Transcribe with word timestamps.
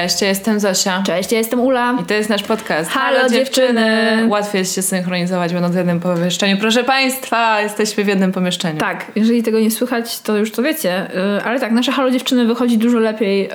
Cześć, 0.00 0.22
ja 0.22 0.28
jestem 0.28 0.60
Zosia. 0.60 1.02
Cześć, 1.06 1.32
ja 1.32 1.38
jestem 1.38 1.60
Ula. 1.60 1.98
I 2.02 2.04
to 2.04 2.14
jest 2.14 2.28
nasz 2.28 2.42
podcast. 2.42 2.90
Halo, 2.90 3.28
dziewczyny. 3.28 4.26
Łatwiej 4.28 4.58
jest 4.58 4.74
się 4.74 4.82
synchronizować, 4.82 5.52
będąc 5.52 5.74
w 5.74 5.78
jednym 5.78 6.00
pomieszczeniu. 6.00 6.56
Proszę 6.56 6.84
Państwa, 6.84 7.60
jesteśmy 7.60 8.04
w 8.04 8.06
jednym 8.06 8.32
pomieszczeniu. 8.32 8.80
Tak, 8.80 9.06
jeżeli 9.16 9.42
tego 9.42 9.60
nie 9.60 9.70
słychać, 9.70 10.20
to 10.20 10.36
już 10.36 10.52
to 10.52 10.62
wiecie. 10.62 11.10
Yy, 11.14 11.44
ale 11.44 11.60
tak, 11.60 11.72
nasze 11.72 11.92
Halo 11.92 12.10
Dziewczyny 12.10 12.46
wychodzi 12.46 12.78
dużo 12.78 12.98
lepiej 12.98 13.42
yy, 13.42 13.48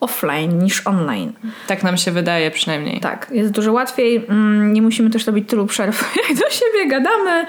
offline 0.00 0.58
niż 0.58 0.86
online. 0.86 1.32
Tak 1.66 1.82
nam 1.82 1.96
się 1.96 2.10
wydaje 2.10 2.50
przynajmniej. 2.50 3.00
Tak, 3.00 3.30
jest 3.30 3.52
dużo 3.52 3.72
łatwiej. 3.72 4.14
Yy, 4.14 4.24
nie 4.64 4.82
musimy 4.82 5.10
też 5.10 5.26
robić 5.26 5.48
tylu 5.48 5.66
przerw, 5.66 6.14
jak 6.28 6.38
do 6.38 6.50
siebie 6.50 6.88
gadamy. 6.88 7.46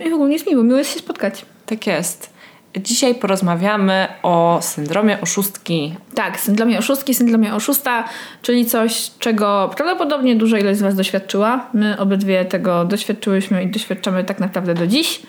Y, 0.00 0.04
I 0.04 0.10
w 0.10 0.14
ogóle 0.14 0.32
jest 0.32 0.46
miło, 0.46 0.62
miło 0.62 0.78
jest 0.78 0.92
się 0.92 0.98
spotkać. 0.98 1.44
Tak 1.66 1.86
jest. 1.86 2.37
Dzisiaj 2.82 3.14
porozmawiamy 3.14 4.08
o 4.22 4.58
syndromie 4.62 5.20
oszustki. 5.20 5.94
Tak, 6.14 6.40
syndromie 6.40 6.78
oszustki, 6.78 7.14
syndromie 7.14 7.54
oszusta, 7.54 8.04
czyli 8.42 8.66
coś, 8.66 9.10
czego 9.18 9.70
prawdopodobnie 9.76 10.36
duża 10.36 10.58
ilość 10.58 10.78
z 10.78 10.82
Was 10.82 10.94
doświadczyła. 10.94 11.66
My 11.74 11.98
obydwie 11.98 12.44
tego 12.44 12.84
doświadczyłyśmy 12.84 13.62
i 13.62 13.70
doświadczamy 13.70 14.24
tak 14.24 14.40
naprawdę 14.40 14.74
do 14.74 14.86
dziś. 14.86 15.22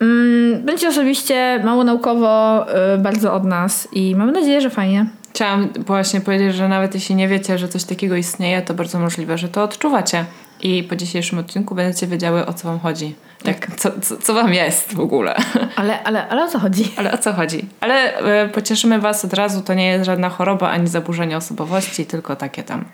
Mm, 0.00 0.62
będzie 0.62 0.88
osobiście 0.88 1.60
mało 1.64 1.84
naukowo, 1.84 2.64
y, 2.94 2.98
bardzo 2.98 3.34
od 3.34 3.44
nas 3.44 3.88
i 3.92 4.16
mamy 4.16 4.32
nadzieję, 4.32 4.60
że 4.60 4.70
fajnie. 4.70 5.06
Chciałam 5.30 5.68
właśnie 5.86 6.20
powiedzieć, 6.20 6.54
że 6.54 6.68
nawet 6.68 6.94
jeśli 6.94 7.14
nie 7.14 7.28
wiecie, 7.28 7.58
że 7.58 7.68
coś 7.68 7.84
takiego 7.84 8.16
istnieje, 8.16 8.62
to 8.62 8.74
bardzo 8.74 8.98
możliwe, 8.98 9.38
że 9.38 9.48
to 9.48 9.62
odczuwacie. 9.62 10.24
I 10.62 10.82
po 10.82 10.96
dzisiejszym 10.96 11.38
odcinku 11.38 11.74
będziecie 11.74 12.06
wiedziały, 12.06 12.46
o 12.46 12.52
co 12.52 12.68
Wam 12.68 12.80
chodzi. 12.80 13.14
Tak, 13.42 13.76
co, 13.76 13.90
co, 14.00 14.16
co 14.16 14.34
Wam 14.34 14.54
jest 14.54 14.94
w 14.94 15.00
ogóle. 15.00 15.36
Ale, 15.76 16.02
ale, 16.02 16.28
ale 16.28 16.44
o 16.44 16.48
co 16.48 16.58
chodzi? 16.58 16.92
Ale 16.96 17.12
o 17.12 17.18
co 17.18 17.32
chodzi? 17.32 17.66
Ale 17.80 18.16
e, 18.16 18.48
pocieszymy 18.48 19.00
Was 19.00 19.24
od 19.24 19.34
razu, 19.34 19.62
to 19.62 19.74
nie 19.74 19.86
jest 19.86 20.04
żadna 20.04 20.28
choroba 20.28 20.70
ani 20.70 20.88
zaburzenie 20.88 21.36
osobowości, 21.36 22.06
tylko 22.06 22.36
takie 22.36 22.62
tam 22.62 22.84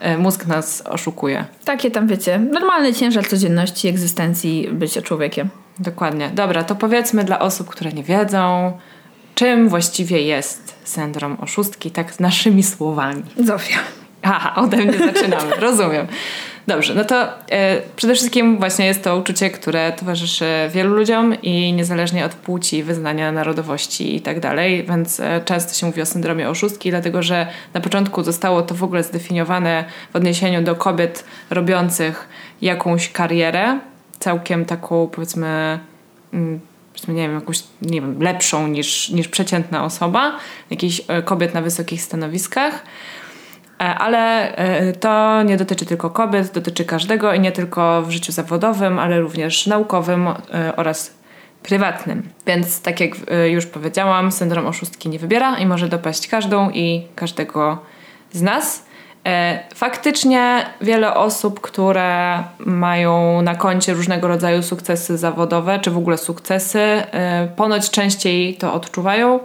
e, 0.00 0.18
mózg 0.18 0.46
nas 0.46 0.82
oszukuje. 0.86 1.44
Takie 1.64 1.90
tam, 1.90 2.06
wiecie, 2.06 2.38
normalny 2.38 2.94
ciężar 2.94 3.28
codzienności, 3.28 3.88
egzystencji 3.88 4.68
bycia 4.72 5.02
człowiekiem. 5.02 5.48
Dokładnie. 5.78 6.30
Dobra, 6.34 6.64
to 6.64 6.74
powiedzmy 6.74 7.24
dla 7.24 7.38
osób, 7.38 7.68
które 7.68 7.92
nie 7.92 8.02
wiedzą, 8.02 8.72
czym 9.34 9.68
właściwie 9.68 10.22
jest 10.22 10.74
syndrom 10.84 11.36
oszustki, 11.40 11.90
tak 11.90 12.20
naszymi 12.20 12.62
słowami. 12.62 13.22
Zofia. 13.38 13.78
Aha, 14.22 14.62
ode 14.62 14.76
mnie 14.76 14.98
zaczynamy, 14.98 15.56
rozumiem. 15.56 16.06
Dobrze, 16.66 16.94
no 16.94 17.04
to 17.04 17.28
e, 17.50 17.82
przede 17.96 18.14
wszystkim 18.14 18.58
właśnie 18.58 18.86
jest 18.86 19.04
to 19.04 19.16
uczucie, 19.16 19.50
które 19.50 19.92
towarzyszy 19.92 20.46
wielu 20.70 20.94
ludziom 20.94 21.42
i 21.42 21.72
niezależnie 21.72 22.24
od 22.24 22.34
płci, 22.34 22.82
wyznania, 22.82 23.32
narodowości 23.32 24.16
i 24.16 24.20
tak 24.20 24.40
dalej, 24.40 24.84
więc 24.88 25.20
e, 25.20 25.40
często 25.44 25.74
się 25.74 25.86
mówi 25.86 26.02
o 26.02 26.06
syndromie 26.06 26.50
oszustki, 26.50 26.90
dlatego 26.90 27.22
że 27.22 27.46
na 27.74 27.80
początku 27.80 28.22
zostało 28.22 28.62
to 28.62 28.74
w 28.74 28.82
ogóle 28.82 29.02
zdefiniowane 29.02 29.84
w 30.12 30.16
odniesieniu 30.16 30.62
do 30.62 30.74
kobiet 30.74 31.24
robiących 31.50 32.28
jakąś 32.62 33.12
karierę, 33.12 33.78
całkiem 34.18 34.64
taką 34.64 35.06
powiedzmy 35.06 35.78
mm, 36.32 36.60
nie 37.08 37.22
wiem, 37.22 37.34
jakąś 37.34 37.62
nie 37.82 38.00
wiem, 38.00 38.22
lepszą 38.22 38.68
niż, 38.68 39.10
niż 39.10 39.28
przeciętna 39.28 39.84
osoba, 39.84 40.38
jakichś 40.70 41.00
e, 41.08 41.22
kobiet 41.22 41.54
na 41.54 41.62
wysokich 41.62 42.02
stanowiskach. 42.02 42.84
E, 43.80 43.94
ale 43.94 44.56
e, 44.56 44.92
to 44.92 45.42
nie 45.42 45.56
dotyczy 45.56 45.86
tylko 45.86 46.10
kobiet, 46.10 46.52
dotyczy 46.52 46.84
każdego 46.84 47.34
i 47.34 47.40
nie 47.40 47.52
tylko 47.52 48.02
w 48.02 48.10
życiu 48.10 48.32
zawodowym, 48.32 48.98
ale 48.98 49.20
również 49.20 49.66
naukowym 49.66 50.28
e, 50.28 50.76
oraz 50.76 51.14
prywatnym. 51.62 52.28
Więc 52.46 52.82
tak 52.82 53.00
jak 53.00 53.10
już 53.50 53.66
powiedziałam, 53.66 54.32
syndrom 54.32 54.66
oszustki 54.66 55.08
nie 55.08 55.18
wybiera 55.18 55.58
i 55.58 55.66
może 55.66 55.88
dopaść 55.88 56.28
każdą 56.28 56.70
i 56.70 57.06
każdego 57.14 57.78
z 58.32 58.42
nas. 58.42 58.86
Faktycznie 59.74 60.66
wiele 60.80 61.14
osób, 61.14 61.60
które 61.60 62.42
mają 62.58 63.42
na 63.42 63.54
koncie 63.54 63.94
różnego 63.94 64.28
rodzaju 64.28 64.62
sukcesy 64.62 65.18
zawodowe, 65.18 65.78
czy 65.78 65.90
w 65.90 65.98
ogóle 65.98 66.18
sukcesy, 66.18 67.02
ponoć 67.56 67.90
częściej 67.90 68.54
to 68.54 68.74
odczuwają, 68.74 69.40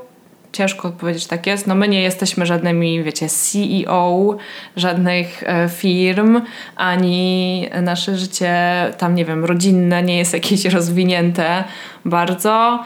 ciężko 0.52 0.88
odpowiedzieć, 0.88 1.28
tak 1.28 1.48
jest. 1.48 1.68
No 1.68 1.76
my 1.76 1.88
nie 1.88 2.02
jesteśmy 2.02 2.46
żadnymi, 2.46 3.04
wiecie, 3.04 3.28
CEO 3.30 4.38
żadnych 4.76 5.44
e, 5.44 5.70
firm, 5.70 6.42
ani 6.76 7.70
nasze 7.82 8.18
życie 8.18 8.54
tam, 8.98 9.16
nie 9.16 9.26
wiem, 9.26 9.46
rodzinne 9.46 10.04
nie 10.04 10.18
jest 10.18 10.34
jakieś 10.34 10.66
rozwinięte 10.76 11.64
bardzo. 12.06 12.84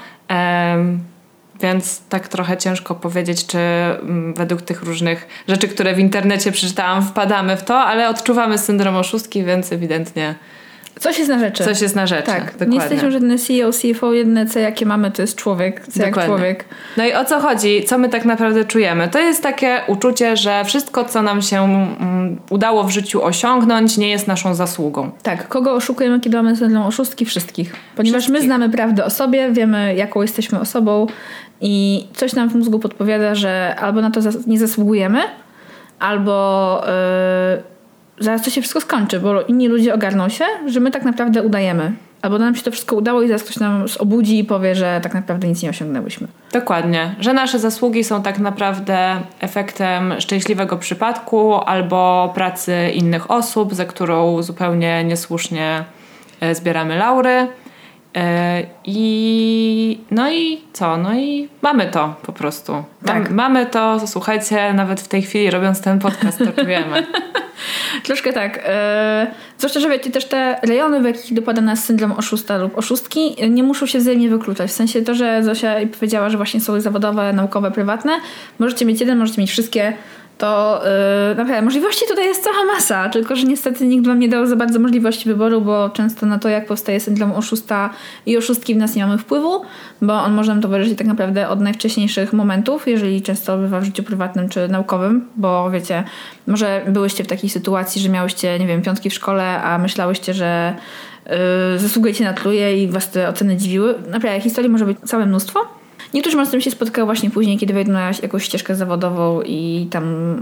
Więc 1.62 2.02
tak 2.10 2.28
trochę 2.28 2.58
ciężko 2.58 2.96
powiedzieć, 2.96 3.48
czy 3.48 3.58
mm, 3.58 4.34
według 4.34 4.62
tych 4.62 4.84
różnych 4.84 5.44
rzeczy, 5.48 5.68
które 5.68 5.96
w 5.96 6.00
internecie 6.00 6.52
przeczytałam, 6.52 7.04
wpadamy 7.04 7.58
w 7.58 7.64
to, 7.64 7.80
ale 7.80 8.10
odczuwamy 8.10 8.58
syndrom 8.58 8.96
oszustki, 8.96 9.44
więc 9.44 9.72
ewidentnie 9.72 10.36
Coś 11.00 11.20
jest 11.20 11.30
na 11.30 11.40
rzeczy. 11.40 11.64
Coś 11.64 11.82
jest 11.82 11.96
na 11.96 12.08
rzeczy. 12.08 12.24
Tak, 12.24 12.46
dokładnie. 12.46 12.68
nie 12.68 12.76
jesteśmy 12.76 13.12
żadne 13.12 13.38
CEO, 13.38 13.72
CFO, 13.72 14.14
jedyne 14.14 14.46
co 14.46 14.60
jakie 14.60 14.86
mamy 14.86 15.12
to 15.12 15.22
jest 15.22 15.36
człowiek, 15.36 15.80
co 15.80 16.00
dokładnie. 16.00 16.22
jak 16.22 16.26
człowiek. 16.26 16.66
No 16.98 17.06
i 17.06 17.14
o 17.14 17.26
co 17.26 17.40
chodzi? 17.40 17.84
Co 17.84 17.98
my 17.98 18.10
tak 18.10 18.26
naprawdę 18.26 18.66
czujemy? 18.66 19.08
To 19.08 19.20
jest 19.20 19.44
takie 19.44 19.82
uczucie, 19.88 20.38
że 20.38 20.66
wszystko 20.66 21.06
co 21.06 21.22
nam 21.22 21.42
się 21.42 21.62
um, 21.62 22.40
udało 22.50 22.84
w 22.84 22.90
życiu 22.90 23.24
osiągnąć 23.24 23.98
nie 23.98 24.10
jest 24.10 24.28
naszą 24.28 24.56
zasługą. 24.56 25.12
Tak, 25.24 25.48
kogo 25.48 25.74
oszukujemy, 25.74 26.20
kiedy 26.20 26.38
mamy 26.38 26.56
syndrom 26.56 26.84
oszustki? 26.84 27.26
Wszystkich. 27.26 27.76
Ponieważ 27.96 28.22
Wszystkich. 28.22 28.42
my 28.42 28.46
znamy 28.46 28.70
prawdę 28.70 29.06
o 29.06 29.10
sobie, 29.10 29.52
wiemy 29.52 29.96
jaką 29.96 30.22
jesteśmy 30.22 30.60
osobą 30.60 31.08
i 31.62 32.06
coś 32.14 32.34
nam 32.34 32.50
w 32.50 32.56
mózgu 32.56 32.80
podpowiada, 32.80 33.36
że 33.36 33.76
albo 33.80 34.02
na 34.02 34.12
to 34.12 34.20
nie 34.48 34.60
zasługujemy, 34.60 35.20
albo... 36.00 36.82
Yy, 37.58 37.73
zaraz 38.24 38.44
to 38.44 38.50
się 38.50 38.62
wszystko 38.62 38.82
skończy, 38.82 39.20
bo 39.20 39.42
inni 39.42 39.68
ludzie 39.68 39.94
ogarną 39.94 40.30
się, 40.30 40.46
że 40.68 40.80
my 40.80 40.92
tak 40.92 41.04
naprawdę 41.04 41.44
udajemy. 41.44 41.94
Albo 42.22 42.40
nam 42.40 42.56
się 42.56 42.64
to 42.64 42.72
wszystko 42.72 42.96
udało 42.96 43.22
i 43.22 43.28
zaraz 43.28 43.44
ktoś 43.44 43.58
nam 43.58 43.86
obudzi 44.00 44.40
i 44.40 44.44
powie, 44.44 44.76
że 44.76 45.00
tak 45.04 45.14
naprawdę 45.14 45.48
nic 45.48 45.64
nie 45.64 45.70
osiągnęłyśmy. 45.70 46.28
Dokładnie. 46.54 47.16
Że 47.20 47.34
nasze 47.34 47.60
zasługi 47.60 48.04
są 48.04 48.24
tak 48.24 48.40
naprawdę 48.40 49.22
efektem 49.40 50.14
szczęśliwego 50.20 50.78
przypadku 50.78 51.56
albo 51.56 52.32
pracy 52.36 52.92
innych 52.94 53.32
osób, 53.32 53.74
za 53.74 53.86
którą 53.86 54.44
zupełnie 54.44 55.04
niesłusznie 55.04 55.84
e, 56.40 56.56
zbieramy 56.56 56.98
laury. 56.98 57.48
E, 58.16 58.64
I 58.86 60.00
no 60.12 60.32
i 60.32 60.62
co? 60.74 60.98
No 60.98 61.14
i 61.14 61.50
mamy 61.62 61.86
to 61.86 62.16
po 62.26 62.34
prostu. 62.34 62.84
Tak. 63.06 63.32
Mamy 63.32 63.66
to, 63.66 64.08
słuchajcie, 64.08 64.74
nawet 64.74 65.02
w 65.02 65.08
tej 65.08 65.22
chwili 65.22 65.52
robiąc 65.52 65.82
ten 65.82 66.00
podcast, 66.00 66.38
to 66.38 66.64
czujemy. 66.64 67.08
Troszkę 68.04 68.34
tak. 68.34 68.60
E, 68.66 69.28
zwłaszcza, 69.58 69.80
że 69.80 69.90
wiecie, 69.90 70.12
też 70.12 70.26
te 70.26 70.60
rejony, 70.64 71.02
w 71.02 71.06
jakich 71.06 71.34
dopada 71.34 71.62
nas 71.62 71.84
syndrom 71.84 72.12
oszusta 72.12 72.58
lub 72.58 72.78
oszustki, 72.78 73.36
nie 73.50 73.64
muszą 73.64 73.86
się 73.86 74.00
wzajemnie 74.00 74.30
wykluczać. 74.30 74.72
W 74.72 74.74
sensie 74.74 75.02
to, 75.02 75.14
że 75.14 75.44
Zosia 75.44 75.76
powiedziała, 76.00 76.30
że 76.30 76.38
właśnie 76.38 76.62
są 76.62 76.82
zawodowe, 76.82 77.34
naukowe, 77.34 77.72
prywatne. 77.72 78.12
Możecie 78.60 78.86
mieć 78.86 79.00
jeden, 79.00 79.18
możecie 79.18 79.42
mieć 79.42 79.52
wszystkie 79.52 79.94
to 80.38 80.82
yy, 81.30 81.36
naprawdę 81.36 81.62
możliwości 81.62 82.06
tutaj 82.08 82.26
jest 82.26 82.44
cała 82.44 82.66
masa, 82.66 83.10
tylko 83.10 83.36
że 83.36 83.44
niestety 83.44 83.86
nikt 83.86 84.08
wam 84.08 84.20
nie 84.20 84.30
dał 84.30 84.46
za 84.46 84.56
bardzo 84.56 84.80
możliwości 84.80 85.30
wyboru, 85.30 85.62
bo 85.62 85.90
często 85.90 86.26
na 86.26 86.40
to, 86.40 86.50
jak 86.50 86.66
powstaje 86.66 87.00
syndrom 87.00 87.32
oszusta 87.32 87.90
i 88.26 88.38
oszustki 88.38 88.76
w 88.76 88.78
nas 88.78 88.96
nie 88.96 89.06
mamy 89.06 89.18
wpływu, 89.18 89.62
bo 90.02 90.14
on 90.14 90.34
może 90.34 90.52
nam 90.52 90.62
towarzyszyć 90.62 90.98
tak 90.98 91.08
naprawdę 91.08 91.50
od 91.50 91.60
najwcześniejszych 91.60 92.34
momentów, 92.34 92.88
jeżeli 92.88 93.22
często 93.22 93.58
bywa 93.58 93.80
w 93.80 93.84
życiu 93.84 94.04
prywatnym 94.04 94.50
czy 94.50 94.68
naukowym, 94.68 95.28
bo 95.36 95.72
wiecie, 95.72 96.04
może 96.48 96.82
byłyście 96.88 97.24
w 97.24 97.28
takiej 97.28 97.50
sytuacji, 97.50 98.02
że 98.02 98.10
miałyście, 98.10 98.60
nie 98.60 98.68
wiem, 98.68 98.82
piątki 98.82 99.10
w 99.10 99.14
szkole, 99.14 99.64
a 99.64 99.78
myślałyście, 99.78 100.34
że 100.34 100.76
yy, 101.26 101.34
zasługujecie 101.80 102.24
na 102.24 102.34
tluje 102.34 102.84
i 102.84 102.88
was 102.88 103.12
te 103.12 103.30
oceny 103.30 103.58
dziwiły. 103.58 103.96
Naprawdę, 104.08 104.42
historii 104.42 104.70
może 104.70 104.86
być 104.86 104.98
całe 105.06 105.26
mnóstwo. 105.26 105.83
Niektórzy 106.14 106.38
może 106.38 106.48
z 106.48 106.52
tym 106.52 106.62
się 106.62 106.72
spotkają 106.72 107.06
właśnie 107.06 107.30
później, 107.30 107.58
kiedy 107.58 107.74
wejdą 107.74 107.92
na 107.92 108.12
jakąś 108.22 108.44
ścieżkę 108.44 108.76
zawodową 108.76 109.42
i 109.42 109.88
tam 109.92 110.36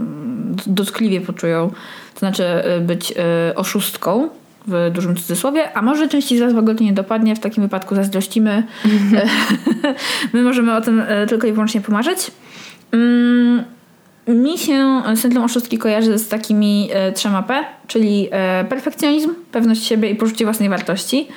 dotkliwie 0.66 1.20
poczują, 1.20 1.70
to 2.14 2.18
znaczy 2.18 2.44
y, 2.78 2.80
być 2.80 3.10
y, 3.10 3.14
oszustką. 3.54 4.28
w 4.66 4.90
dużym 4.94 5.16
cudzysłowie, 5.16 5.76
a 5.76 5.82
może 5.82 6.08
części 6.08 6.38
z 6.38 6.40
Was 6.40 6.52
w 6.52 6.58
ogóle 6.58 6.74
to 6.74 6.84
nie 6.84 6.92
dopadnie, 6.92 7.36
w 7.36 7.40
takim 7.40 7.62
wypadku 7.62 7.94
zazdrościmy. 7.94 8.62
My 10.32 10.42
możemy 10.42 10.76
o 10.76 10.80
tym 10.80 11.00
e, 11.00 11.26
tylko 11.26 11.46
i 11.46 11.52
wyłącznie 11.52 11.80
pomarzyć. 11.80 12.30
Mm, 12.92 13.64
mi 14.28 14.58
się 14.58 15.02
syndrom 15.16 15.44
oszustki 15.44 15.78
kojarzy 15.78 16.18
z 16.18 16.28
takimi 16.28 16.88
trzema 17.14 17.42
P, 17.42 17.64
czyli 17.86 18.28
perfekcjonizm, 18.68 19.34
pewność 19.52 19.84
siebie 19.84 20.10
i 20.10 20.14
poczucie 20.14 20.44
własnej 20.44 20.68
wartości. 20.68 21.28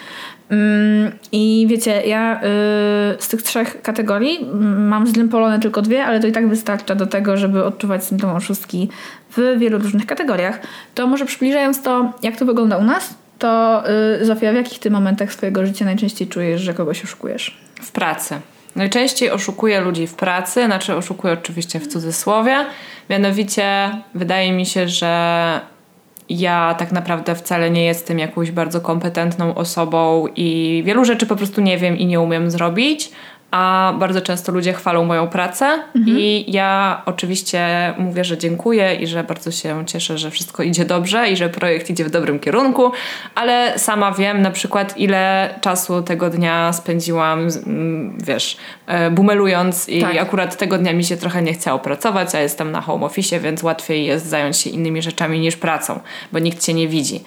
Mm, 0.50 1.12
I 1.31 1.65
wiecie, 1.69 2.01
ja 2.06 2.38
y, 2.38 2.42
z 3.19 3.27
tych 3.27 3.42
trzech 3.42 3.81
kategorii 3.81 4.38
mm, 4.38 4.88
mam 4.88 5.07
zlempolone 5.07 5.59
tylko 5.59 5.81
dwie, 5.81 6.06
ale 6.06 6.19
to 6.19 6.27
i 6.27 6.31
tak 6.31 6.50
wystarcza 6.50 6.95
do 6.95 7.07
tego, 7.07 7.38
żeby 7.38 7.65
odczuwać 7.65 8.03
syndrom 8.03 8.36
oszustki 8.36 8.89
w 9.38 9.59
wielu 9.59 9.77
różnych 9.77 10.06
kategoriach. 10.06 10.59
To 10.95 11.07
może 11.07 11.25
przybliżając 11.25 11.81
to, 11.81 12.13
jak 12.24 12.38
to 12.38 12.45
wygląda 12.45 12.77
u 12.77 12.83
nas, 12.83 13.15
to 13.39 13.83
y, 14.21 14.25
Zofia, 14.25 14.51
w 14.51 14.56
jakich 14.56 14.80
ty 14.80 14.92
momentach 14.92 15.33
swojego 15.33 15.65
życia 15.65 15.86
najczęściej 15.86 16.27
czujesz, 16.27 16.62
że 16.62 16.74
kogoś 16.74 17.03
oszukujesz? 17.03 17.57
W 17.81 17.91
pracy. 17.91 18.36
Najczęściej 18.75 19.31
oszukuję 19.31 19.81
ludzi 19.81 20.07
w 20.07 20.13
pracy, 20.13 20.65
znaczy 20.65 20.95
oszukuję 20.95 21.33
oczywiście 21.33 21.80
w 21.80 21.88
cudzysłowie. 21.88 22.65
Mianowicie 23.09 23.91
wydaje 24.15 24.51
mi 24.51 24.65
się, 24.65 24.88
że 24.88 25.62
ja 26.30 26.75
tak 26.80 26.92
naprawdę 26.92 27.36
wcale 27.36 27.72
nie 27.72 27.86
jestem 27.86 28.19
jakąś 28.19 28.51
bardzo 28.51 28.81
kompetentną 28.81 29.56
osobą 29.56 30.27
i 30.36 30.81
wielu 30.86 31.06
rzeczy 31.06 31.25
po 31.25 31.36
prostu 31.36 31.62
nie 31.62 31.77
wiem 31.77 31.98
i 31.98 32.06
nie 32.06 32.22
umiem 32.22 32.51
zrobić, 32.51 33.12
a 33.56 33.94
bardzo 34.00 34.22
często 34.22 34.52
ludzie 34.52 34.74
chwalą 34.74 35.06
moją 35.06 35.28
pracę 35.28 35.66
mhm. 35.96 36.18
i 36.19 36.46
ja 36.48 37.02
oczywiście 37.06 37.94
mówię, 37.98 38.24
że 38.24 38.38
dziękuję 38.38 38.96
i 38.96 39.07
że 39.07 39.24
bardzo 39.24 39.52
się 39.52 39.86
cieszę, 39.86 40.18
że 40.18 40.31
wszystko 40.31 40.63
idzie 40.63 40.86
dobrze 40.86 41.30
i 41.30 41.38
że 41.38 41.50
projekt 41.50 41.90
idzie 41.90 42.06
w 42.06 42.10
dobrym 42.10 42.40
kierunku, 42.40 42.92
ale 43.36 43.80
sama 43.80 44.12
wiem 44.12 44.42
na 44.42 44.52
przykład 44.52 44.98
ile 44.98 45.50
czasu 45.62 46.02
tego 46.02 46.30
dnia 46.30 46.74
spędziłam, 46.74 47.40
mm, 47.40 48.18
wiesz, 48.24 48.57
e, 48.88 49.12
bumelując 49.12 49.90
i 49.90 50.01
tak. 50.01 50.18
akurat 50.18 50.58
tego 50.58 50.78
dnia 50.78 50.94
mi 50.94 51.04
się 51.04 51.18
trochę 51.18 51.42
nie 51.42 51.54
chciało 51.54 51.80
pracować, 51.80 52.36
a 52.36 52.40
jestem 52.40 52.72
na 52.72 52.81
home 52.81 53.06
office, 53.06 53.40
więc 53.40 53.63
łatwiej 53.63 54.06
jest 54.06 54.25
zająć 54.25 54.58
się 54.58 54.69
innymi 54.69 55.01
rzeczami 55.01 55.40
niż 55.40 55.56
pracą, 55.56 56.00
bo 56.31 56.40
nikt 56.40 56.63
cię 56.63 56.74
nie 56.74 56.88
widzi. 56.88 57.24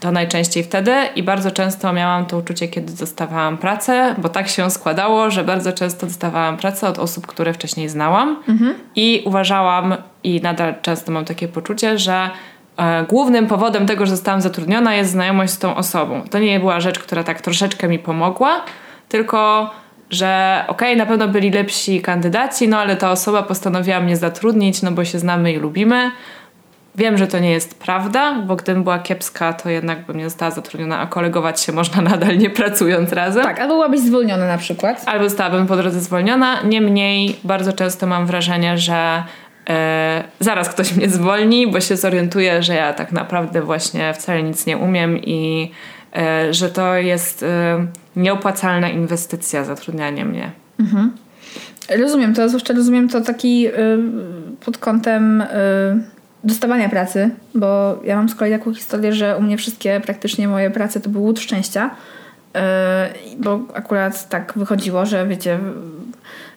To 0.00 0.12
najczęściej 0.12 0.64
wtedy 0.64 0.92
i 1.16 1.22
bardzo 1.22 1.50
często 1.50 1.92
miałam 1.92 2.26
to 2.26 2.38
uczucie, 2.38 2.68
kiedy 2.68 2.92
dostawałam 2.92 3.58
pracę, 3.58 4.14
bo 4.18 4.28
tak 4.28 4.48
się 4.48 4.70
składało, 4.70 5.30
że 5.30 5.44
bardzo 5.44 5.72
często 5.72 6.06
dostawałam 6.06 6.56
pracę 6.56 6.88
od 6.88 6.98
osób, 6.98 7.26
które 7.26 7.52
wcześniej 7.52 7.88
znałam 7.88 8.42
mhm. 8.48 8.74
i 8.96 9.22
uważałam 9.26 9.96
i 10.24 10.40
nadal 10.40 10.74
często 10.82 11.12
mam 11.12 11.24
takie 11.24 11.48
poczucie, 11.48 11.98
że 11.98 12.30
e, 12.76 13.04
głównym 13.08 13.46
powodem 13.46 13.86
tego, 13.86 14.06
że 14.06 14.10
zostałam 14.10 14.40
zatrudniona 14.40 14.94
jest 14.94 15.10
znajomość 15.10 15.52
z 15.52 15.58
tą 15.58 15.76
osobą. 15.76 16.22
To 16.30 16.38
nie 16.38 16.60
była 16.60 16.80
rzecz, 16.80 16.98
która 16.98 17.24
tak 17.24 17.40
troszeczkę 17.40 17.88
mi 17.88 17.98
pomogła, 17.98 18.64
tylko 19.08 19.70
że 20.10 20.64
okej, 20.68 20.88
okay, 20.88 20.96
na 20.96 21.06
pewno 21.06 21.28
byli 21.28 21.50
lepsi 21.50 22.02
kandydaci, 22.02 22.68
no 22.68 22.78
ale 22.78 22.96
ta 22.96 23.10
osoba 23.10 23.42
postanowiła 23.42 24.00
mnie 24.00 24.16
zatrudnić, 24.16 24.82
no 24.82 24.92
bo 24.92 25.04
się 25.04 25.18
znamy 25.18 25.52
i 25.52 25.56
lubimy 25.56 26.10
Wiem, 26.98 27.18
że 27.18 27.26
to 27.26 27.38
nie 27.38 27.50
jest 27.50 27.78
prawda, 27.78 28.34
bo 28.34 28.56
gdybym 28.56 28.82
była 28.82 28.98
kiepska, 28.98 29.52
to 29.52 29.70
jednak 29.70 30.06
bym 30.06 30.16
nie 30.16 30.24
została 30.24 30.50
zatrudniona, 30.50 30.98
a 30.98 31.06
kolegować 31.06 31.60
się 31.60 31.72
można 31.72 32.02
nadal 32.10 32.38
nie 32.38 32.50
pracując 32.50 33.12
razem. 33.12 33.42
Tak, 33.42 33.60
albo 33.60 33.74
byłabyś 33.74 34.00
zwolniona 34.00 34.46
na 34.46 34.58
przykład. 34.58 35.02
Albo 35.06 35.24
zostałabym 35.24 35.66
po 35.66 35.76
drodze 35.76 36.00
zwolniona. 36.00 36.62
Niemniej 36.62 37.36
bardzo 37.44 37.72
często 37.72 38.06
mam 38.06 38.26
wrażenie, 38.26 38.78
że 38.78 39.22
e, 39.68 40.24
zaraz 40.40 40.68
ktoś 40.68 40.92
mnie 40.92 41.08
zwolni, 41.08 41.66
bo 41.66 41.80
się 41.80 41.96
zorientuje, 41.96 42.62
że 42.62 42.74
ja 42.74 42.92
tak 42.92 43.12
naprawdę 43.12 43.62
właśnie 43.62 44.14
wcale 44.14 44.42
nic 44.42 44.66
nie 44.66 44.76
umiem 44.76 45.18
i 45.18 45.70
e, 46.16 46.54
że 46.54 46.68
to 46.68 46.94
jest 46.94 47.42
e, 47.42 47.86
nieopłacalna 48.16 48.88
inwestycja 48.88 49.64
zatrudnianie 49.64 50.24
mnie. 50.24 50.50
Mhm. 50.80 51.12
Rozumiem 51.98 52.34
to, 52.34 52.48
zwłaszcza 52.48 52.74
rozumiem 52.74 53.08
to 53.08 53.20
taki 53.20 53.68
pod 54.60 54.78
kątem 54.78 55.44
dostawania 56.44 56.88
pracy, 56.88 57.30
bo 57.54 58.00
ja 58.04 58.16
mam 58.16 58.28
z 58.28 58.34
kolei 58.34 58.58
taką 58.58 58.74
historię, 58.74 59.12
że 59.12 59.36
u 59.36 59.42
mnie 59.42 59.56
wszystkie 59.56 60.00
praktycznie 60.00 60.48
moje 60.48 60.70
prace 60.70 61.00
to 61.00 61.10
był 61.10 61.22
łód 61.22 61.40
szczęścia, 61.40 61.90
yy, 62.54 62.60
bo 63.38 63.60
akurat 63.74 64.28
tak 64.28 64.52
wychodziło, 64.56 65.06
że 65.06 65.26
wiecie, 65.26 65.58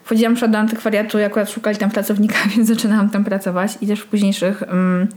wchodziłam 0.03 0.35
do 0.51 0.57
antykwariatu 0.57 1.19
i 1.19 1.23
akurat 1.23 1.51
szukali 1.51 1.77
tam 1.77 1.91
pracownika, 1.91 2.35
więc 2.55 2.67
zaczynałam 2.67 3.09
tam 3.09 3.23
pracować 3.23 3.77
i 3.81 3.87
też 3.87 3.99
w 3.99 4.05
późniejszych 4.05 4.63
um, 4.67 5.07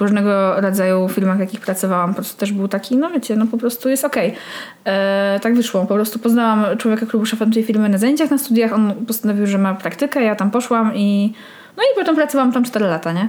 różnego 0.00 0.60
rodzaju 0.60 1.08
filmach, 1.08 1.36
w 1.36 1.40
jakich 1.40 1.60
pracowałam, 1.60 2.10
po 2.10 2.14
prostu 2.14 2.40
też 2.40 2.52
był 2.52 2.68
taki, 2.68 2.96
no 2.96 3.10
wiecie, 3.10 3.36
no 3.36 3.46
po 3.46 3.58
prostu 3.58 3.88
jest 3.88 4.04
okej. 4.04 4.28
Okay. 4.28 4.94
E, 4.94 5.40
tak 5.42 5.54
wyszło. 5.54 5.86
Po 5.86 5.94
prostu 5.94 6.18
poznałam 6.18 6.76
człowieka, 6.78 7.06
który 7.06 7.18
był 7.18 7.26
szefem 7.26 7.52
tej 7.52 7.64
firmy 7.64 7.88
na 7.88 7.98
zajęciach 7.98 8.30
na 8.30 8.38
studiach, 8.38 8.72
on 8.72 8.94
postanowił, 9.06 9.46
że 9.46 9.58
ma 9.58 9.74
praktykę, 9.74 10.22
ja 10.22 10.36
tam 10.36 10.50
poszłam 10.50 10.94
i 10.94 11.32
no 11.76 11.82
i 11.82 11.98
potem 11.98 12.16
pracowałam 12.16 12.52
tam 12.52 12.64
4 12.64 12.86
lata, 12.86 13.12
nie? 13.12 13.28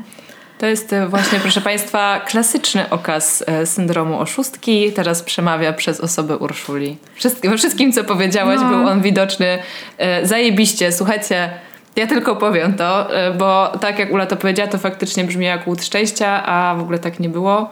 To 0.57 0.65
jest 0.65 0.93
e, 0.93 1.07
właśnie, 1.07 1.39
proszę 1.39 1.61
Państwa, 1.61 2.19
klasyczny 2.19 2.89
okaz 2.89 3.43
e, 3.47 3.65
syndromu 3.65 4.19
oszustki. 4.19 4.91
Teraz 4.91 5.23
przemawia 5.23 5.73
przez 5.73 5.99
osobę 5.99 6.37
Urszuli. 6.37 6.97
Wszystkim, 7.15 7.51
we 7.51 7.57
wszystkim, 7.57 7.93
co 7.93 8.03
powiedziałaś, 8.03 8.59
no. 8.61 8.69
był 8.69 8.87
on 8.87 9.01
widoczny. 9.01 9.59
E, 9.97 10.25
zajebiście, 10.25 10.91
słuchajcie. 10.91 11.49
Ja 11.95 12.07
tylko 12.07 12.35
powiem 12.35 12.73
to, 12.73 13.07
bo 13.37 13.67
tak 13.81 13.99
jak 13.99 14.13
Ula 14.13 14.25
to 14.25 14.35
powiedziała, 14.35 14.69
to 14.69 14.77
faktycznie 14.77 15.23
brzmi 15.23 15.45
jak 15.45 15.67
łód 15.67 15.83
szczęścia, 15.83 16.45
a 16.45 16.75
w 16.75 16.81
ogóle 16.81 16.99
tak 16.99 17.19
nie 17.19 17.29
było, 17.29 17.69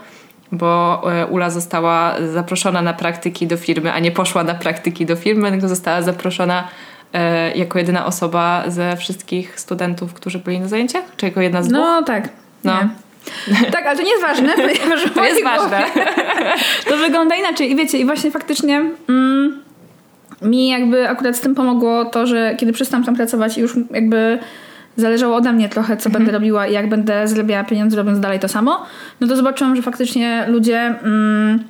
bo 0.51 1.01
Ula 1.29 1.49
została 1.49 2.15
zaproszona 2.33 2.81
na 2.81 2.93
praktyki 2.93 3.47
do 3.47 3.57
firmy, 3.57 3.93
a 3.93 3.99
nie 3.99 4.11
poszła 4.11 4.43
na 4.43 4.53
praktyki 4.55 5.05
do 5.05 5.15
firmy, 5.15 5.51
tylko 5.51 5.67
została 5.67 6.01
zaproszona 6.01 6.67
jako 7.55 7.79
jedyna 7.79 8.05
osoba 8.05 8.63
ze 8.67 8.97
wszystkich 8.97 9.59
studentów, 9.59 10.13
którzy 10.13 10.39
byli 10.39 10.59
na 10.59 10.67
zajęciach? 10.67 11.03
Czy 11.17 11.25
jako 11.25 11.41
jedna 11.41 11.63
z 11.63 11.67
dwóch? 11.67 11.79
No 11.79 12.03
tak. 12.03 12.29
No. 12.65 12.71
Nie. 12.71 12.89
Tak, 13.71 13.85
ale 13.85 13.97
to 13.97 14.03
nie 14.03 14.09
jest 14.09 14.23
ważne, 14.23 14.53
ponieważ 14.67 15.11
to 15.13 15.25
jest 15.25 15.43
ważne. 15.43 15.83
to 16.89 16.97
wygląda 16.97 17.35
inaczej. 17.35 17.71
I 17.71 17.75
wiecie, 17.75 17.97
i 17.97 18.05
właśnie 18.05 18.31
faktycznie 18.31 18.83
mm, 19.09 19.61
mi 20.41 20.67
jakby 20.67 21.09
akurat 21.09 21.35
z 21.35 21.39
tym 21.39 21.55
pomogło 21.55 22.05
to, 22.05 22.27
że 22.27 22.55
kiedy 22.59 22.73
przestałam 22.73 23.03
tam 23.05 23.15
pracować 23.15 23.57
i 23.57 23.61
już 23.61 23.75
jakby 23.91 24.39
zależało 24.97 25.35
ode 25.35 25.53
mnie 25.53 25.69
trochę, 25.69 25.97
co 25.97 26.09
mhm. 26.09 26.13
będę 26.13 26.31
robiła 26.37 26.67
i 26.67 26.73
jak 26.73 26.89
będę 26.89 27.27
zarabiała 27.27 27.63
pieniądze 27.63 27.97
robiąc 27.97 28.19
dalej 28.19 28.39
to 28.39 28.47
samo, 28.47 28.85
no 29.21 29.27
to 29.27 29.35
zobaczyłam, 29.35 29.75
że 29.75 29.81
faktycznie 29.81 30.45
ludzie... 30.47 30.79
Mm, 31.03 31.63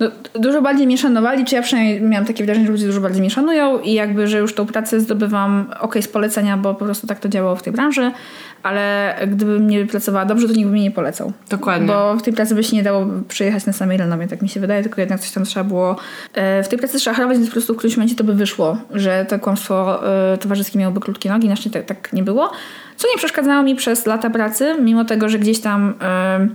no, 0.00 0.10
dużo 0.34 0.62
bardziej 0.62 0.86
mnie 0.86 0.98
szanowali, 0.98 1.44
czy 1.44 1.54
ja 1.54 1.62
przynajmniej 1.62 2.00
miałam 2.00 2.26
takie 2.26 2.44
wrażenie, 2.44 2.66
że 2.66 2.72
ludzie 2.72 2.86
dużo 2.86 3.00
bardziej 3.00 3.20
mnie 3.20 3.30
szanują 3.30 3.78
i 3.78 3.92
jakby, 3.92 4.28
że 4.28 4.38
już 4.38 4.54
tą 4.54 4.66
pracę 4.66 5.00
zdobywam 5.00 5.66
ok 5.80 5.94
z 6.00 6.08
polecenia, 6.08 6.56
bo 6.56 6.74
po 6.74 6.84
prostu 6.84 7.06
tak 7.06 7.18
to 7.18 7.28
działało 7.28 7.56
w 7.56 7.62
tej 7.62 7.72
branży, 7.72 8.10
ale 8.66 9.14
gdybym 9.26 9.66
nie 9.66 9.86
pracowała 9.86 10.24
dobrze, 10.24 10.48
to 10.48 10.54
nikt 10.54 10.66
by 10.66 10.72
mnie 10.72 10.82
nie 10.82 10.90
polecał. 10.90 11.32
Dokładnie. 11.50 11.86
Bo 11.86 12.16
w 12.16 12.22
tej 12.22 12.32
pracy 12.32 12.54
by 12.54 12.64
się 12.64 12.76
nie 12.76 12.82
dało 12.82 13.06
przyjechać 13.28 13.66
na 13.66 13.72
samej 13.72 13.96
renomie, 13.96 14.28
tak 14.28 14.42
mi 14.42 14.48
się 14.48 14.60
wydaje, 14.60 14.82
tylko 14.82 15.00
jednak 15.00 15.20
coś 15.20 15.30
tam 15.30 15.44
trzeba 15.44 15.64
było 15.64 15.96
e, 16.34 16.62
w 16.62 16.68
tej 16.68 16.78
pracy 16.78 16.98
trzeba 16.98 17.16
harować, 17.16 17.36
więc 17.36 17.48
po 17.48 17.52
prostu 17.52 17.74
w 17.74 17.76
którymś 17.76 17.96
momencie 17.96 18.16
to 18.16 18.24
by 18.24 18.34
wyszło, 18.34 18.78
że 18.94 19.26
to 19.28 19.38
kłamstwo 19.38 20.06
e, 20.32 20.38
towarzyskie 20.38 20.78
miałoby 20.78 21.00
krótkie 21.00 21.28
nogi, 21.28 21.48
na 21.48 21.56
szczęście 21.56 21.82
tak, 21.82 21.98
tak 21.98 22.12
nie 22.12 22.22
było, 22.22 22.50
co 22.96 23.08
nie 23.08 23.18
przeszkadzało 23.18 23.62
mi 23.62 23.74
przez 23.74 24.06
lata 24.06 24.30
pracy, 24.30 24.74
mimo 24.82 25.04
tego, 25.04 25.28
że 25.28 25.38
gdzieś 25.38 25.60
tam 25.60 25.94
e, 26.02 26.48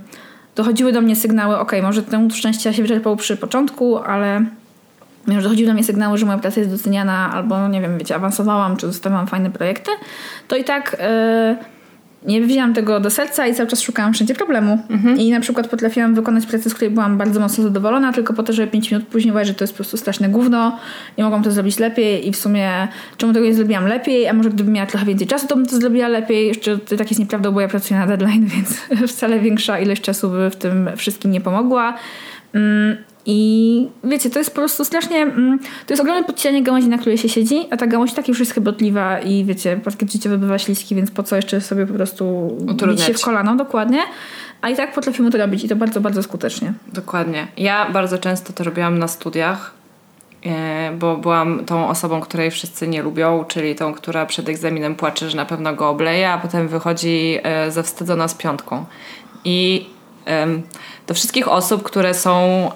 dochodziły 0.56 0.92
do 0.92 1.00
mnie 1.00 1.16
sygnały, 1.16 1.58
ok, 1.58 1.72
może 1.82 2.02
ten 2.02 2.30
szczęścia 2.30 2.72
się 2.72 2.82
wyczerpał 2.82 3.16
przy 3.16 3.36
początku, 3.36 3.98
ale 3.98 4.44
już 5.28 5.42
dochodziły 5.42 5.68
do 5.68 5.74
mnie 5.74 5.84
sygnały, 5.84 6.18
że 6.18 6.26
moja 6.26 6.38
praca 6.38 6.60
jest 6.60 6.72
doceniana, 6.72 7.30
albo 7.32 7.68
nie 7.68 7.80
wiem, 7.80 7.98
wiecie, 7.98 8.14
awansowałam, 8.14 8.76
czy 8.76 8.86
dostawałam 8.86 9.26
fajne 9.26 9.50
projekty, 9.50 9.90
to 10.48 10.56
i 10.56 10.64
tak 10.64 10.96
yy, 11.00 11.56
nie 12.26 12.40
wzięłam 12.40 12.74
tego 12.74 13.00
do 13.00 13.10
serca 13.10 13.46
i 13.46 13.54
cały 13.54 13.68
czas 13.68 13.80
szukałam 13.80 14.12
wszędzie 14.12 14.34
problemu. 14.34 14.78
Mhm. 14.90 15.18
I 15.18 15.30
na 15.30 15.40
przykład 15.40 15.68
potrafiłam 15.68 16.14
wykonać 16.14 16.46
pracę, 16.46 16.70
z 16.70 16.74
której 16.74 16.90
byłam 16.90 17.18
bardzo 17.18 17.40
mocno 17.40 17.64
zadowolona, 17.64 18.12
tylko 18.12 18.34
po 18.34 18.42
to, 18.42 18.52
żeby 18.52 18.72
5 18.72 18.90
minut 18.90 19.06
później 19.06 19.30
uważać, 19.30 19.48
że 19.48 19.54
to 19.54 19.64
jest 19.64 19.72
po 19.72 19.76
prostu 19.76 19.96
straszne 19.96 20.28
gówno 20.28 20.78
i 21.16 21.22
mogłam 21.22 21.42
to 21.42 21.50
zrobić 21.50 21.78
lepiej 21.78 22.28
i 22.28 22.32
w 22.32 22.36
sumie 22.36 22.88
czemu 23.16 23.32
tego 23.32 23.46
nie 23.46 23.54
zrobiłam 23.54 23.86
lepiej, 23.86 24.28
a 24.28 24.32
może 24.32 24.50
gdybym 24.50 24.72
miała 24.74 24.86
trochę 24.86 25.06
więcej 25.06 25.26
czasu, 25.26 25.46
to 25.46 25.56
bym 25.56 25.66
to 25.66 25.76
zrobiła 25.76 26.08
lepiej. 26.08 26.48
Jeszcze 26.48 26.78
to 26.78 26.96
tak 26.96 27.10
jest 27.10 27.20
nieprawdą, 27.20 27.52
bo 27.52 27.60
ja 27.60 27.68
pracuję 27.68 28.00
na 28.00 28.06
deadline, 28.06 28.46
więc 28.54 28.80
wcale 29.12 29.40
większa 29.40 29.78
ilość 29.78 30.02
czasu 30.02 30.30
by 30.30 30.50
w 30.50 30.56
tym 30.56 30.90
wszystkim 30.96 31.30
nie 31.30 31.40
pomogła. 31.40 31.94
I 33.26 33.88
wiecie, 34.04 34.30
to 34.30 34.38
jest 34.38 34.50
po 34.50 34.56
prostu 34.56 34.84
strasznie. 34.84 35.16
Mm, 35.16 35.58
to 35.58 35.92
jest 35.92 36.00
ogromne 36.00 36.24
podcienie 36.24 36.62
gałęzi, 36.62 36.88
na 36.88 36.98
której 36.98 37.18
się 37.18 37.28
siedzi, 37.28 37.66
a 37.70 37.76
ta 37.76 37.86
gałąź 37.86 38.12
tak 38.12 38.28
już 38.28 38.40
jest 38.40 38.54
chybotliwa 38.54 39.20
i 39.20 39.44
wiecie, 39.44 39.80
parkiet 39.84 40.12
życiowy 40.12 40.38
bywa 40.38 40.58
śliski, 40.58 40.94
więc 40.94 41.10
po 41.10 41.22
co 41.22 41.36
jeszcze 41.36 41.60
sobie 41.60 41.86
po 41.86 41.94
prostu 41.94 42.56
bić 42.88 43.02
się 43.02 43.14
w 43.14 43.20
kolano, 43.20 43.56
dokładnie. 43.56 43.98
A 44.60 44.70
i 44.70 44.76
tak 44.76 44.94
potrafimy 44.94 45.30
to 45.30 45.38
robić 45.38 45.64
i 45.64 45.68
to 45.68 45.76
bardzo, 45.76 46.00
bardzo 46.00 46.22
skutecznie. 46.22 46.72
Dokładnie. 46.92 47.46
Ja 47.56 47.90
bardzo 47.90 48.18
często 48.18 48.52
to 48.52 48.64
robiłam 48.64 48.98
na 48.98 49.08
studiach, 49.08 49.74
e, 50.46 50.92
bo 50.98 51.16
byłam 51.16 51.64
tą 51.64 51.88
osobą, 51.88 52.20
której 52.20 52.50
wszyscy 52.50 52.88
nie 52.88 53.02
lubią, 53.02 53.44
czyli 53.48 53.74
tą, 53.74 53.94
która 53.94 54.26
przed 54.26 54.48
egzaminem 54.48 54.94
płacze, 54.94 55.30
że 55.30 55.36
na 55.36 55.46
pewno 55.46 55.74
go 55.74 55.88
obleje, 55.88 56.30
a 56.30 56.38
potem 56.38 56.68
wychodzi 56.68 57.38
e, 57.42 57.70
zawstydzona 57.70 58.28
z 58.28 58.34
piątką. 58.34 58.84
I 59.44 59.86
do 61.06 61.14
wszystkich 61.14 61.48
osób, 61.48 61.82
które 61.82 62.14
są 62.14 62.70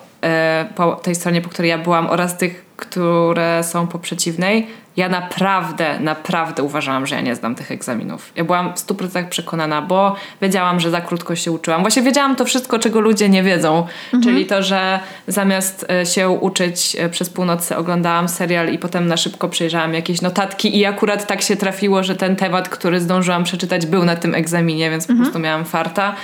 po 0.74 0.92
tej 0.92 1.14
stronie, 1.14 1.40
po 1.40 1.48
której 1.48 1.68
ja 1.68 1.78
byłam 1.78 2.06
oraz 2.06 2.38
tych, 2.38 2.64
które 2.76 3.64
są 3.64 3.86
po 3.86 3.98
przeciwnej, 3.98 4.66
ja 4.96 5.08
naprawdę, 5.08 6.00
naprawdę 6.00 6.62
uważałam, 6.62 7.06
że 7.06 7.14
ja 7.14 7.20
nie 7.20 7.34
zdam 7.34 7.54
tych 7.54 7.70
egzaminów. 7.70 8.32
Ja 8.36 8.44
byłam 8.44 8.72
w 8.72 8.76
100% 8.76 9.28
przekonana, 9.28 9.82
bo 9.82 10.16
wiedziałam, 10.42 10.80
że 10.80 10.90
za 10.90 11.00
krótko 11.00 11.36
się 11.36 11.52
uczyłam. 11.52 11.80
Właśnie 11.80 12.02
wiedziałam 12.02 12.36
to 12.36 12.44
wszystko, 12.44 12.78
czego 12.78 13.00
ludzie 13.00 13.28
nie 13.28 13.42
wiedzą. 13.42 13.78
Mhm. 13.78 14.22
Czyli 14.22 14.46
to, 14.46 14.62
że 14.62 15.00
zamiast 15.28 15.86
e, 15.90 16.06
się 16.06 16.28
uczyć 16.28 16.96
e, 16.98 17.08
przez 17.08 17.30
północy 17.30 17.76
oglądałam 17.76 18.28
serial 18.28 18.72
i 18.72 18.78
potem 18.78 19.06
na 19.06 19.16
szybko 19.16 19.48
przejrzałam 19.48 19.94
jakieś 19.94 20.22
notatki 20.22 20.78
i 20.78 20.84
akurat 20.84 21.26
tak 21.26 21.42
się 21.42 21.56
trafiło, 21.56 22.02
że 22.02 22.14
ten 22.14 22.36
temat, 22.36 22.68
który 22.68 23.00
zdążyłam 23.00 23.44
przeczytać 23.44 23.86
był 23.86 24.04
na 24.04 24.16
tym 24.16 24.34
egzaminie, 24.34 24.90
więc 24.90 25.04
mhm. 25.04 25.18
po 25.18 25.24
prostu 25.24 25.38
miałam 25.38 25.64
farta. 25.64 26.14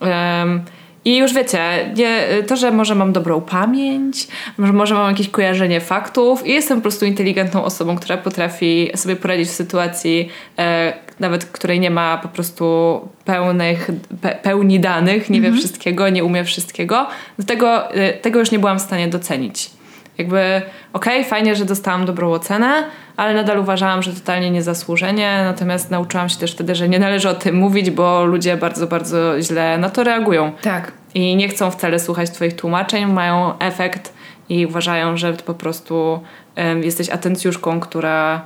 Um, 0.00 0.64
i 1.04 1.16
już 1.16 1.34
wiecie, 1.34 1.58
nie, 1.96 2.26
to, 2.46 2.56
że 2.56 2.70
może 2.70 2.94
mam 2.94 3.12
dobrą 3.12 3.40
pamięć, 3.40 4.28
może, 4.58 4.72
może 4.72 4.94
mam 4.94 5.10
jakieś 5.10 5.28
kojarzenie 5.28 5.80
faktów 5.80 6.46
i 6.46 6.52
jestem 6.52 6.78
po 6.78 6.82
prostu 6.82 7.04
inteligentną 7.04 7.64
osobą, 7.64 7.96
która 7.96 8.16
potrafi 8.16 8.90
sobie 8.94 9.16
poradzić 9.16 9.48
w 9.48 9.52
sytuacji, 9.52 10.28
e, 10.58 10.92
nawet 11.20 11.44
której 11.44 11.80
nie 11.80 11.90
ma 11.90 12.18
po 12.18 12.28
prostu 12.28 13.00
pełnych, 13.24 13.90
pe, 14.20 14.34
pełni 14.34 14.80
danych, 14.80 15.30
nie 15.30 15.36
mhm. 15.36 15.54
wie 15.54 15.60
wszystkiego, 15.60 16.08
nie 16.08 16.24
umie 16.24 16.44
wszystkiego. 16.44 17.06
Dlatego 17.38 17.94
e, 17.94 18.12
tego 18.12 18.38
już 18.38 18.50
nie 18.50 18.58
byłam 18.58 18.78
w 18.78 18.82
stanie 18.82 19.08
docenić. 19.08 19.70
Jakby, 20.20 20.62
okej, 20.92 21.18
okay, 21.18 21.30
fajnie, 21.30 21.56
że 21.56 21.64
dostałam 21.64 22.06
dobrą 22.06 22.32
ocenę, 22.32 22.84
ale 23.16 23.34
nadal 23.34 23.58
uważałam, 23.58 24.02
że 24.02 24.12
totalnie 24.12 24.50
niezasłużenie. 24.50 25.40
Natomiast 25.44 25.90
nauczyłam 25.90 26.28
się 26.28 26.38
też 26.38 26.52
wtedy, 26.52 26.74
że 26.74 26.88
nie 26.88 26.98
należy 26.98 27.28
o 27.28 27.34
tym 27.34 27.56
mówić, 27.56 27.90
bo 27.90 28.24
ludzie 28.24 28.56
bardzo, 28.56 28.86
bardzo 28.86 29.42
źle 29.42 29.78
na 29.78 29.90
to 29.90 30.04
reagują. 30.04 30.52
Tak. 30.62 30.92
I 31.14 31.36
nie 31.36 31.48
chcą 31.48 31.70
wcale 31.70 31.98
słuchać 31.98 32.30
Twoich 32.30 32.56
tłumaczeń, 32.56 33.06
mają 33.06 33.58
efekt 33.58 34.12
i 34.48 34.66
uważają, 34.66 35.16
że 35.16 35.32
po 35.32 35.54
prostu 35.54 36.20
um, 36.56 36.82
jesteś 36.82 37.10
atencjuszką, 37.10 37.80
która 37.80 38.40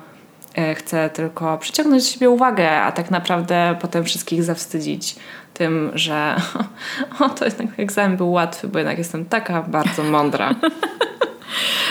e, 0.54 0.74
chce 0.74 1.10
tylko 1.10 1.58
przyciągnąć 1.58 2.02
do 2.02 2.08
siebie 2.10 2.30
uwagę, 2.30 2.70
a 2.70 2.92
tak 2.92 3.10
naprawdę 3.10 3.76
potem 3.80 4.04
wszystkich 4.04 4.42
zawstydzić 4.42 5.16
tym, 5.54 5.90
że 5.94 6.36
o, 7.20 7.28
to 7.28 7.44
jednak 7.44 7.80
egzamin 7.80 8.16
był 8.16 8.32
łatwy, 8.32 8.68
bo 8.68 8.78
jednak 8.78 8.98
jestem 8.98 9.24
taka 9.24 9.62
bardzo 9.62 10.02
mądra. 10.02 10.54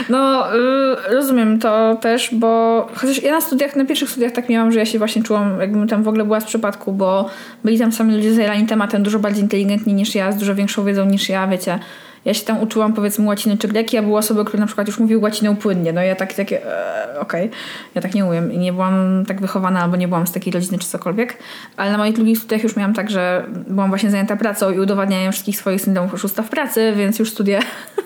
No, 0.10 0.48
y, 0.56 1.14
rozumiem 1.14 1.60
to 1.60 1.96
też, 1.96 2.36
bo 2.36 2.88
chociaż 2.96 3.24
ja 3.24 3.32
na 3.32 3.42
studiach, 3.42 3.76
na 3.76 3.86
pierwszych 3.86 4.10
studiach 4.10 4.32
tak 4.32 4.50
miałam, 4.50 4.72
że 4.72 4.80
ja 4.80 4.86
się 4.86 4.98
właśnie 4.98 5.24
czułam, 5.24 5.60
jakbym 5.60 5.88
tam 5.88 6.04
w 6.04 6.08
ogóle 6.08 6.24
była 6.26 6.40
z 6.40 6.46
przypadku, 6.46 6.94
bo 6.94 7.30
byli 7.64 7.80
tam 7.80 7.92
sami 7.92 8.16
ludzie 8.16 8.34
zajęli 8.34 8.66
tematem 8.66 9.04
dużo 9.04 9.20
bardziej 9.20 9.44
inteligentni 9.44 9.94
niż 9.94 10.16
ja, 10.16 10.32
z 10.32 10.38
dużo 10.38 10.56
większą 10.56 10.86
wiedzą 10.86 11.06
niż 11.06 11.30
ja, 11.30 11.48
wiecie 11.48 11.80
ja 12.26 12.34
się 12.34 12.46
tam 12.46 12.62
uczyłam 12.62 12.94
powiedzmy 12.94 13.26
łaciny 13.26 13.58
czy 13.58 13.68
greki, 13.68 13.98
a 13.98 14.02
były 14.02 14.18
osoby, 14.18 14.46
które 14.46 14.60
na 14.60 14.68
przykład 14.68 14.88
już 14.88 15.00
mówiły 15.00 15.22
łacinę 15.22 15.56
płynnie. 15.56 15.94
No 15.94 16.02
ja 16.02 16.16
tak, 16.16 16.34
takie, 16.34 16.66
e, 16.66 17.20
okej, 17.20 17.46
okay. 17.46 17.58
ja 17.96 18.02
tak 18.02 18.14
nie 18.14 18.26
umiem 18.26 18.52
i 18.52 18.58
nie 18.58 18.74
byłam 18.74 19.24
tak 19.28 19.42
wychowana 19.42 19.80
albo 19.80 19.96
nie 19.96 20.08
byłam 20.08 20.28
z 20.28 20.32
takiej 20.32 20.54
rodziny 20.54 20.80
czy 20.80 20.88
cokolwiek, 20.88 21.38
ale 21.78 21.92
na 21.92 21.98
moich 21.98 22.16
drugich 22.16 22.38
studiach 22.38 22.64
już 22.64 22.76
miałam 22.76 22.94
tak, 22.94 23.10
że 23.10 23.46
byłam 23.68 23.90
właśnie 23.90 24.10
zajęta 24.10 24.36
pracą 24.36 24.72
i 24.72 24.80
udowadnianiem 24.80 25.32
wszystkich 25.32 25.58
swoich 25.58 25.82
syndromów 25.82 26.14
oszusta 26.14 26.44
w 26.44 26.50
pracy, 26.50 26.94
więc 26.98 27.20
już 27.20 27.32
studia 27.32 27.60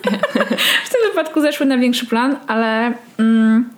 w 0.85 0.89
tym 0.89 1.01
wypadku 1.09 1.41
zeszły 1.41 1.65
na 1.65 1.77
większy 1.77 2.05
plan, 2.05 2.35
ale 2.47 2.93
mm, 3.19 3.69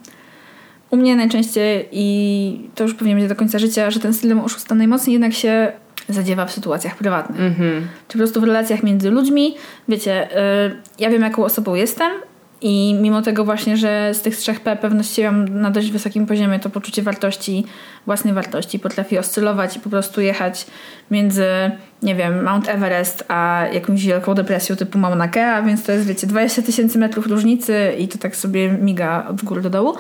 u 0.90 0.98
mnie 0.98 1.16
najczęściej 1.16 1.88
i 1.92 2.70
to 2.76 2.84
już 2.84 2.94
pewnie 2.94 3.14
będzie 3.14 3.30
do 3.30 3.36
końca 3.36 3.60
życia, 3.60 3.92
że 3.92 4.00
ten 4.00 4.14
syndrom 4.14 4.40
oszusta 4.40 4.76
najmocniej 4.76 5.14
jednak 5.14 5.34
się 5.34 5.72
zadziewa 6.10 6.46
w 6.46 6.52
sytuacjach 6.52 6.98
prywatnych. 6.98 7.40
Mm-hmm. 7.40 7.82
Czy 8.08 8.14
po 8.14 8.18
prostu 8.18 8.42
w 8.42 8.44
relacjach 8.44 8.84
między 8.84 9.10
ludźmi. 9.10 9.56
Wiecie, 9.88 10.30
yy, 10.70 10.82
ja 11.00 11.10
wiem, 11.10 11.22
jaką 11.22 11.44
osobą 11.44 11.76
jestem 11.76 12.12
i 12.62 12.96
mimo 13.02 13.22
tego 13.22 13.46
właśnie, 13.46 13.78
że 13.78 14.14
z 14.14 14.22
tych 14.22 14.38
trzech 14.38 14.60
P 14.60 14.76
pewność 14.76 15.14
siebie 15.14 15.32
mam 15.32 15.62
na 15.62 15.72
dość 15.72 15.92
wysokim 15.92 16.26
poziomie, 16.26 16.60
to 16.60 16.70
poczucie 16.70 17.02
wartości, 17.02 17.66
własnej 18.06 18.34
wartości 18.34 18.80
potrafi 18.80 19.18
oscylować 19.18 19.78
i 19.78 19.80
po 19.80 19.90
prostu 19.90 20.22
jechać 20.22 20.68
między, 21.12 21.46
nie 22.04 22.16
wiem, 22.16 22.44
Mount 22.44 22.70
Everest 22.70 23.26
a 23.28 23.66
jakąś 23.74 24.06
wielką 24.06 24.34
depresją 24.34 24.76
typu 24.76 25.00
Mauna 25.00 25.28
Kea, 25.28 25.62
więc 25.62 25.84
to 25.84 25.92
jest, 25.92 26.08
wiecie, 26.08 26.28
20 26.28 26.62
tysięcy 26.62 26.98
metrów 26.98 27.28
różnicy 27.28 27.94
i 28.00 28.08
to 28.08 28.18
tak 28.18 28.36
sobie 28.36 28.72
miga 28.72 29.28
od 29.30 29.44
góry 29.44 29.62
do 29.62 29.70
dołu. 29.70 29.94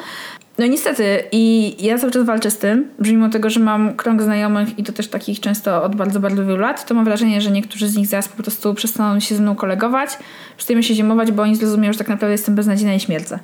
No 0.59 0.65
niestety 0.65 1.23
i 1.31 1.75
ja 1.85 1.97
cały 1.97 2.11
czas 2.11 2.25
walczę 2.25 2.51
z 2.51 2.57
tym, 2.57 2.87
że 2.99 3.11
mimo 3.11 3.29
tego, 3.29 3.49
że 3.49 3.59
mam 3.59 3.95
krąg 3.95 4.21
znajomych 4.21 4.79
i 4.79 4.83
to 4.83 4.93
też 4.93 5.07
takich 5.07 5.39
często 5.39 5.83
od 5.83 5.95
bardzo, 5.95 6.19
bardzo 6.19 6.45
wielu 6.45 6.57
lat, 6.57 6.85
to 6.85 6.93
mam 6.93 7.05
wrażenie, 7.05 7.41
że 7.41 7.51
niektórzy 7.51 7.87
z 7.87 7.97
nich 7.97 8.07
zaraz 8.07 8.27
po 8.29 8.43
prostu 8.43 8.73
przestaną 8.73 9.19
się 9.19 9.35
ze 9.35 9.41
mną 9.41 9.55
kolegować, 9.55 10.09
przestają 10.57 10.81
się 10.81 10.93
zimować, 10.93 11.31
bo 11.31 11.43
oni 11.43 11.55
zrozumieją, 11.55 11.93
że 11.93 11.99
tak 11.99 12.07
naprawdę 12.07 12.31
jestem 12.31 12.55
beznadziejna 12.55 12.93
i 12.93 12.99
śmierdzę. 12.99 13.39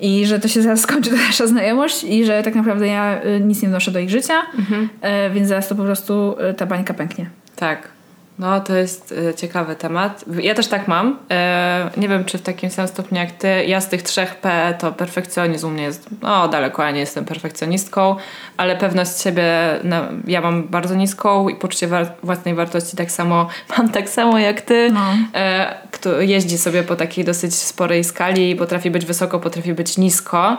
I 0.00 0.26
że 0.26 0.40
to 0.40 0.48
się 0.48 0.62
zaraz 0.62 0.80
skończy 0.80 1.10
ta 1.16 1.16
nasza 1.16 1.46
znajomość 1.46 2.04
i 2.04 2.24
że 2.24 2.42
tak 2.42 2.54
naprawdę 2.54 2.86
ja 2.86 3.22
y, 3.24 3.40
nic 3.40 3.62
nie 3.62 3.68
wnoszę 3.68 3.90
do 3.90 3.98
ich 3.98 4.10
życia, 4.10 4.34
mhm. 4.58 4.88
Y, 5.28 5.34
więc 5.34 5.48
zaraz 5.48 5.68
to 5.68 5.74
po 5.74 5.82
prostu 5.82 6.36
y, 6.50 6.54
ta 6.54 6.66
bańka 6.66 6.94
pęknie. 6.94 7.30
Tak. 7.56 7.95
No, 8.38 8.60
to 8.60 8.74
jest 8.74 9.14
e, 9.28 9.34
ciekawy 9.34 9.76
temat. 9.76 10.24
Ja 10.40 10.54
też 10.54 10.66
tak 10.66 10.88
mam. 10.88 11.18
E, 11.30 11.90
nie 11.96 12.08
wiem, 12.08 12.24
czy 12.24 12.38
w 12.38 12.42
takim 12.42 12.70
samym 12.70 12.88
stopniu 12.88 13.18
jak 13.18 13.32
ty. 13.32 13.64
Ja 13.66 13.80
z 13.80 13.88
tych 13.88 14.02
trzech 14.02 14.34
P 14.34 14.74
to 14.78 14.92
perfekcjonizm 14.92 15.66
u 15.66 15.70
mnie 15.70 15.82
jest 15.82 16.08
no 16.22 16.48
daleko, 16.48 16.82
ja 16.82 16.90
nie 16.90 17.00
jestem 17.00 17.24
perfekcjonistką, 17.24 18.16
ale 18.56 18.76
pewność 18.76 19.20
siebie 19.20 19.80
no, 19.84 19.96
ja 20.26 20.40
mam 20.40 20.68
bardzo 20.68 20.94
niską 20.94 21.48
i 21.48 21.54
poczucie 21.54 21.88
własnej 22.22 22.54
wartości 22.54 22.96
tak 22.96 23.10
samo 23.10 23.48
mam 23.78 23.88
tak 23.88 24.08
samo 24.08 24.38
jak 24.38 24.60
ty. 24.60 24.90
No. 24.92 25.06
E, 25.34 25.74
kto 25.90 26.20
jeździ 26.20 26.58
sobie 26.58 26.82
po 26.82 26.96
takiej 26.96 27.24
dosyć 27.24 27.54
sporej 27.54 28.04
skali, 28.04 28.56
potrafi 28.56 28.90
być 28.90 29.06
wysoko, 29.06 29.40
potrafi 29.40 29.74
być 29.74 29.98
nisko. 29.98 30.56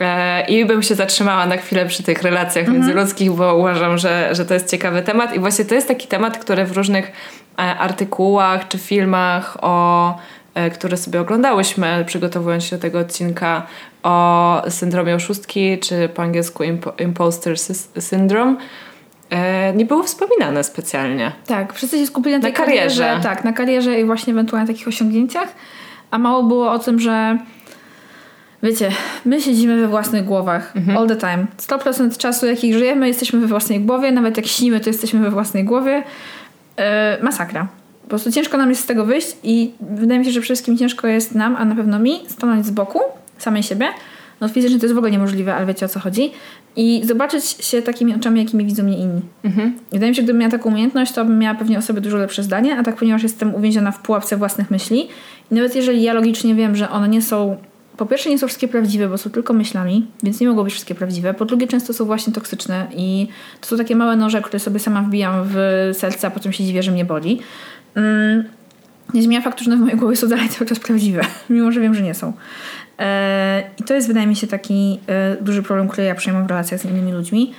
E, 0.00 0.46
I 0.46 0.64
bym 0.64 0.82
się 0.82 0.94
zatrzymała 0.94 1.46
na 1.46 1.56
chwilę 1.56 1.86
przy 1.86 2.02
tych 2.02 2.22
relacjach 2.22 2.64
mhm. 2.64 2.76
międzyludzkich, 2.76 3.30
bo 3.30 3.56
uważam, 3.56 3.98
że, 3.98 4.34
że 4.34 4.44
to 4.44 4.54
jest 4.54 4.70
ciekawy 4.70 5.02
temat. 5.02 5.34
I 5.34 5.40
właśnie 5.40 5.64
to 5.64 5.74
jest 5.74 5.88
taki 5.88 6.08
temat, 6.08 6.38
który 6.38 6.64
w 6.64 6.76
różnych 6.76 7.12
e, 7.58 7.60
artykułach 7.62 8.68
czy 8.68 8.78
filmach, 8.78 9.56
o, 9.60 10.18
e, 10.54 10.70
które 10.70 10.96
sobie 10.96 11.20
oglądałyśmy, 11.20 12.04
przygotowując 12.06 12.64
się 12.64 12.76
do 12.76 12.82
tego 12.82 12.98
odcinka 12.98 13.66
o 14.02 14.62
syndromie 14.68 15.14
oszustki, 15.14 15.78
czy 15.78 16.08
po 16.08 16.22
angielsku 16.22 16.62
imposter 16.98 17.58
syndrome, 17.98 18.56
nie 19.74 19.84
było 19.84 20.02
wspominane 20.02 20.64
specjalnie. 20.64 21.32
Tak, 21.46 21.72
wszyscy 21.72 21.98
się 21.98 22.06
skupili 22.06 22.38
na, 22.38 22.48
na 22.48 22.54
karierze. 22.54 23.02
karierze. 23.02 23.22
Tak, 23.22 23.44
na 23.44 23.52
karierze 23.52 24.00
i 24.00 24.04
właśnie 24.04 24.32
ewentualnie 24.32 24.68
takich 24.68 24.88
osiągnięciach, 24.88 25.48
a 26.10 26.18
mało 26.18 26.42
było 26.42 26.70
o 26.72 26.78
tym, 26.78 27.00
że 27.00 27.38
Wiecie, 28.66 28.90
my 29.24 29.40
siedzimy 29.40 29.80
we 29.80 29.88
własnych 29.88 30.24
głowach 30.24 30.76
mhm. 30.76 30.98
all 30.98 31.08
the 31.08 31.16
time. 31.16 31.46
100% 31.58 32.16
czasu, 32.16 32.46
jakich 32.46 32.74
żyjemy, 32.74 33.08
jesteśmy 33.08 33.40
we 33.40 33.46
własnej 33.46 33.80
głowie. 33.80 34.12
Nawet 34.12 34.36
jak 34.36 34.46
śnimy, 34.46 34.80
to 34.80 34.90
jesteśmy 34.90 35.20
we 35.20 35.30
własnej 35.30 35.64
głowie. 35.64 36.02
Yy, 36.78 36.84
masakra. 37.22 37.68
Po 38.02 38.08
prostu 38.08 38.32
ciężko 38.32 38.58
nam 38.58 38.70
jest 38.70 38.82
z 38.82 38.86
tego 38.86 39.04
wyjść 39.04 39.36
i 39.42 39.72
wydaje 39.80 40.18
mi 40.18 40.24
się, 40.26 40.30
że 40.30 40.40
przede 40.40 40.54
wszystkim 40.54 40.78
ciężko 40.78 41.06
jest 41.06 41.34
nam, 41.34 41.56
a 41.56 41.64
na 41.64 41.74
pewno 41.74 41.98
mi, 41.98 42.20
stanąć 42.28 42.66
z 42.66 42.70
boku 42.70 43.00
samej 43.38 43.62
siebie. 43.62 43.88
No 44.40 44.48
fizycznie 44.48 44.78
to 44.78 44.86
jest 44.86 44.94
w 44.94 44.98
ogóle 44.98 45.12
niemożliwe, 45.12 45.54
ale 45.54 45.66
wiecie 45.66 45.86
o 45.86 45.88
co 45.88 46.00
chodzi. 46.00 46.32
I 46.76 47.02
zobaczyć 47.04 47.44
się 47.44 47.82
takimi 47.82 48.14
oczami, 48.14 48.40
jakimi 48.40 48.64
widzą 48.64 48.82
mnie 48.82 48.98
inni. 48.98 49.20
Mhm. 49.44 49.78
Wydaje 49.92 50.10
mi 50.10 50.16
się, 50.16 50.20
że 50.20 50.24
gdybym 50.24 50.40
miała 50.40 50.50
taką 50.50 50.70
umiejętność, 50.70 51.12
to 51.12 51.24
bym 51.24 51.38
miała 51.38 51.54
pewnie 51.54 51.78
o 51.78 51.82
sobie 51.82 52.00
dużo 52.00 52.16
lepsze 52.16 52.42
zdanie, 52.42 52.78
a 52.78 52.82
tak 52.82 52.96
ponieważ 52.96 53.22
jestem 53.22 53.54
uwięziona 53.54 53.92
w 53.92 53.98
pułapce 54.02 54.36
własnych 54.36 54.70
myśli 54.70 55.08
i 55.50 55.54
nawet 55.54 55.76
jeżeli 55.76 56.02
ja 56.02 56.12
logicznie 56.12 56.54
wiem, 56.54 56.76
że 56.76 56.90
one 56.90 57.08
nie 57.08 57.22
są 57.22 57.56
po 57.96 58.06
pierwsze 58.06 58.30
nie 58.30 58.38
są 58.38 58.46
wszystkie 58.46 58.68
prawdziwe, 58.68 59.08
bo 59.08 59.18
są 59.18 59.30
tylko 59.30 59.52
myślami, 59.52 60.06
więc 60.22 60.40
nie 60.40 60.48
mogą 60.48 60.64
być 60.64 60.72
wszystkie 60.72 60.94
prawdziwe. 60.94 61.34
Po 61.34 61.44
drugie 61.44 61.66
często 61.66 61.92
są 61.92 62.04
właśnie 62.04 62.32
toksyczne 62.32 62.86
i 62.96 63.28
to 63.60 63.66
są 63.66 63.76
takie 63.76 63.96
małe 63.96 64.16
noże, 64.16 64.42
które 64.42 64.58
sobie 64.58 64.78
sama 64.78 65.02
wbijam 65.02 65.34
w 65.44 65.56
serce, 65.92 66.26
a 66.26 66.30
potem 66.30 66.52
się 66.52 66.64
dziwię, 66.64 66.82
że 66.82 66.90
mnie 66.92 67.04
boli. 67.04 67.40
Mm, 67.94 68.44
nie 69.14 69.22
zmienia 69.22 69.42
faktu, 69.42 69.64
że 69.64 69.76
w 69.76 69.80
mojej 69.80 69.96
głowie 69.96 70.16
są 70.16 70.28
dalej 70.28 70.48
cały 70.48 70.66
czas 70.66 70.78
prawdziwe, 70.78 71.20
mimo 71.50 71.72
że 71.72 71.80
wiem, 71.80 71.94
że 71.94 72.02
nie 72.02 72.14
są. 72.14 72.32
E, 72.98 73.62
I 73.80 73.82
to 73.82 73.94
jest 73.94 74.08
wydaje 74.08 74.26
mi 74.26 74.36
się 74.36 74.46
taki 74.46 75.00
e, 75.06 75.36
duży 75.40 75.62
problem, 75.62 75.88
który 75.88 76.06
ja 76.06 76.14
przejmę 76.14 76.44
w 76.44 76.46
relacjach 76.46 76.80
z 76.80 76.84
innymi 76.84 77.12
ludźmi. 77.12 77.52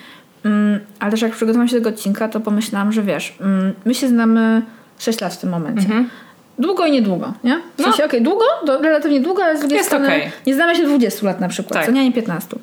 Mm, 0.44 0.80
ale 1.00 1.12
też 1.12 1.22
jak 1.22 1.32
przygotowałam 1.32 1.68
się 1.68 1.76
do 1.76 1.82
tego 1.82 1.96
odcinka, 1.96 2.30
to 2.30 2.40
pomyślałam, 2.40 2.92
że 2.92 3.04
wiesz, 3.04 3.38
mm, 3.42 3.74
my 3.86 3.94
się 3.94 4.08
znamy 4.08 4.62
6 5.00 5.22
lat 5.22 5.34
w 5.34 5.38
tym 5.38 5.50
momencie. 5.50 5.86
Mhm. 5.86 6.10
Długo 6.60 6.86
i 6.86 6.92
niedługo, 6.92 7.34
nie? 7.44 7.62
W 7.78 7.82
sensie, 7.82 8.00
no. 8.00 8.06
okej, 8.06 8.22
okay, 8.22 8.22
długo, 8.22 8.46
relatywnie 8.82 9.22
długo, 9.22 9.44
ale 9.44 9.58
z 9.58 9.60
drugiej 9.60 9.78
Jest 9.78 9.90
strony 9.90 10.08
okay. 10.08 10.32
nie 10.48 10.56
znamy 10.56 10.76
się 10.76 10.84
20 10.84 11.26
lat 11.26 11.40
na 11.40 11.48
przykład, 11.48 11.74
tak. 11.74 11.86
co 11.86 11.92
nie, 11.92 12.04
nie 12.04 12.14
15. 12.14 12.56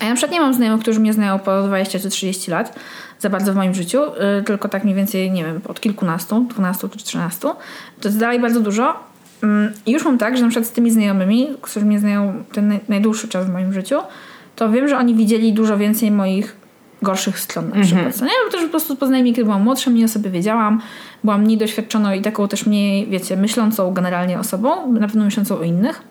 A 0.00 0.04
ja 0.04 0.10
na 0.10 0.16
przykład 0.16 0.32
nie 0.32 0.40
mam 0.40 0.54
znajomych, 0.54 0.82
którzy 0.82 1.00
mnie 1.00 1.12
znają 1.12 1.38
po 1.38 1.62
20 1.62 1.98
czy 1.98 2.10
30 2.10 2.50
lat 2.50 2.78
za 3.18 3.30
bardzo 3.30 3.52
w 3.52 3.56
moim 3.56 3.74
życiu, 3.74 3.98
yy, 3.98 4.42
tylko 4.42 4.68
tak 4.68 4.84
mniej 4.84 4.96
więcej, 4.96 5.30
nie 5.30 5.44
wiem, 5.44 5.60
od 5.68 5.80
kilkunastu, 5.80 6.46
12 6.50 6.88
czy 6.88 7.04
13. 7.04 7.40
To 7.40 8.08
jest 8.08 8.18
dalej 8.18 8.40
bardzo 8.40 8.60
dużo. 8.60 8.94
Yy, 9.42 9.48
I 9.86 9.92
już 9.92 10.04
mam 10.04 10.18
tak, 10.18 10.36
że 10.36 10.42
na 10.42 10.48
przykład 10.48 10.68
z 10.68 10.72
tymi 10.72 10.90
znajomymi, 10.90 11.48
którzy 11.62 11.86
mnie 11.86 11.98
znają 11.98 12.44
ten 12.52 12.68
naj, 12.68 12.80
najdłuższy 12.88 13.28
czas 13.28 13.46
w 13.46 13.52
moim 13.52 13.72
życiu, 13.72 14.00
to 14.56 14.70
wiem, 14.70 14.88
że 14.88 14.98
oni 14.98 15.14
widzieli 15.14 15.52
dużo 15.52 15.78
więcej 15.78 16.10
moich 16.10 16.61
gorszych 17.02 17.38
stron 17.38 17.68
na 17.68 17.82
przykład. 17.82 18.06
Mm-hmm. 18.06 18.28
Bo 18.46 18.52
też 18.52 18.62
po 18.62 18.68
prostu 18.68 18.96
poznajmy, 18.96 19.28
kiedy 19.28 19.44
byłam 19.44 19.62
młodsza, 19.62 19.90
mniej 19.90 20.04
o 20.04 20.08
sobie 20.08 20.30
wiedziałam, 20.30 20.80
byłam 21.24 21.42
mniej 21.42 21.58
doświadczoną 21.58 22.12
i 22.12 22.22
taką 22.22 22.48
też 22.48 22.66
mniej, 22.66 23.06
wiecie, 23.06 23.36
myślącą 23.36 23.92
generalnie 23.92 24.38
osobą, 24.38 24.92
na 24.92 25.08
pewno 25.08 25.24
myślącą 25.24 25.58
o 25.58 25.62
innych. 25.62 26.02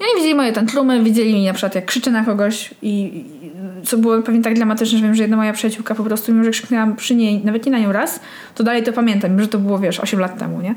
I 0.00 0.02
oni 0.02 0.14
widzieli 0.16 0.34
moje 0.34 0.52
tantrumy, 0.52 1.02
widzieli 1.04 1.34
mi 1.34 1.46
na 1.46 1.52
przykład 1.52 1.74
jak 1.74 1.84
krzyczę 1.84 2.10
na 2.10 2.24
kogoś 2.24 2.74
i, 2.82 3.24
i 3.42 3.84
co 3.84 3.98
było 3.98 4.22
pewnie 4.22 4.42
tak 4.42 4.54
dramatyczne, 4.54 4.98
że 4.98 5.04
wiem, 5.04 5.14
że 5.14 5.22
jedna 5.22 5.36
moja 5.36 5.52
przyjaciółka 5.52 5.94
po 5.94 6.04
prostu, 6.04 6.32
mimo 6.32 6.44
że 6.44 6.50
krzyknęłam 6.50 6.96
przy 6.96 7.14
niej, 7.14 7.44
nawet 7.44 7.66
nie 7.66 7.72
na 7.72 7.78
nią 7.78 7.92
raz, 7.92 8.20
to 8.54 8.64
dalej 8.64 8.82
to 8.82 8.92
pamiętam, 8.92 9.30
mimo 9.30 9.42
że 9.42 9.48
to 9.48 9.58
było, 9.58 9.78
wiesz, 9.78 10.00
8 10.00 10.20
lat 10.20 10.38
temu, 10.38 10.60
nie? 10.60 10.74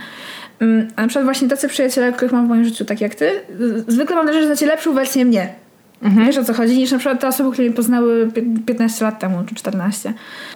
Mm, 0.60 0.88
a 0.96 1.02
na 1.02 1.08
przykład 1.08 1.26
właśnie 1.26 1.48
tacy 1.48 1.68
przyjaciele, 1.68 2.14
których 2.14 2.32
mam 2.32 2.46
w 2.46 2.50
moim 2.50 2.64
życiu, 2.64 2.86
tak 2.86 3.02
jak 3.02 3.16
ty, 3.16 3.32
zwykle 3.88 4.16
mam 4.16 4.26
wrażenie, 4.26 4.44
że 4.44 4.48
znacie 4.48 4.66
lepszą 4.66 4.94
wersję 4.94 5.26
mnie. 5.26 5.67
Mhm. 6.02 6.28
Wiesz 6.28 6.38
o 6.38 6.44
co 6.44 6.54
chodzi, 6.54 6.78
niż 6.78 6.92
na 6.92 6.98
przykład 6.98 7.22
te 7.22 7.28
osoby, 7.28 7.52
które 7.52 7.68
mnie 7.68 7.76
poznały 7.76 8.32
15 8.66 9.06
lat 9.06 9.20
temu, 9.20 9.44
czy 9.46 9.56
14. 9.56 10.14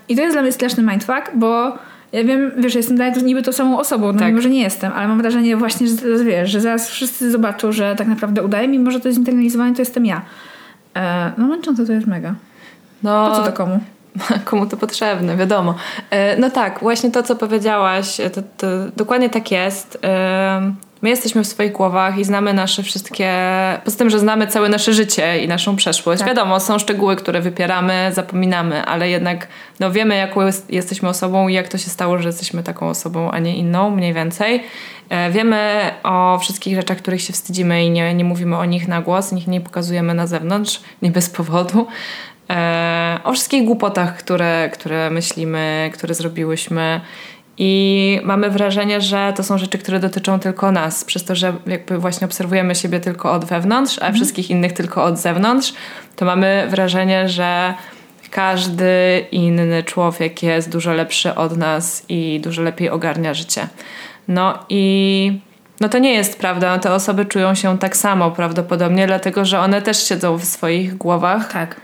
I 0.10 0.16
to 0.16 0.22
jest 0.22 0.36
dla 0.36 0.42
mnie 0.42 0.52
straszny 0.52 0.84
mindfuck, 0.84 1.32
bo 1.36 1.78
ja 2.12 2.24
wiem, 2.24 2.52
wiesz, 2.58 2.76
jestem 2.76 2.98
dalej 2.98 3.24
niby 3.24 3.42
tą 3.42 3.52
samą 3.52 3.80
osobą, 3.80 4.14
no 4.14 4.20
tak. 4.20 4.28
mimo, 4.28 4.42
że 4.42 4.50
nie 4.50 4.62
jestem, 4.62 4.92
ale 4.96 5.08
mam 5.08 5.22
wrażenie 5.22 5.58
właśnie, 5.58 5.88
że 5.88 6.24
wiesz, 6.24 6.50
że 6.50 6.62
zaraz 6.62 6.90
wszyscy 6.90 7.32
zobaczą, 7.32 7.72
że 7.72 7.96
tak 7.96 8.08
naprawdę 8.08 8.44
udaje, 8.44 8.68
mimo 8.68 8.92
że 8.92 9.00
to 9.00 9.08
jest 9.08 9.18
internalizowane, 9.20 9.76
to 9.76 9.82
jestem 9.82 10.06
ja. 10.06 10.22
E, 10.96 11.32
no 11.38 11.48
męczące 11.48 11.86
to 11.86 11.94
jest 11.94 12.08
mega. 12.08 12.36
No, 13.04 13.30
po 13.30 13.36
co 13.36 13.44
to 13.44 13.52
komu? 13.52 13.80
Komu 14.46 14.66
to 14.66 14.78
potrzebne, 14.78 15.38
wiadomo. 15.38 15.76
E, 16.10 16.38
no 16.38 16.50
tak, 16.50 16.80
właśnie 16.80 17.12
to, 17.12 17.24
co 17.24 17.36
powiedziałaś, 17.36 18.18
to, 18.34 18.42
to 18.58 18.68
dokładnie 18.98 19.30
tak 19.30 19.52
jest. 19.52 20.00
E, 20.04 20.74
my 21.02 21.10
jesteśmy 21.10 21.44
w 21.44 21.48
swoich 21.48 21.72
głowach 21.72 22.18
i 22.18 22.24
znamy 22.24 22.54
nasze 22.54 22.84
wszystkie. 22.84 23.34
Poza 23.86 23.98
tym, 23.98 24.10
że 24.10 24.20
znamy 24.20 24.48
całe 24.48 24.70
nasze 24.70 24.94
życie 24.94 25.44
i 25.44 25.48
naszą 25.48 25.76
przeszłość. 25.76 26.20
Tak. 26.20 26.28
Wiadomo, 26.28 26.60
są 26.60 26.80
szczegóły, 26.80 27.16
które 27.16 27.42
wypieramy, 27.42 28.12
zapominamy, 28.14 28.86
ale 28.86 29.10
jednak 29.10 29.48
no, 29.80 29.92
wiemy, 29.92 30.16
jaką 30.16 30.42
jesteśmy 30.70 31.10
osobą 31.10 31.48
i 31.48 31.54
jak 31.54 31.68
to 31.68 31.78
się 31.78 31.90
stało, 31.90 32.18
że 32.18 32.30
jesteśmy 32.30 32.64
taką 32.64 32.90
osobą, 32.90 33.32
a 33.32 33.40
nie 33.40 33.58
inną, 33.58 33.90
mniej 33.90 34.14
więcej. 34.14 34.64
E, 35.10 35.32
wiemy 35.32 35.92
o 36.04 36.38
wszystkich 36.42 36.76
rzeczach, 36.76 36.98
których 36.98 37.22
się 37.22 37.34
wstydzimy 37.34 37.86
i 37.86 37.90
nie, 37.90 38.14
nie 38.14 38.26
mówimy 38.26 38.58
o 38.58 38.66
nich 38.66 38.88
na 38.88 39.02
głos, 39.02 39.34
ich 39.34 39.48
nie 39.48 39.62
pokazujemy 39.62 40.14
na 40.14 40.28
zewnątrz, 40.28 40.82
nie 41.02 41.12
bez 41.12 41.30
powodu. 41.30 41.88
E, 42.50 43.20
o 43.24 43.34
wszystkich 43.34 43.66
głupotach, 43.66 44.18
które, 44.18 44.70
które 44.74 45.10
myślimy, 45.10 45.92
które 45.94 46.14
zrobiłyśmy. 46.14 47.02
I 47.58 48.20
mamy 48.24 48.50
wrażenie, 48.50 49.02
że 49.02 49.34
to 49.36 49.44
są 49.44 49.58
rzeczy, 49.58 49.78
które 49.78 50.00
dotyczą 50.00 50.40
tylko 50.40 50.72
nas, 50.72 51.06
przez 51.06 51.24
to, 51.24 51.36
że 51.36 51.54
jakby 51.66 51.98
właśnie 51.98 52.26
obserwujemy 52.26 52.76
siebie 52.76 53.00
tylko 53.00 53.32
od 53.32 53.46
wewnątrz, 53.46 53.98
a 53.98 54.02
mhm. 54.02 54.16
wszystkich 54.16 54.50
innych 54.50 54.74
tylko 54.74 55.04
od 55.04 55.18
zewnątrz, 55.18 55.74
to 56.16 56.26
mamy 56.26 56.68
wrażenie, 56.70 57.30
że 57.30 57.74
każdy 58.32 59.26
inny 59.32 59.84
człowiek 59.84 60.44
jest 60.44 60.72
dużo 60.72 60.94
lepszy 60.94 61.36
od 61.36 61.58
nas 61.58 62.06
i 62.10 62.40
dużo 62.44 62.62
lepiej 62.62 62.90
ogarnia 62.90 63.34
życie. 63.34 63.68
No 64.28 64.60
i 64.70 65.40
no 65.80 65.90
to 65.90 65.98
nie 65.98 66.14
jest 66.14 66.40
prawda. 66.40 66.80
Te 66.80 66.94
osoby 66.94 67.26
czują 67.26 67.56
się 67.56 67.80
tak 67.80 67.98
samo 67.98 68.32
prawdopodobnie, 68.32 69.08
dlatego 69.08 69.46
że 69.46 69.60
one 69.60 69.82
też 69.82 70.08
siedzą 70.08 70.38
w 70.38 70.46
swoich 70.46 70.98
głowach. 70.98 71.54
Tak. 71.54 71.82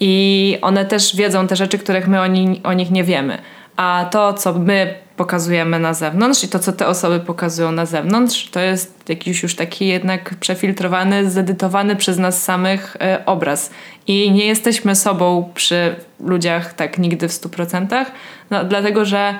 I 0.00 0.58
one 0.62 0.84
też 0.84 1.16
wiedzą 1.16 1.46
te 1.46 1.56
rzeczy, 1.56 1.78
których 1.78 2.08
my 2.08 2.20
o, 2.20 2.26
ni 2.26 2.60
o 2.64 2.72
nich 2.72 2.90
nie 2.90 3.04
wiemy. 3.04 3.38
A 3.76 4.08
to, 4.10 4.32
co 4.32 4.52
my 4.52 4.94
pokazujemy 5.18 5.78
na 5.78 5.94
zewnątrz 5.94 6.44
i 6.44 6.48
to, 6.48 6.58
co 6.58 6.72
te 6.72 6.86
osoby 6.86 7.20
pokazują 7.20 7.72
na 7.72 7.86
zewnątrz, 7.86 8.50
to 8.50 8.60
jest 8.60 9.08
jakiś 9.08 9.42
już 9.42 9.54
taki 9.54 9.86
jednak 9.86 10.34
przefiltrowany, 10.34 11.30
zedytowany 11.30 11.96
przez 11.96 12.18
nas 12.18 12.42
samych 12.44 12.96
y, 12.96 13.24
obraz. 13.24 13.70
I 14.06 14.30
nie 14.32 14.46
jesteśmy 14.46 14.94
sobą 14.94 15.50
przy 15.54 15.96
ludziach 16.20 16.74
tak 16.74 16.98
nigdy 16.98 17.28
w 17.28 17.32
stu 17.32 17.48
procentach, 17.48 18.12
no, 18.50 18.64
dlatego 18.64 19.04
że 19.04 19.34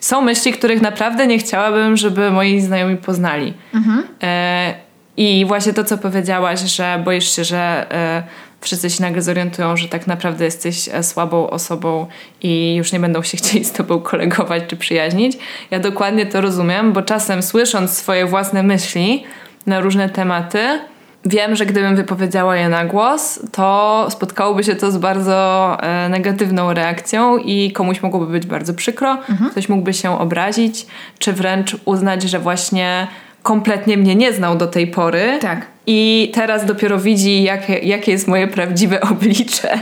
są 0.00 0.22
myśli, 0.22 0.52
których 0.52 0.82
naprawdę 0.82 1.26
nie 1.26 1.38
chciałabym, 1.38 1.96
żeby 1.96 2.30
moi 2.30 2.60
znajomi 2.60 2.96
poznali. 2.96 3.54
Mhm. 3.74 4.04
E, 4.22 4.74
I 5.16 5.44
właśnie 5.48 5.72
to, 5.72 5.84
co 5.84 5.98
powiedziałaś, 5.98 6.60
że 6.60 7.02
boisz 7.04 7.36
się, 7.36 7.44
że 7.44 7.86
e, 7.90 8.22
wszyscy 8.62 8.90
się 8.90 9.02
nagle 9.02 9.22
zorientują, 9.22 9.76
że 9.76 9.88
tak 9.88 10.06
naprawdę 10.06 10.44
jesteś 10.44 10.88
e, 10.88 11.02
słabą 11.02 11.50
osobą 11.50 12.06
i 12.42 12.74
już 12.74 12.92
nie 12.92 13.00
będą 13.00 13.22
się 13.22 13.36
chcieli 13.42 13.64
z 13.64 13.72
tobą 13.72 14.00
kolegować 14.00 14.62
czy 14.66 14.76
przyjaźnić. 14.76 15.38
Ja 15.70 15.78
dokładnie 15.78 16.26
to 16.26 16.40
rozumiem, 16.40 16.92
bo 16.92 17.02
czasem 17.02 17.42
słysząc 17.42 17.90
swoje 17.90 18.26
własne 18.26 18.62
myśli 18.62 19.24
na 19.66 19.80
różne 19.80 20.08
tematy, 20.08 20.78
wiem, 21.24 21.56
że 21.56 21.66
gdybym 21.66 21.96
wypowiedziała 21.96 22.56
je 22.56 22.68
na 22.68 22.84
głos, 22.84 23.40
to 23.52 24.06
spotkałoby 24.10 24.64
się 24.64 24.74
to 24.74 24.90
z 24.90 24.96
bardzo 24.96 25.76
e, 25.80 26.08
negatywną 26.08 26.74
reakcją 26.74 27.36
i 27.38 27.72
komuś 27.72 28.02
mogłoby 28.02 28.26
być 28.26 28.46
bardzo 28.46 28.74
przykro, 28.74 29.10
mhm. 29.12 29.50
ktoś 29.50 29.68
mógłby 29.68 29.94
się 29.94 30.18
obrazić, 30.18 30.86
czy 31.18 31.32
wręcz 31.32 31.76
uznać, 31.84 32.22
że 32.22 32.38
właśnie 32.38 33.06
kompletnie 33.42 33.96
mnie 33.96 34.14
nie 34.14 34.32
znał 34.32 34.56
do 34.56 34.66
tej 34.66 34.86
pory. 34.86 35.38
Tak. 35.40 35.66
I 35.86 36.30
teraz 36.34 36.66
dopiero 36.66 36.98
widzi, 36.98 37.42
jakie, 37.42 37.78
jakie 37.78 38.12
jest 38.12 38.28
moje 38.28 38.48
prawdziwe 38.48 39.00
oblicze. 39.10 39.78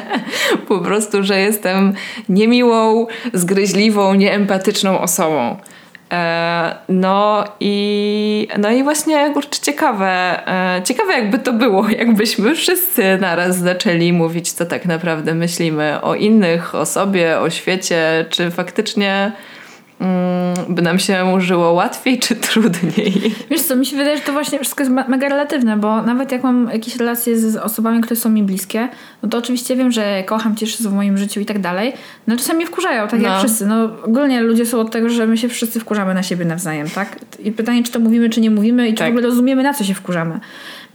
po 0.69 0.79
prostu, 0.79 1.23
że 1.23 1.41
jestem 1.41 1.93
niemiłą, 2.29 3.07
zgryźliwą, 3.33 4.15
nieempatyczną 4.15 5.01
osobą. 5.01 5.57
E, 6.13 6.75
no 6.89 7.45
i, 7.61 8.49
no 8.59 8.71
i 8.71 8.83
właśnie 8.83 9.31
kurczę, 9.35 9.61
ciekawe, 9.63 10.43
e, 10.79 10.83
ciekawe 10.83 11.13
jakby 11.13 11.39
to 11.39 11.53
było, 11.53 11.89
jakbyśmy 11.99 12.55
wszyscy 12.55 13.19
naraz 13.21 13.57
zaczęli 13.57 14.13
mówić, 14.13 14.53
co 14.53 14.67
tak 14.67 14.87
naprawdę 14.87 15.35
myślimy 15.35 16.01
o 16.03 16.15
innych, 16.15 16.75
o 16.75 16.87
sobie, 16.87 17.41
o 17.41 17.51
świecie, 17.51 18.27
czy 18.31 18.51
faktycznie 18.51 19.33
by 20.69 20.83
nam 20.83 20.99
się 20.99 21.41
żyło 21.41 21.73
łatwiej 21.73 22.19
czy 22.19 22.37
trudniej? 22.37 23.35
Wiesz 23.51 23.63
co, 23.63 23.77
mi 23.77 23.87
się 23.87 23.97
wydaje, 23.97 24.17
że 24.17 24.23
to 24.23 24.33
właśnie 24.33 24.59
wszystko 24.59 24.83
jest 24.83 24.95
mega 25.09 25.29
relatywne, 25.29 25.77
bo 25.77 26.03
nawet 26.03 26.33
jak 26.33 26.43
mam 26.43 26.71
jakieś 26.73 26.97
relacje 26.97 27.39
z 27.39 27.57
osobami, 27.57 28.01
które 28.01 28.17
są 28.17 28.31
mi 28.31 28.43
bliskie, 28.43 28.89
no 29.23 29.29
to 29.29 29.39
oczywiście 29.39 29.77
wiem, 29.77 29.93
że 29.93 30.23
kocham, 30.27 30.57
się 30.57 30.89
w 30.89 30.93
moim 30.93 31.19
życiu 31.19 31.41
i 31.41 31.47
tak 31.47 31.59
dalej, 31.59 31.93
no 32.27 32.37
czasami 32.37 32.67
wkurzają, 32.67 33.09
tak 33.09 33.21
no. 33.21 33.29
jak 33.29 33.39
wszyscy. 33.39 33.67
No 33.67 33.89
ogólnie 34.05 34.41
ludzie 34.41 34.67
są 34.67 34.81
od 34.81 34.91
tego, 34.91 35.09
że 35.09 35.27
my 35.27 35.37
się 35.37 35.49
wszyscy 35.49 35.81
wkurzamy 35.81 36.15
na 36.15 36.23
siebie 36.23 36.45
nawzajem, 36.45 36.91
tak? 36.91 37.19
I 37.39 37.53
pytanie, 37.53 37.83
czy 37.83 37.93
to 37.93 38.01
mówimy, 38.01 38.31
czy 38.31 38.41
nie 38.41 38.51
mówimy 38.51 38.89
i 38.89 38.95
czy 38.95 38.99
tak. 38.99 39.09
w 39.09 39.11
ogóle 39.11 39.27
rozumiemy, 39.27 39.63
na 39.63 39.75
co 39.75 39.85
się 39.85 39.95
wkurzamy. 39.95 40.41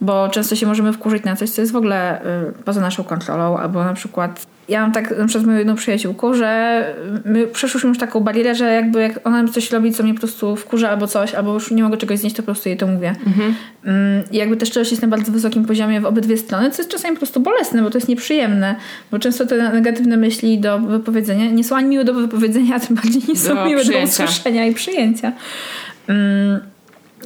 Bo 0.01 0.29
często 0.29 0.55
się 0.55 0.65
możemy 0.67 0.93
wkurzyć 0.93 1.23
na 1.23 1.35
coś, 1.35 1.49
co 1.49 1.61
jest 1.61 1.73
w 1.73 1.75
ogóle 1.75 2.21
y, 2.21 2.53
poza 2.65 2.81
naszą 2.81 3.03
kontrolą, 3.03 3.57
albo 3.57 3.83
na 3.83 3.93
przykład 3.93 4.54
ja 4.69 4.81
mam 4.81 4.91
tak 4.91 5.17
na 5.17 5.25
przykład 5.25 5.43
z 5.43 5.47
moją 5.47 5.57
jedną 5.57 5.75
przyjaciółką, 5.75 6.33
że 6.33 6.83
my 7.25 7.47
przeszłyśmy 7.47 7.89
już 7.89 7.97
taką 7.97 8.19
barierę, 8.19 8.55
że 8.55 8.73
jakby 8.73 9.01
jak 9.01 9.27
ona 9.27 9.47
coś 9.47 9.71
robi, 9.71 9.93
co 9.93 10.03
mnie 10.03 10.13
po 10.13 10.19
prostu 10.19 10.55
wkurza 10.55 10.89
albo 10.89 11.07
coś, 11.07 11.33
albo 11.33 11.53
już 11.53 11.71
nie 11.71 11.83
mogę 11.83 11.97
czegoś 11.97 12.19
znieść, 12.19 12.35
to 12.35 12.41
po 12.41 12.45
prostu 12.45 12.69
jej 12.69 12.77
to 12.77 12.87
mówię. 12.87 13.15
Mhm. 13.27 13.55
Mm, 13.85 14.23
I 14.31 14.37
jakby 14.37 14.57
też 14.57 14.69
szczerość 14.69 14.91
jest 14.91 15.01
na 15.01 15.07
bardzo 15.07 15.31
wysokim 15.31 15.65
poziomie 15.65 16.01
w 16.01 16.05
obydwie 16.05 16.37
strony, 16.37 16.71
co 16.71 16.81
jest 16.81 16.91
czasami 16.91 17.13
po 17.13 17.19
prostu 17.19 17.39
bolesne, 17.39 17.81
bo 17.81 17.89
to 17.89 17.97
jest 17.97 18.07
nieprzyjemne, 18.07 18.75
bo 19.11 19.19
często 19.19 19.45
te 19.45 19.73
negatywne 19.73 20.17
myśli 20.17 20.59
do 20.59 20.79
wypowiedzenia 20.79 21.51
nie 21.51 21.63
są 21.63 21.75
ani 21.75 21.89
miłe 21.89 22.03
do 22.03 22.13
wypowiedzenia, 22.13 22.75
a 22.75 22.79
tym 22.79 22.95
bardziej 22.95 23.21
nie 23.27 23.35
są 23.35 23.55
do 23.55 23.65
miłe 23.65 23.81
przyjęcia. 23.81 24.23
do 24.23 24.29
usłyszenia 24.29 24.65
i 24.65 24.73
przyjęcia. 24.73 25.31
Mm 26.07 26.74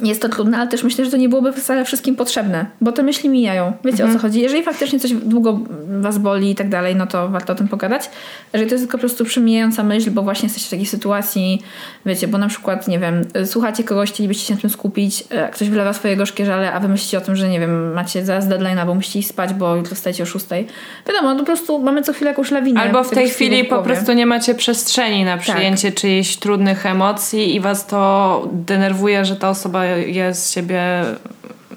jest 0.02 0.22
to 0.22 0.28
trudne, 0.28 0.58
ale 0.58 0.68
też 0.68 0.84
myślę, 0.84 1.04
że 1.04 1.10
to 1.10 1.16
nie 1.16 1.28
byłoby 1.28 1.52
wcale 1.52 1.84
wszystkim 1.84 2.16
potrzebne, 2.16 2.66
bo 2.80 2.92
te 2.92 3.02
myśli 3.02 3.28
mijają. 3.28 3.72
Wiecie 3.84 4.02
mhm. 4.02 4.10
o 4.10 4.12
co 4.12 4.22
chodzi? 4.22 4.40
Jeżeli 4.40 4.62
faktycznie 4.62 5.00
coś 5.00 5.12
długo 5.12 5.60
was 6.00 6.18
boli 6.18 6.50
i 6.50 6.54
tak 6.54 6.68
dalej, 6.68 6.96
no 6.96 7.06
to 7.06 7.28
warto 7.28 7.52
o 7.52 7.56
tym 7.56 7.68
pogadać. 7.68 8.10
Jeżeli 8.52 8.70
to 8.70 8.74
jest 8.74 8.84
tylko 8.84 8.98
po 8.98 9.00
prostu 9.00 9.24
przemijająca 9.24 9.82
myśl, 9.82 10.10
bo 10.10 10.22
właśnie 10.22 10.46
jesteście 10.46 10.68
w 10.68 10.70
takiej 10.70 10.86
sytuacji, 10.86 11.62
wiecie, 12.06 12.28
bo 12.28 12.38
na 12.38 12.48
przykład, 12.48 12.88
nie 12.88 12.98
wiem, 12.98 13.24
słuchacie 13.44 13.84
kogoś, 13.84 14.12
chcielibyście 14.12 14.46
się 14.46 14.54
na 14.54 14.60
tym 14.60 14.70
skupić, 14.70 15.24
e, 15.30 15.48
ktoś 15.48 15.68
wylewa 15.68 15.92
swoje 15.92 16.16
gorzkie 16.16 16.46
żale, 16.46 16.72
a 16.72 16.80
wy 16.80 16.88
myślicie 16.88 17.18
o 17.18 17.20
tym, 17.20 17.36
że 17.36 17.48
nie 17.48 17.60
wiem, 17.60 17.92
macie 17.92 18.24
zaraz 18.24 18.48
deadline, 18.48 18.78
bo 18.86 18.94
musicie 18.94 19.18
iść 19.18 19.28
spać, 19.28 19.54
bo 19.54 19.76
jutro 19.76 19.96
stajecie 19.96 20.22
o 20.22 20.26
szóstej. 20.26 20.66
Wiadomo, 21.08 21.34
no 21.34 21.40
po 21.40 21.46
prostu 21.46 21.78
mamy 21.78 22.02
co 22.02 22.12
chwilę 22.12 22.30
jakąś 22.30 22.50
lawinę. 22.50 22.80
Albo 22.80 23.04
w 23.04 23.10
tej 23.10 23.28
chwili 23.28 23.64
po 23.64 23.82
prostu 23.82 24.12
nie 24.12 24.26
macie 24.26 24.54
przestrzeni 24.54 25.24
na 25.24 25.36
tak. 25.36 25.40
przyjęcie 25.40 25.92
tak. 25.92 26.00
czyichś 26.00 26.36
trudnych 26.36 26.86
emocji 26.86 27.54
i 27.54 27.60
was 27.60 27.86
to 27.86 28.48
denerwuje, 28.52 29.24
że 29.24 29.36
ta 29.36 29.50
osoba 29.50 29.84
jest 29.98 30.52
siebie 30.52 31.04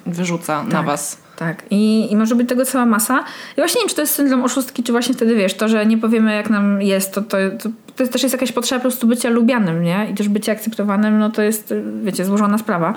wyrzuca 0.06 0.62
tak. 0.62 0.73
na 0.73 0.84
was. 0.84 1.23
Tak, 1.36 1.63
I, 1.69 2.12
i 2.12 2.15
może 2.15 2.36
być 2.36 2.49
tego 2.49 2.65
cała 2.65 2.86
masa. 2.86 3.23
I 3.52 3.56
właśnie 3.56 3.80
nie 3.80 3.82
wiem, 3.82 3.89
czy 3.89 3.95
to 3.95 4.02
jest 4.02 4.13
syndrom 4.13 4.43
oszustki, 4.43 4.84
czy 4.84 4.91
właśnie 4.91 5.13
wtedy 5.15 5.36
wiesz, 5.36 5.54
to, 5.54 5.67
że 5.67 5.86
nie 5.86 5.97
powiemy, 5.97 6.36
jak 6.36 6.49
nam 6.49 6.82
jest, 6.82 7.13
to, 7.13 7.21
to, 7.21 7.38
to, 7.63 7.69
to 7.95 8.08
też 8.08 8.23
jest 8.23 8.34
jakaś 8.34 8.52
potrzeba 8.52 8.80
po 8.80 8.84
prostu 8.84 9.08
bycia 9.08 9.30
lubianym, 9.30 9.84
nie? 9.84 10.08
I 10.12 10.13
też 10.13 10.30
bycie 10.30 10.52
akceptowanym, 10.52 11.19
no 11.19 11.30
to 11.30 11.41
jest, 11.41 11.73
wiecie, 12.04 12.26
złożona 12.26 12.58
sprawa. 12.58 12.93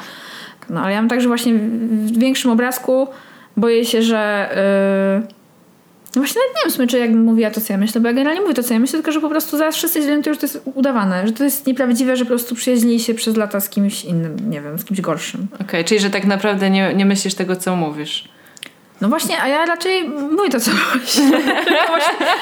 No 0.70 0.80
ale 0.80 0.92
ja 0.92 1.02
mam 1.02 1.08
tak, 1.08 1.20
że 1.20 1.28
właśnie 1.28 1.54
w 1.54 2.18
większym 2.18 2.50
obrazku 2.50 3.08
boję 3.56 3.84
się, 3.84 4.02
że. 4.02 4.50
Yy, 5.22 5.35
no 6.16 6.22
właśnie 6.22 6.40
nawet 6.40 6.72
nie 6.72 6.78
wiem 6.78 6.88
czy 6.88 6.98
jakbym 6.98 7.24
mówiła 7.24 7.50
to, 7.50 7.60
co 7.60 7.72
ja 7.72 7.78
myślę, 7.78 8.00
bo 8.00 8.08
ja 8.08 8.14
generalnie 8.14 8.40
mówię 8.40 8.54
to, 8.54 8.62
co 8.62 8.74
ja 8.74 8.80
myślę, 8.80 8.98
tylko 8.98 9.12
że 9.12 9.20
po 9.20 9.28
prostu 9.28 9.58
zaraz 9.58 9.76
wszyscy 9.76 10.02
zorientują, 10.02 10.34
że 10.34 10.40
to 10.40 10.46
jest 10.46 10.60
udawane, 10.74 11.26
że 11.26 11.32
to 11.32 11.44
jest 11.44 11.66
nieprawdziwe, 11.66 12.16
że 12.16 12.24
po 12.24 12.28
prostu 12.28 12.54
przyjaźnili 12.54 13.00
się 13.00 13.14
przez 13.14 13.36
lata 13.36 13.60
z 13.60 13.68
kimś 13.68 14.04
innym, 14.04 14.50
nie 14.50 14.60
wiem, 14.60 14.78
z 14.78 14.84
kimś 14.84 15.00
gorszym. 15.00 15.46
Okej, 15.54 15.66
okay, 15.66 15.84
czyli 15.84 16.00
że 16.00 16.10
tak 16.10 16.24
naprawdę 16.24 16.70
nie, 16.70 16.94
nie 16.94 17.06
myślisz 17.06 17.34
tego, 17.34 17.56
co 17.56 17.76
mówisz. 17.76 18.28
No 19.00 19.08
właśnie, 19.08 19.42
a 19.42 19.48
ja 19.48 19.66
raczej 19.66 20.08
mówię 20.08 20.50
to, 20.50 20.60
co 20.60 20.70
myślę. 21.00 21.38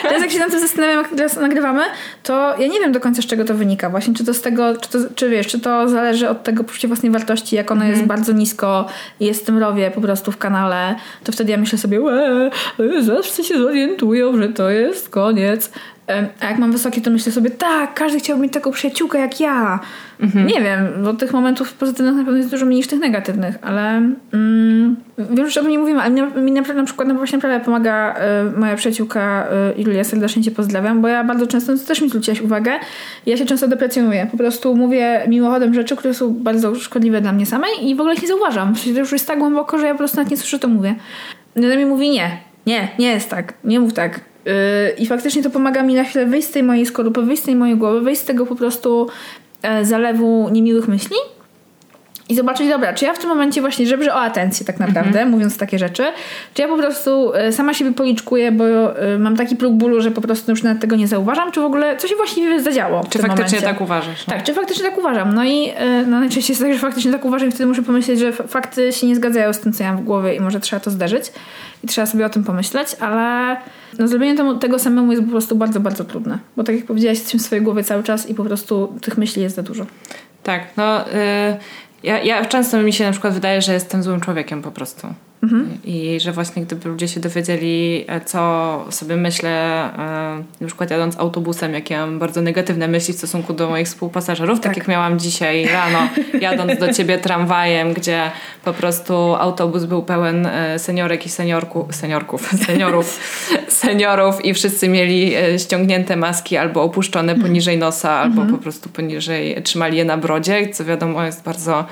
Teraz 0.02 0.22
jak 0.22 0.30
się 0.30 0.38
nad 0.38 0.50
tym 0.50 0.60
zastanawiam, 0.60 0.98
jak 0.98 1.08
teraz 1.08 1.36
nagrywamy, 1.36 1.82
to 2.22 2.54
ja 2.58 2.66
nie 2.66 2.80
wiem 2.80 2.92
do 2.92 3.00
końca, 3.00 3.22
z 3.22 3.26
czego 3.26 3.44
to 3.44 3.54
wynika. 3.54 3.90
Właśnie, 3.90 4.14
czy 4.14 4.24
to 4.24 4.34
z 4.34 4.40
tego, 4.40 4.76
czy, 4.76 4.88
to, 4.90 4.98
czy 5.14 5.28
wiesz, 5.30 5.46
czy 5.46 5.60
to 5.60 5.88
zależy 5.88 6.28
od 6.28 6.42
tego 6.42 6.64
poczucia 6.64 6.88
własnej 6.88 7.12
wartości, 7.12 7.56
jak 7.56 7.70
ono 7.70 7.84
jest 7.84 8.00
Mhm. 8.00 8.08
bardzo 8.08 8.32
nisko 8.32 8.86
i 9.20 9.26
jest 9.26 9.42
w 9.42 9.46
tym 9.46 9.58
rowie 9.58 9.90
po 9.90 10.00
prostu 10.00 10.32
w 10.32 10.36
kanale, 10.38 10.94
to 11.24 11.32
wtedy 11.32 11.50
ja 11.50 11.56
myślę 11.58 11.78
sobie, 11.78 12.00
łe, 12.00 12.50
zawsze 13.00 13.44
się 13.44 13.58
zorientują, 13.58 14.36
że 14.36 14.48
to 14.48 14.70
jest 14.70 15.08
koniec. 15.08 15.70
A 16.40 16.46
jak 16.46 16.58
mam 16.58 16.72
wysokie, 16.72 17.00
to 17.00 17.10
myślę 17.10 17.32
sobie, 17.32 17.50
tak, 17.50 17.94
każdy 17.94 18.18
chciałby 18.18 18.42
mieć 18.42 18.52
taką 18.52 18.70
przyjaciółkę 18.70 19.18
jak 19.18 19.40
ja. 19.40 19.80
Mhm. 20.20 20.46
Nie 20.46 20.60
wiem, 20.62 20.88
bo 21.04 21.14
tych 21.14 21.32
momentów 21.32 21.72
pozytywnych 21.72 22.14
na 22.14 22.24
pewno 22.24 22.38
jest 22.38 22.50
dużo 22.50 22.66
mniej 22.66 22.76
niż 22.76 22.86
tych 22.86 23.00
negatywnych, 23.00 23.58
ale 23.62 24.02
mm, 24.32 24.96
wiem, 25.18 25.50
że 25.50 25.60
o 25.60 25.62
tym 25.62 25.72
nie 25.72 25.78
mówimy, 25.78 26.00
ale 26.00 26.10
mi, 26.10 26.22
mi 26.42 26.52
na, 26.52 26.60
na 26.60 26.84
przykład 26.84 27.08
na 27.08 27.14
właśnie 27.14 27.38
prawie 27.38 27.64
pomaga 27.64 28.14
y, 28.56 28.58
moja 28.58 28.76
przyjaciółka 28.76 29.46
y, 29.78 29.82
Julia, 29.82 30.04
serdecznie 30.04 30.42
cię 30.42 30.50
pozdrawiam, 30.50 31.02
bo 31.02 31.08
ja 31.08 31.24
bardzo 31.24 31.46
często, 31.46 31.76
to 31.76 31.86
też 31.86 32.00
mi 32.00 32.08
zwróciłaś 32.08 32.40
uwagę, 32.40 32.72
ja 33.26 33.36
się 33.36 33.46
często 33.46 33.68
deprecjonuję. 33.68 34.26
Po 34.30 34.36
prostu 34.36 34.76
mówię 34.76 35.24
mimochodem 35.28 35.74
rzeczy, 35.74 35.96
które 35.96 36.14
są 36.14 36.34
bardzo 36.34 36.74
szkodliwe 36.74 37.20
dla 37.20 37.32
mnie 37.32 37.46
samej 37.46 37.70
i 37.88 37.94
w 37.94 38.00
ogóle 38.00 38.14
ich 38.14 38.22
nie 38.22 38.28
zauważam. 38.28 38.74
Przecież 38.74 38.94
to 38.94 39.00
już 39.00 39.12
jest 39.12 39.26
tak 39.28 39.38
głęboko, 39.38 39.78
że 39.78 39.86
ja 39.86 39.92
po 39.92 39.98
prostu 39.98 40.16
nawet 40.16 40.30
nie 40.30 40.36
słyszę, 40.36 40.58
to 40.58 40.68
mówię. 40.68 40.94
I 41.56 41.66
ona 41.66 41.76
mi 41.76 41.86
mówi 41.86 42.10
nie, 42.10 42.38
nie, 42.66 42.88
nie 42.98 43.10
jest 43.10 43.30
tak, 43.30 43.54
nie 43.64 43.80
mów 43.80 43.92
tak. 43.92 44.33
Yy, 44.44 44.52
I 44.98 45.06
faktycznie 45.06 45.42
to 45.42 45.50
pomaga 45.50 45.82
mi 45.82 45.94
na 45.94 46.04
chwilę 46.04 46.26
wyjść 46.26 46.48
z 46.48 46.50
tej 46.50 46.62
mojej 46.62 46.86
skorupy, 46.86 47.22
wyjść 47.22 47.42
z 47.42 47.46
tej 47.46 47.56
mojej 47.56 47.76
głowy, 47.76 48.00
wyjść 48.00 48.20
z 48.20 48.24
tego 48.24 48.46
po 48.46 48.56
prostu 48.56 49.08
e, 49.62 49.84
zalewu 49.84 50.48
niemiłych 50.52 50.88
myśli 50.88 51.16
i 52.28 52.34
zobaczyć, 52.34 52.68
dobra, 52.68 52.92
czy 52.92 53.04
ja 53.04 53.12
w 53.14 53.18
tym 53.18 53.28
momencie 53.28 53.60
właśnie 53.60 53.86
żebrzę 53.86 54.14
o 54.14 54.20
atencję 54.20 54.66
tak 54.66 54.80
naprawdę, 54.80 55.26
mówiąc 55.26 55.58
takie 55.58 55.78
rzeczy, 55.78 56.04
czy 56.54 56.62
ja 56.62 56.68
po 56.68 56.76
prostu 56.76 57.34
e, 57.34 57.52
sama 57.52 57.74
siebie 57.74 57.92
policzkuję, 57.92 58.52
bo 58.52 58.64
e, 58.98 59.18
mam 59.18 59.36
taki 59.36 59.56
próg 59.56 59.74
bólu, 59.74 60.00
że 60.00 60.10
po 60.10 60.20
prostu 60.20 60.50
już 60.50 60.62
nawet 60.62 60.80
tego 60.80 60.96
nie 60.96 61.08
zauważam, 61.08 61.52
czy 61.52 61.60
w 61.60 61.64
ogóle 61.64 61.96
co 61.96 62.08
się 62.08 62.16
właściwie 62.16 62.62
zadziało 62.62 63.04
Czy 63.10 63.18
faktycznie 63.18 63.44
momencie. 63.44 63.62
tak 63.62 63.80
uważasz? 63.80 64.24
Tak, 64.24 64.42
czy 64.42 64.54
faktycznie 64.54 64.84
tak 64.84 64.98
uważam? 64.98 65.34
No 65.34 65.44
i 65.44 65.72
e, 65.76 66.04
no, 66.06 66.20
najczęściej 66.20 66.52
jest 66.52 66.62
tak, 66.62 66.72
że 66.72 66.78
faktycznie 66.78 67.12
tak 67.12 67.24
uważam 67.24 67.48
i 67.48 67.50
wtedy 67.50 67.66
muszę 67.66 67.82
pomyśleć, 67.82 68.18
że 68.18 68.32
fakty 68.32 68.92
się 68.92 69.06
nie 69.06 69.16
zgadzają 69.16 69.52
z 69.52 69.60
tym, 69.60 69.72
co 69.72 69.84
ja 69.84 69.92
mam 69.92 70.02
w 70.02 70.04
głowie 70.04 70.34
i 70.34 70.40
może 70.40 70.60
trzeba 70.60 70.80
to 70.80 70.90
zderzyć 70.90 71.24
i 71.84 71.86
trzeba 71.86 72.06
sobie 72.06 72.26
o 72.26 72.28
tym 72.28 72.44
pomyśleć, 72.44 72.88
ale 73.00 73.56
no, 73.98 74.08
zrobienie 74.08 74.36
temu, 74.36 74.54
tego 74.54 74.78
samemu 74.78 75.12
jest 75.12 75.24
po 75.24 75.30
prostu 75.30 75.56
bardzo, 75.56 75.80
bardzo 75.80 76.04
trudne. 76.04 76.38
Bo 76.56 76.64
tak 76.64 76.76
jak 76.76 76.84
powiedziałaś, 76.84 77.18
jesteśmy 77.18 77.40
w 77.40 77.42
swojej 77.42 77.64
głowie 77.64 77.84
cały 77.84 78.02
czas 78.02 78.28
i 78.28 78.34
po 78.34 78.44
prostu 78.44 78.98
tych 79.00 79.18
myśli 79.18 79.42
jest 79.42 79.56
za 79.56 79.62
dużo. 79.62 79.86
Tak, 80.42 80.62
no 80.76 81.08
y, 81.08 81.12
ja, 82.04 82.22
ja 82.22 82.44
często 82.44 82.82
mi 82.82 82.92
się 82.92 83.04
na 83.04 83.10
przykład 83.10 83.34
wydaje, 83.34 83.62
że 83.62 83.72
jestem 83.72 84.02
złym 84.02 84.20
człowiekiem 84.20 84.62
po 84.62 84.70
prostu. 84.70 85.08
I 85.84 86.20
że 86.20 86.32
właśnie 86.32 86.62
gdyby 86.62 86.88
ludzie 86.88 87.08
się 87.08 87.20
dowiedzieli, 87.20 88.04
e, 88.08 88.20
co 88.20 88.84
sobie 88.90 89.16
myślę, 89.16 89.50
e, 89.50 90.44
na 90.60 90.66
przykład 90.66 90.90
jadąc 90.90 91.18
autobusem, 91.18 91.74
jakie 91.74 91.98
mam 91.98 92.18
bardzo 92.18 92.42
negatywne 92.42 92.88
myśli 92.88 93.14
w 93.14 93.16
stosunku 93.16 93.52
do 93.52 93.68
moich 93.68 93.86
współpasażerów, 93.86 94.60
tak, 94.60 94.64
Tak. 94.64 94.76
jak 94.76 94.88
miałam 94.88 95.18
dzisiaj 95.18 95.66
rano, 95.66 95.98
jadąc 96.40 96.80
do 96.80 96.92
ciebie 96.92 97.18
tramwajem, 97.18 97.92
gdzie 97.92 98.30
po 98.64 98.72
prostu 98.72 99.14
autobus 99.34 99.84
był 99.84 100.02
pełen 100.02 100.46
e, 100.46 100.78
seniorek 100.78 101.26
i 101.26 101.28
seniorku, 101.28 101.88
seniorków, 101.90 102.50
seniorów, 102.66 103.20
seniorów 103.68 104.44
i 104.44 104.54
wszyscy 104.54 104.88
mieli 104.88 105.32
ściągnięte 105.58 106.16
maski 106.16 106.56
albo 106.56 106.82
opuszczone 106.82 107.34
poniżej 107.34 107.78
nosa, 107.78 108.10
albo 108.10 108.46
po 108.46 108.58
prostu 108.58 108.88
poniżej, 108.88 109.62
trzymali 109.62 109.98
je 109.98 110.04
na 110.04 110.16
brodzie, 110.16 110.68
co 110.68 110.84
wiadomo 110.84 111.24
jest 111.24 111.42
bardzo 111.42 111.84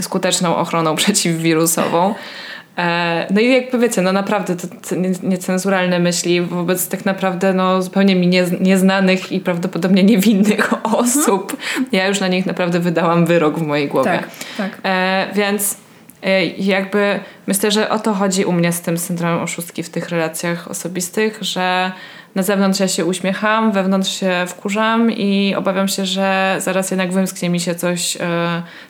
skuteczną 0.00 0.56
ochroną 0.56 0.96
przeciwwirusową. 1.02 2.14
E, 2.78 3.26
No 3.30 3.40
i 3.40 3.52
jakby 3.52 3.78
wiecie, 3.78 4.02
no 4.02 4.12
naprawdę 4.12 4.54
nie- 4.96 5.28
niecenzuralne 5.30 5.98
myśli 5.98 6.40
wobec 6.40 6.88
tak 6.88 7.04
naprawdę 7.04 7.52
no, 7.54 7.82
zupełnie 7.82 8.16
mi 8.16 8.26
nie, 8.26 8.44
nieznanych 8.60 9.32
i 9.32 9.40
prawdopodobnie 9.40 10.04
niewinnych 10.04 10.70
osób. 10.96 11.56
Ja 11.92 12.06
już 12.06 12.20
na 12.20 12.28
nich 12.28 12.46
naprawdę 12.46 12.80
wydałam 12.80 13.26
wyrok 13.26 13.58
w 13.58 13.62
mojej 13.62 13.88
głowie. 13.88 14.10
Tak, 14.10 14.28
tak. 14.56 14.78
E, 14.84 15.26
więc 15.34 15.76
e, 16.22 16.46
jakby 16.46 17.20
myślę, 17.46 17.70
że 17.70 17.90
o 17.90 17.98
to 17.98 18.14
chodzi 18.14 18.44
u 18.44 18.52
mnie 18.52 18.72
z 18.72 18.80
tym 18.80 18.98
syndromem 18.98 19.42
oszustki 19.42 19.82
w 19.82 19.90
tych 19.90 20.08
relacjach 20.08 20.68
osobistych, 20.70 21.38
że 21.40 21.92
na 22.34 22.42
zewnątrz 22.42 22.80
ja 22.80 22.88
się 22.88 23.04
uśmiecham, 23.04 23.72
wewnątrz 23.72 24.20
się 24.20 24.44
wkurzam 24.48 25.10
i 25.12 25.54
obawiam 25.54 25.88
się, 25.88 26.06
że 26.06 26.56
zaraz 26.58 26.90
jednak 26.90 27.12
wymsknie 27.12 27.50
mi 27.50 27.60
się 27.60 27.74
coś, 27.74 28.16
e, 28.16 28.20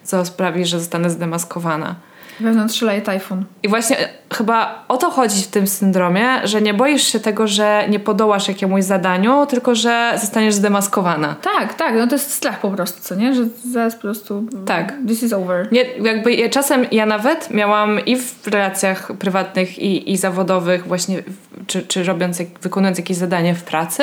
co 0.03 0.25
sprawi, 0.25 0.65
że 0.65 0.79
zostanę 0.79 1.11
zdemaskowana. 1.11 1.95
Wewnątrz 2.41 2.79
szaleje 2.79 3.01
tajfun. 3.03 3.45
I 3.63 3.69
właśnie 3.69 3.99
e, 4.01 4.09
chyba 4.35 4.85
o 4.89 4.97
to 4.97 5.11
chodzi 5.11 5.43
w 5.43 5.47
tym 5.49 5.67
syndromie, 5.67 6.27
że 6.45 6.63
nie 6.63 6.75
boisz 6.75 7.03
się 7.03 7.21
tego, 7.21 7.47
że 7.49 7.85
nie 7.89 8.01
podołasz 8.01 8.49
jakiemuś 8.49 8.85
zadaniu, 8.85 9.47
tylko 9.47 9.75
że 9.75 10.13
zostaniesz 10.21 10.55
zdemaskowana. 10.55 11.37
Tak, 11.43 11.75
tak, 11.75 11.95
no 11.95 12.07
to 12.07 12.15
jest 12.15 12.31
strach 12.35 12.61
po 12.61 12.71
prostu, 12.71 13.01
co 13.03 13.15
nie? 13.15 13.35
Że 13.35 13.43
zaraz 13.73 13.95
po 13.95 14.01
prostu 14.01 14.45
Tak. 14.67 14.95
this 15.09 15.23
is 15.23 15.33
over. 15.33 15.69
Nie, 15.73 15.83
jakby 15.83 16.35
ja- 16.35 16.49
czasem 16.49 16.87
ja 16.93 17.07
nawet 17.07 17.51
miałam 17.51 18.01
i 18.07 18.17
w 18.17 18.47
relacjach 18.47 19.13
prywatnych 19.19 19.79
i, 19.79 20.13
i 20.13 20.17
zawodowych 20.17 20.87
właśnie, 20.87 21.23
czy, 21.67 21.83
czy 21.83 22.05
robiąc, 22.05 22.39
jak, 22.39 22.49
wykonując 22.63 22.99
jakieś 22.99 23.17
zadanie 23.17 23.55
w 23.55 23.63
pracy, 23.63 24.03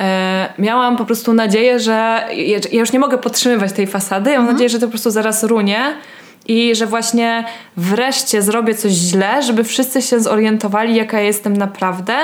e, 0.00 0.48
miałam 0.58 0.96
po 0.96 1.04
prostu 1.04 1.32
nadzieję, 1.32 1.80
że 1.80 2.24
ja, 2.36 2.58
już 2.72 2.92
nie 2.92 2.98
mogę 2.98 3.18
podtrzymywać 3.18 3.72
tej 3.72 3.86
fasady, 3.86 4.30
ja 4.30 4.40
mam 4.42 4.52
nadzieję, 4.52 4.70
że 4.70 4.78
to 4.78 4.86
po 4.86 4.90
prostu 4.90 5.10
zaraz 5.10 5.44
runie 5.44 5.94
i 6.48 6.74
że 6.74 6.86
właśnie 6.86 7.44
wreszcie 7.76 8.42
zrobię 8.42 8.74
coś 8.74 8.92
źle, 8.92 9.42
żeby 9.42 9.64
wszyscy 9.64 10.02
się 10.02 10.20
zorientowali, 10.20 10.96
jaka 10.96 11.18
ja 11.20 11.26
jestem 11.26 11.56
naprawdę, 11.56 12.14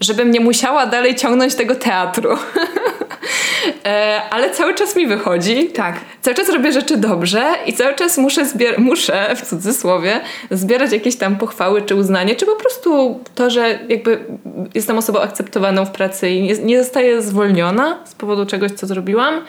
żebym 0.00 0.30
nie 0.30 0.40
musiała 0.40 0.86
dalej 0.86 1.14
ciągnąć 1.14 1.54
tego 1.54 1.74
teatru. 1.74 2.30
e, 3.84 4.22
ale 4.30 4.50
cały 4.50 4.74
czas 4.74 4.96
mi 4.96 5.06
wychodzi. 5.06 5.66
Tak. 5.66 5.94
Cały 6.20 6.34
czas 6.34 6.48
robię 6.48 6.72
rzeczy 6.72 6.96
dobrze 6.96 7.44
i 7.66 7.72
cały 7.72 7.94
czas 7.94 8.18
muszę, 8.18 8.44
zbier- 8.44 8.78
muszę 8.78 9.36
w 9.36 9.42
cudzysłowie 9.42 10.20
zbierać 10.50 10.92
jakieś 10.92 11.16
tam 11.16 11.36
pochwały 11.36 11.82
czy 11.82 11.94
uznanie, 11.94 12.36
czy 12.36 12.46
po 12.46 12.56
prostu 12.56 13.20
to, 13.34 13.50
że 13.50 13.78
jakby 13.88 14.24
jestem 14.74 14.98
osobą 14.98 15.20
akceptowaną 15.20 15.84
w 15.84 15.90
pracy 15.90 16.30
i 16.30 16.42
nie, 16.42 16.54
nie 16.54 16.84
zostaję 16.84 17.22
zwolniona 17.22 17.98
z 18.04 18.14
powodu 18.14 18.46
czegoś, 18.46 18.72
co 18.72 18.86
zrobiłam. 18.86 19.40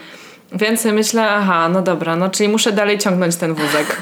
Więc 0.53 0.81
sobie 0.81 0.93
myślę, 0.95 1.29
aha, 1.29 1.69
no 1.69 1.81
dobra, 1.81 2.15
no 2.15 2.29
czyli 2.29 2.49
muszę 2.49 2.71
dalej 2.71 2.97
ciągnąć 2.97 3.35
ten 3.35 3.53
wózek. 3.53 4.01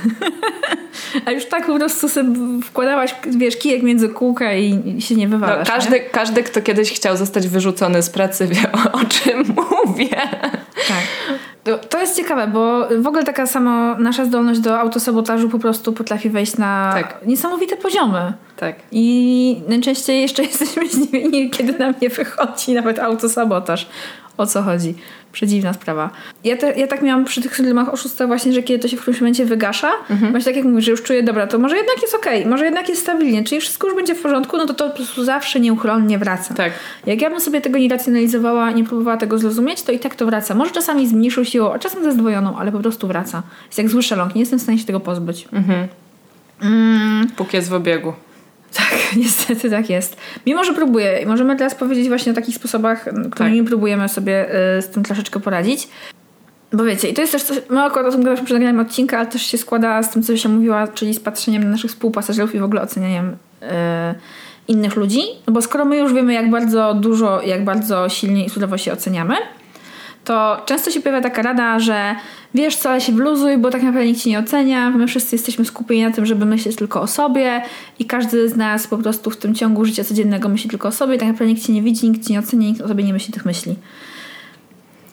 A 1.25 1.31
już 1.31 1.45
tak 1.45 1.65
po 1.65 1.75
prostu 1.79 2.09
sobie 2.09 2.29
wkładałaś, 2.63 3.15
wiesz, 3.37 3.57
kijek 3.57 3.83
między 3.83 4.09
kółka 4.09 4.53
i, 4.53 5.01
się 5.01 5.15
nie 5.15 5.27
No, 5.27 5.31
wywalasz. 5.37 5.67
nie? 5.67 5.73
każdy, 5.73 5.99
każdy, 5.99 6.43
kto 6.43 6.61
kiedyś 6.61 6.91
chciał 6.93 7.17
zostać 7.17 7.47
wyrzucony 7.47 8.01
z 8.03 8.09
pracy, 8.09 8.47
wie 8.47 8.71
o, 8.71 8.91
o 8.91 9.05
czym 9.05 9.43
mówię. 9.85 10.09
Tak. 10.87 11.03
To, 11.63 11.77
to 11.77 11.99
jest 11.99 12.17
ciekawe, 12.17 12.47
bo 12.47 12.87
w 13.01 13.07
ogóle 13.07 13.23
taka 13.23 13.47
sama 13.47 13.95
nasza 13.99 14.25
zdolność 14.25 14.59
do 14.59 14.79
autosabotażu 14.79 15.49
po 15.49 15.59
prostu 15.59 15.93
potrafi 15.93 16.29
wejść 16.29 16.57
na 16.57 16.91
Tak. 16.93 17.19
niesamowite 17.25 17.77
poziomy. 17.77 18.33
Tak. 18.57 18.75
I 18.91 19.61
najczęściej 19.67 20.21
jeszcze 20.21 20.43
jesteśmy 20.51 20.89
zdziwieni, 20.89 21.49
kiedy 21.49 21.79
nam 21.79 21.93
nie 22.01 22.09
wychodzi 22.09 22.73
nawet 22.73 22.99
autosabotaż. 22.99 23.87
O 24.37 24.45
co 24.45 24.61
chodzi? 24.61 24.95
Przedziwna 25.31 25.73
sprawa. 25.73 26.09
Ja, 26.43 26.57
te, 26.57 26.79
ja 26.79 26.87
tak 26.87 27.01
miałam 27.01 27.25
przy 27.25 27.41
tych 27.41 27.55
syndromach 27.55 27.93
oszusta 27.93 28.27
właśnie, 28.27 28.53
że 28.53 28.63
kiedy 28.63 28.79
to 28.79 28.87
się 28.87 28.97
w 28.97 29.01
którymś 29.01 29.21
momencie 29.21 29.45
wygasza, 29.45 29.91
właśnie 30.31 30.45
tak 30.45 30.55
jak 30.55 30.65
mówisz, 30.65 30.85
że 30.85 30.91
już 30.91 31.03
czuję, 31.03 31.23
dobra, 31.23 31.47
to 31.47 31.59
może 31.59 31.77
jednak 31.77 32.01
jest 32.01 32.15
okej, 32.15 32.45
może 32.45 32.65
jednak 32.65 32.89
jest 32.89 33.01
stabilnie, 33.01 33.43
czyli 33.43 33.61
wszystko 33.61 33.87
już 33.87 33.95
będzie 33.95 34.15
w 34.15 34.21
porządku, 34.21 34.57
no 34.57 34.65
to 34.65 34.73
to 34.73 34.89
po 34.89 34.95
prostu 34.95 35.23
zawsze 35.23 35.59
nieuchronnie 35.59 36.17
wraca. 36.17 36.53
Tak. 36.53 36.71
Jak 37.05 37.21
ja 37.21 37.29
bym 37.29 37.39
sobie 37.39 37.61
tego 37.61 37.79
nie 37.79 37.89
racjonalizowała, 37.89 38.71
nie 38.71 38.83
próbowała 38.83 39.17
tego 39.17 39.37
zrozumieć, 39.37 39.81
to 39.81 39.91
i 39.91 39.99
tak 39.99 40.15
to 40.15 40.25
wraca. 40.25 40.55
Może 40.55 40.71
czasami 40.71 41.07
z 41.07 41.13
mniejszą 41.13 41.43
siłą, 41.43 41.73
a 41.73 41.79
czasem 41.79 42.03
ze 42.03 42.11
zdwojoną, 42.11 42.57
ale 42.57 42.71
po 42.71 42.79
prostu 42.79 43.07
wraca. 43.07 43.43
Jest 43.65 43.77
jak 43.77 43.89
zły 43.89 44.03
szeląg, 44.03 44.35
nie 44.35 44.41
jestem 44.41 44.59
w 44.59 44.61
stanie 44.61 44.77
się 44.77 44.85
tego 44.85 44.99
pozbyć. 44.99 45.47
Póki 47.35 47.57
jest 47.57 47.69
w 47.69 47.73
obiegu. 47.73 48.13
Tak, 48.73 48.93
niestety 49.23 49.69
tak 49.69 49.89
jest. 49.89 50.17
Mimo, 50.45 50.63
że 50.63 50.73
próbuję 50.73 51.19
i 51.21 51.25
możemy 51.25 51.55
teraz 51.55 51.75
powiedzieć 51.75 52.07
właśnie 52.07 52.31
o 52.31 52.35
takich 52.35 52.55
sposobach, 52.55 53.05
którymi 53.31 53.63
próbujemy 53.63 54.09
sobie 54.09 54.55
y, 54.77 54.81
z 54.81 54.89
tym 54.89 55.03
troszeczkę 55.03 55.39
poradzić. 55.39 55.87
Bo 56.73 56.83
wiecie, 56.83 57.09
i 57.09 57.13
to 57.13 57.21
jest 57.21 57.33
też 57.33 57.43
coś, 57.43 57.57
my 57.69 57.81
akurat 57.81 58.07
o 58.07 58.11
tym 58.11 58.19
gadaliśmy 58.19 58.45
przed 58.45 58.57
nagraniem 58.57 58.79
odcinka, 58.79 59.17
ale 59.17 59.27
też 59.27 59.41
się 59.41 59.57
składa 59.57 60.03
z 60.03 60.11
tym, 60.11 60.23
co 60.23 60.37
się 60.37 60.49
mówiła, 60.49 60.87
czyli 60.87 61.13
z 61.13 61.19
patrzeniem 61.19 61.63
na 61.63 61.69
naszych 61.69 61.91
współpasażerów 61.91 62.55
i 62.55 62.59
w 62.59 62.63
ogóle 62.63 62.81
ocenianiem 62.81 63.29
y, 63.29 63.65
innych 64.67 64.95
ludzi. 64.95 65.21
No 65.47 65.53
bo 65.53 65.61
skoro 65.61 65.85
my 65.85 65.97
już 65.97 66.13
wiemy, 66.13 66.33
jak 66.33 66.49
bardzo 66.49 66.93
dużo, 66.93 67.41
jak 67.41 67.63
bardzo 67.63 68.09
silnie 68.09 68.45
i 68.45 68.49
surowo 68.49 68.77
się 68.77 68.93
oceniamy, 68.93 69.35
to 70.23 70.61
często 70.65 70.91
się 70.91 71.01
pojawia 71.01 71.21
taka 71.21 71.41
rada, 71.41 71.79
że 71.79 72.15
wiesz 72.53 72.75
co, 72.75 72.89
ale 72.89 73.01
się 73.01 73.11
wluzuj, 73.11 73.57
bo 73.57 73.69
tak 73.69 73.83
naprawdę 73.83 74.07
nikt 74.07 74.21
ci 74.21 74.29
nie 74.29 74.39
ocenia, 74.39 74.89
my 74.89 75.07
wszyscy 75.07 75.35
jesteśmy 75.35 75.65
skupieni 75.65 76.03
na 76.03 76.11
tym, 76.11 76.25
żeby 76.25 76.45
myśleć 76.45 76.75
tylko 76.75 77.01
o 77.01 77.07
sobie 77.07 77.61
i 77.99 78.05
każdy 78.05 78.49
z 78.49 78.55
nas 78.55 78.87
po 78.87 78.97
prostu 78.97 79.29
w 79.29 79.37
tym 79.37 79.55
ciągu 79.55 79.85
życia 79.85 80.03
codziennego 80.03 80.49
myśli 80.49 80.69
tylko 80.69 80.87
o 80.87 80.91
sobie 80.91 81.17
tak 81.17 81.27
naprawdę 81.27 81.53
nikt 81.53 81.65
ci 81.65 81.71
nie 81.71 81.81
widzi, 81.81 82.09
nikt 82.09 82.27
ci 82.27 82.33
nie 82.33 82.39
ocenia, 82.39 82.67
nikt 82.67 82.81
o 82.81 82.87
sobie 82.87 83.03
nie 83.03 83.13
myśli 83.13 83.33
tych 83.33 83.45
myśli. 83.45 83.75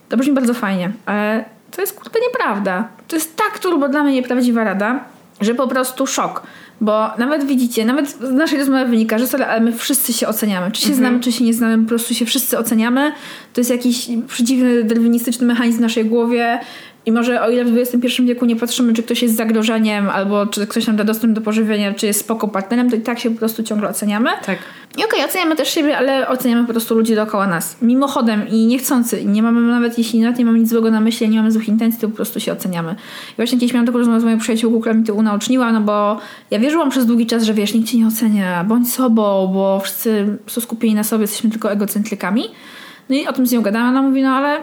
To 0.09 0.17
brzmi 0.17 0.35
bardzo 0.35 0.55
fajnie, 0.55 0.93
ale 1.07 1.45
to 1.71 1.81
jest 1.81 2.01
kurde 2.01 2.21
nieprawda. 2.21 2.89
To 3.09 3.17
jest 3.17 3.37
tak 3.37 3.59
turbo 3.59 3.89
dla 3.89 4.03
mnie 4.03 4.13
nieprawdziwa 4.13 4.65
rada 4.65 5.05
że 5.41 5.55
po 5.55 5.69
prostu 5.69 6.07
szok. 6.07 6.43
Bo 6.81 7.11
nawet 7.19 7.45
widzicie, 7.47 7.85
nawet 7.85 8.11
z 8.11 8.33
naszej 8.33 8.59
rozmowy 8.59 8.87
wynika, 8.87 9.19
że 9.19 9.27
sorry, 9.27 9.45
ale 9.45 9.61
my 9.61 9.73
wszyscy 9.73 10.13
się 10.13 10.29
oceniamy. 10.29 10.71
Czy 10.73 10.81
się 10.83 10.89
Mhm. 10.89 10.99
znamy, 10.99 11.21
czy 11.21 11.33
się 11.33 11.45
nie 11.45 11.55
znamy, 11.55 11.83
po 11.83 11.89
prostu 11.89 12.15
się 12.15 12.27
wszyscy 12.27 12.59
oceniamy. 12.59 13.13
To 13.53 13.61
jest 13.61 13.71
jakiś 13.71 14.09
przeciwny, 14.29 14.85
darwinistyczny 14.85 15.47
mechanizm 15.47 15.79
w 15.79 15.81
naszej 15.81 16.05
głowie. 16.05 16.59
I 17.09 17.13
może 17.13 17.43
o 17.43 17.51
ile 17.51 17.65
w 17.65 17.79
XXI 17.79 18.23
wieku 18.23 18.47
nie 18.47 18.57
patrzymy, 18.57 18.93
czy 18.93 19.03
ktoś 19.03 19.23
jest 19.23 19.37
zagrożeniem, 19.37 20.09
albo 20.09 20.47
czy 20.47 20.67
ktoś 20.67 20.87
nam 20.87 20.97
da 20.97 21.05
dostęp 21.05 21.33
do 21.33 21.41
pożywienia, 21.41 21.95
czy 21.95 22.07
jest 22.07 22.21
spoko 22.21 22.49
partnerem, 22.49 22.91
to 22.91 22.97
i 22.97 23.01
tak 23.01 23.19
się 23.19 23.31
po 23.31 23.39
prostu 23.39 23.63
ciągle 23.63 23.89
oceniamy. 23.89 24.31
Tak. 24.47 24.59
I 24.99 25.05
okej, 25.05 25.25
oceniamy 25.25 25.57
też 25.57 25.69
siebie, 25.69 25.99
ale 25.99 26.29
oceniamy 26.29 26.67
po 26.67 26.73
prostu 26.73 26.95
ludzi 26.95 27.15
dookoła 27.15 27.47
nas. 27.47 27.77
Mimochodem 27.83 28.49
i 28.49 28.67
niechcący. 28.67 29.25
Nie 29.25 29.43
mamy 29.43 29.61
nawet, 29.61 29.99
jeśli 29.99 30.21
nawet 30.21 30.39
nie 30.39 30.45
mamy 30.45 30.59
nic 30.59 30.69
złego 30.69 30.91
na 30.91 31.01
myśli, 31.01 31.29
nie 31.29 31.37
mamy 31.37 31.53
złych 31.53 31.69
intencji, 31.69 32.01
to 32.01 32.09
po 32.09 32.17
prostu 32.17 32.41
się 32.41 32.53
oceniamy. 32.53 32.93
I 33.33 33.37
właśnie 33.37 33.59
kiedyś 33.59 33.73
miałam 33.73 33.87
taką 33.87 33.99
rozmowę 33.99 34.21
z 34.21 34.25
moją 34.25 34.39
przyjaciółką, 34.39 34.81
która 34.81 34.95
mi 34.95 35.05
to 35.05 35.15
unaoczniła, 35.15 35.73
no 35.73 35.81
bo 35.81 36.19
ja 36.51 36.59
wierzyłam 36.59 36.91
przez 36.91 37.07
długi 37.07 37.27
czas, 37.27 37.43
że 37.43 37.55
wiesz, 37.55 37.75
nikt 37.75 37.89
cię 37.89 37.99
nie 37.99 38.07
ocenia, 38.07 38.65
bądź 38.65 38.93
sobą, 38.93 39.51
bo 39.55 39.81
wszyscy 39.81 40.39
są 40.47 40.61
skupieni 40.61 40.95
na 40.95 41.05
sobie, 41.05 41.23
jesteśmy 41.23 41.51
tylko 41.51 41.73
egocentrykami. 41.73 42.45
No 43.09 43.17
i 43.17 43.27
o 43.27 43.33
tym 43.33 43.47
z 43.47 43.53
nią 43.53 43.63
gadałam, 43.63 43.89
ona 43.89 44.03
mówi, 44.03 44.23
no 44.23 44.31
ale 44.31 44.59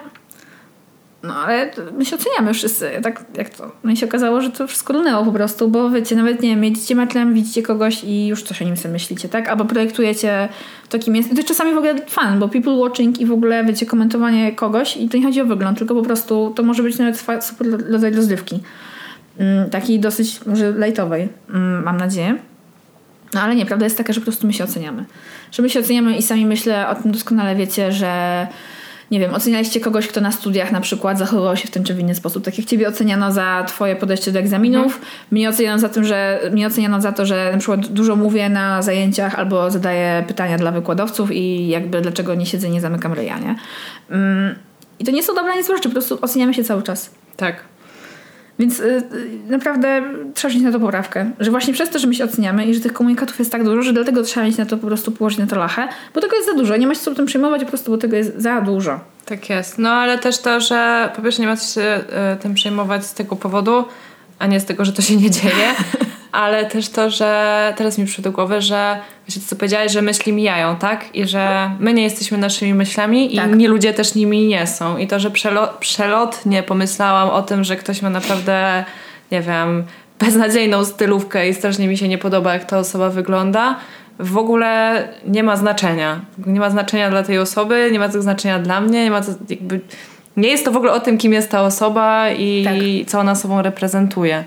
no 1.27 1.35
ale 1.35 1.71
my 1.97 2.05
się 2.05 2.15
oceniamy 2.15 2.53
wszyscy. 2.53 2.89
Tak, 3.03 3.25
jak 3.37 3.49
to? 3.49 3.71
No 3.83 3.91
i 3.91 3.97
się 3.97 4.05
okazało, 4.05 4.41
że 4.41 4.49
to 4.49 4.67
wszystko 4.67 4.93
runęło 4.93 5.25
po 5.25 5.31
prostu, 5.31 5.67
bo 5.67 5.89
wiecie, 5.89 6.15
nawet 6.15 6.41
nie 6.41 6.49
wiem, 6.49 6.63
jedziecie 6.63 6.95
metlem, 6.95 7.33
widzicie 7.33 7.63
kogoś 7.63 8.03
i 8.03 8.27
już 8.27 8.43
coś 8.43 8.61
o 8.61 8.65
nim 8.65 8.77
sobie 8.77 8.91
myślicie, 8.91 9.29
tak? 9.29 9.49
Albo 9.49 9.65
projektujecie 9.65 10.49
to, 10.89 10.99
kim 10.99 11.15
jest. 11.15 11.29
I 11.29 11.31
to 11.31 11.37
jest 11.37 11.47
czasami 11.47 11.73
w 11.73 11.77
ogóle 11.77 11.95
fan, 12.07 12.39
bo 12.39 12.49
people 12.49 12.73
watching 12.73 13.19
i 13.21 13.25
w 13.25 13.31
ogóle, 13.31 13.65
wiecie, 13.65 13.85
komentowanie 13.85 14.51
kogoś 14.51 14.97
i 14.97 15.09
to 15.09 15.17
nie 15.17 15.23
chodzi 15.23 15.41
o 15.41 15.45
wygląd, 15.45 15.77
tylko 15.77 15.95
po 15.95 16.01
prostu 16.01 16.53
to 16.55 16.63
może 16.63 16.83
być 16.83 16.97
nawet 16.97 17.19
super 17.41 17.67
rodzaj 17.91 18.13
rozrywki. 18.13 18.59
Mm, 19.37 19.69
takiej 19.69 19.99
dosyć 19.99 20.45
może 20.45 20.71
lejtowej, 20.71 21.29
mm, 21.49 21.83
mam 21.83 21.97
nadzieję. 21.97 22.37
No 23.33 23.41
ale 23.41 23.55
nie, 23.55 23.65
prawda 23.65 23.85
jest 23.85 23.97
taka, 23.97 24.13
że 24.13 24.19
po 24.19 24.23
prostu 24.23 24.47
my 24.47 24.53
się 24.53 24.63
oceniamy. 24.63 25.05
Że 25.51 25.63
my 25.63 25.69
się 25.69 25.79
oceniamy 25.79 26.17
i 26.17 26.21
sami 26.21 26.45
myślę, 26.45 26.89
o 26.89 26.95
tym 26.95 27.11
doskonale 27.11 27.55
wiecie, 27.55 27.91
że 27.91 28.47
nie 29.11 29.19
wiem, 29.19 29.33
ocenialiście 29.33 29.79
kogoś, 29.79 30.07
kto 30.07 30.21
na 30.21 30.31
studiach 30.31 30.71
na 30.71 30.81
przykład 30.81 31.17
zachowywał 31.17 31.57
się 31.57 31.67
w 31.67 31.71
ten 31.71 31.83
czy 31.83 31.93
w 31.93 31.99
inny 31.99 32.15
sposób. 32.15 32.45
Tak 32.45 32.57
jak 32.57 32.67
ciebie 32.67 32.87
oceniano 32.87 33.31
za 33.31 33.63
twoje 33.67 33.95
podejście 33.95 34.31
do 34.31 34.39
egzaminów, 34.39 35.01
mnie 35.31 35.49
oceniano 35.49 35.79
za 35.79 35.89
tym, 35.89 36.03
że 36.03 36.39
mnie 36.51 36.67
oceniano 36.67 37.01
za 37.01 37.11
to, 37.11 37.25
że 37.25 37.49
na 37.51 37.57
przykład 37.57 37.87
dużo 37.87 38.15
mówię 38.15 38.49
na 38.49 38.81
zajęciach 38.81 39.39
albo 39.39 39.71
zadaję 39.71 40.23
pytania 40.27 40.57
dla 40.57 40.71
wykładowców 40.71 41.31
i 41.31 41.67
jakby 41.67 42.01
dlaczego 42.01 42.35
nie 42.35 42.45
siedzę, 42.45 42.69
nie 42.69 42.81
zamykam 42.81 43.13
ryja, 43.13 43.39
nie? 43.39 43.55
Mm, 44.09 44.55
I 44.99 45.05
to 45.05 45.11
nie 45.11 45.23
są 45.23 45.35
dobre 45.35 45.63
rzeczy, 45.63 45.89
po 45.89 45.93
prostu 45.93 46.17
oceniamy 46.21 46.53
się 46.53 46.63
cały 46.63 46.83
czas. 46.83 47.11
Tak. 47.37 47.74
Więc 48.59 48.79
y, 48.79 48.83
y, 48.83 49.03
naprawdę 49.49 50.03
trzeba 50.33 50.53
mieć 50.53 50.63
na 50.63 50.71
to 50.71 50.79
poprawkę. 50.79 51.31
Że 51.39 51.51
właśnie 51.51 51.73
przez 51.73 51.89
to, 51.89 51.99
że 51.99 52.07
my 52.07 52.15
się 52.15 52.23
oceniamy 52.23 52.65
i 52.65 52.73
że 52.73 52.79
tych 52.79 52.93
komunikatów 52.93 53.39
jest 53.39 53.51
tak 53.51 53.63
dużo, 53.63 53.81
że 53.81 53.93
dlatego 53.93 54.23
trzeba 54.23 54.45
mieć 54.45 54.57
na 54.57 54.65
to 54.65 54.77
po 54.77 54.87
prostu 54.87 55.11
położyć 55.11 55.39
na 55.39 55.47
to 55.47 55.55
lachę, 55.55 55.87
bo 56.13 56.21
tego 56.21 56.35
jest 56.35 56.47
za 56.47 56.53
dużo. 56.53 56.77
Nie 56.77 56.87
ma 56.87 56.95
się 56.95 57.01
co 57.01 57.15
tym 57.15 57.25
przejmować, 57.25 57.61
po 57.61 57.67
prostu 57.67 57.91
bo 57.91 57.97
tego 57.97 58.15
jest 58.15 58.41
za 58.41 58.61
dużo. 58.61 58.99
Tak 59.25 59.49
jest. 59.49 59.77
No 59.77 59.89
ale 59.89 60.17
też 60.17 60.37
to, 60.37 60.59
że 60.59 61.09
po 61.15 61.21
pierwsze 61.21 61.41
nie 61.41 61.47
ma 61.47 61.57
co 61.57 61.73
się 61.73 61.81
e, 61.81 62.37
tym 62.41 62.53
przejmować 62.53 63.05
z 63.05 63.13
tego 63.13 63.35
powodu, 63.35 63.85
a 64.39 64.47
nie 64.47 64.59
z 64.59 64.65
tego, 64.65 64.85
że 64.85 64.93
to 64.93 65.01
się 65.01 65.15
nie 65.15 65.31
dzieje, 65.31 65.73
ale 66.35 66.65
też 66.65 66.89
to, 66.89 67.09
że 67.09 67.73
teraz 67.77 67.97
mi 67.97 68.05
przyszło 68.05 68.23
do 68.23 68.31
głowy, 68.31 68.61
że 68.61 68.97
wiecie 69.27 69.39
co 69.47 69.55
powiedziałeś, 69.55 69.91
że 69.91 70.01
myśli 70.01 70.33
mijają, 70.33 70.75
tak? 70.75 71.15
I 71.15 71.27
że 71.27 71.71
my 71.79 71.93
nie 71.93 72.03
jesteśmy 72.03 72.37
naszymi 72.37 72.73
myślami 72.73 73.33
i 73.33 73.37
Tak. 73.37 73.49
inni 73.49 73.67
ludzie 73.67 73.93
też 73.93 74.15
nimi 74.15 74.47
nie 74.47 74.67
są. 74.67 74.97
I 74.97 75.07
to, 75.07 75.19
że 75.19 75.29
przelo- 75.29 75.67
przelotnie 75.79 76.63
pomyślałam 76.63 77.29
o 77.29 77.41
tym, 77.41 77.63
że 77.63 77.75
ktoś 77.75 78.01
ma 78.01 78.09
naprawdę, 78.09 78.83
nie 79.31 79.41
wiem, 79.41 79.83
beznadziejną 80.19 80.85
stylówkę 80.85 81.49
i 81.49 81.53
strasznie 81.53 81.87
mi 81.87 81.97
się 81.97 82.07
nie 82.07 82.17
podoba, 82.17 82.53
jak 82.53 82.65
ta 82.65 82.77
osoba 82.77 83.09
wygląda, 83.09 83.75
w 84.19 84.37
ogóle 84.37 85.03
nie 85.27 85.43
ma 85.43 85.55
znaczenia. 85.55 86.19
Nie 86.45 86.59
ma 86.59 86.69
znaczenia 86.69 87.09
dla 87.09 87.23
tej 87.23 87.39
osoby, 87.39 87.89
nie 87.91 87.99
ma 87.99 88.09
to 88.09 88.21
znaczenia 88.21 88.59
dla 88.59 88.81
mnie, 88.81 89.03
nie 89.03 89.11
ma 89.11 89.21
to 89.21 89.31
jakby... 89.49 89.79
Nie 90.37 90.49
jest 90.49 90.65
to 90.65 90.71
w 90.71 90.77
ogóle 90.77 90.91
o 90.91 90.99
tym, 90.99 91.17
kim 91.17 91.33
jest 91.33 91.51
ta 91.51 91.61
osoba 91.61 92.29
i 92.29 92.63
Tak. 92.63 92.73
co 93.07 93.19
ona 93.19 93.35
sobą 93.35 93.61
reprezentuje. 93.61 94.43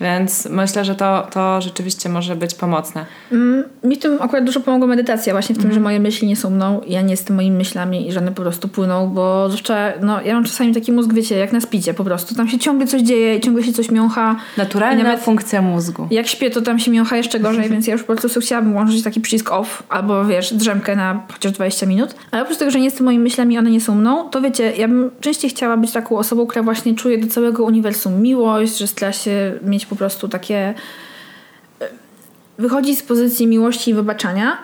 Więc 0.00 0.48
myślę, 0.50 0.84
że 0.84 0.94
to, 0.94 1.26
to 1.30 1.60
rzeczywiście 1.60 2.08
może 2.08 2.36
być 2.36 2.54
pomocne. 2.54 3.06
Mm, 3.32 3.64
mi 3.84 3.96
w 3.96 3.98
tym 3.98 4.22
akurat 4.22 4.44
dużo 4.44 4.60
pomogła 4.60 4.86
medytacja, 4.86 5.32
właśnie 5.32 5.54
w 5.54 5.58
tym, 5.58 5.72
że 5.72 5.80
moje 5.80 6.00
myśli 6.00 6.28
nie 6.28 6.36
są 6.36 6.50
mną, 6.50 6.80
ja 6.86 7.02
nie 7.02 7.10
jestem 7.10 7.36
moimi 7.36 7.56
myślami 7.56 8.08
i 8.08 8.12
że 8.12 8.20
one 8.20 8.32
po 8.32 8.42
prostu 8.42 8.68
płyną, 8.68 9.08
bo 9.08 9.48
zwłaszcza, 9.48 9.92
no 10.00 10.22
ja 10.22 10.34
mam 10.34 10.44
czasami 10.44 10.74
taki 10.74 10.92
mózg, 10.92 11.12
wiecie, 11.12 11.36
jak 11.36 11.52
na 11.52 11.60
spicie 11.60 11.94
po 11.94 12.04
prostu. 12.04 12.34
Tam 12.34 12.48
się 12.48 12.58
ciągle 12.58 12.86
coś 12.86 13.02
dzieje 13.02 13.36
i 13.36 13.40
ciągle 13.40 13.62
się 13.62 13.72
coś 13.72 13.90
miącha. 13.90 14.36
Naturalna 14.56 15.02
nawet- 15.04 15.20
funkcja 15.20 15.62
mózgu. 15.62 16.08
Jak 16.10 16.26
śpię, 16.26 16.50
to 16.50 16.62
tam 16.62 16.78
się 16.78 16.90
miącha 16.90 17.16
jeszcze 17.16 17.40
gorzej, 17.40 17.68
więc 17.70 17.86
ja 17.86 17.92
już 17.92 18.02
po 18.02 18.16
prostu 18.16 18.40
chciałabym 18.40 18.72
włączyć 18.72 19.02
taki 19.02 19.20
przycisk 19.20 19.52
off, 19.52 19.82
albo 19.88 20.24
wiesz, 20.24 20.54
drzemkę 20.54 20.96
na 20.96 21.22
chociaż 21.32 21.52
20 21.52 21.86
minut. 21.86 22.14
Ale 22.30 22.42
oprócz 22.42 22.58
tego, 22.58 22.70
że 22.70 22.78
nie 22.78 22.84
jestem 22.84 23.04
moimi 23.04 23.22
myślami, 23.22 23.58
one 23.58 23.70
nie 23.70 23.80
są 23.80 23.94
mną, 23.94 24.28
to 24.30 24.40
wiecie, 24.40 24.72
ja 24.76 24.88
bym 24.88 25.10
częściej 25.20 25.50
chciała 25.50 25.76
być 25.76 25.92
taką 25.92 26.18
osobą, 26.18 26.46
która 26.46 26.62
właśnie 26.62 26.94
czuje 26.94 27.18
do 27.18 27.26
całego 27.26 27.64
uniwersum 27.64 28.22
miłość, 28.22 28.78
że 28.78 28.86
stara 28.86 29.12
się 29.12 29.52
mieć 29.62 29.83
po 29.86 29.96
prostu 29.96 30.28
takie... 30.28 30.74
e, 31.80 31.88
Wychodzi 32.58 32.96
z 32.96 33.02
pozycji 33.02 33.46
miłości 33.46 33.90
i 33.90 33.94
wybaczania. 33.94 34.56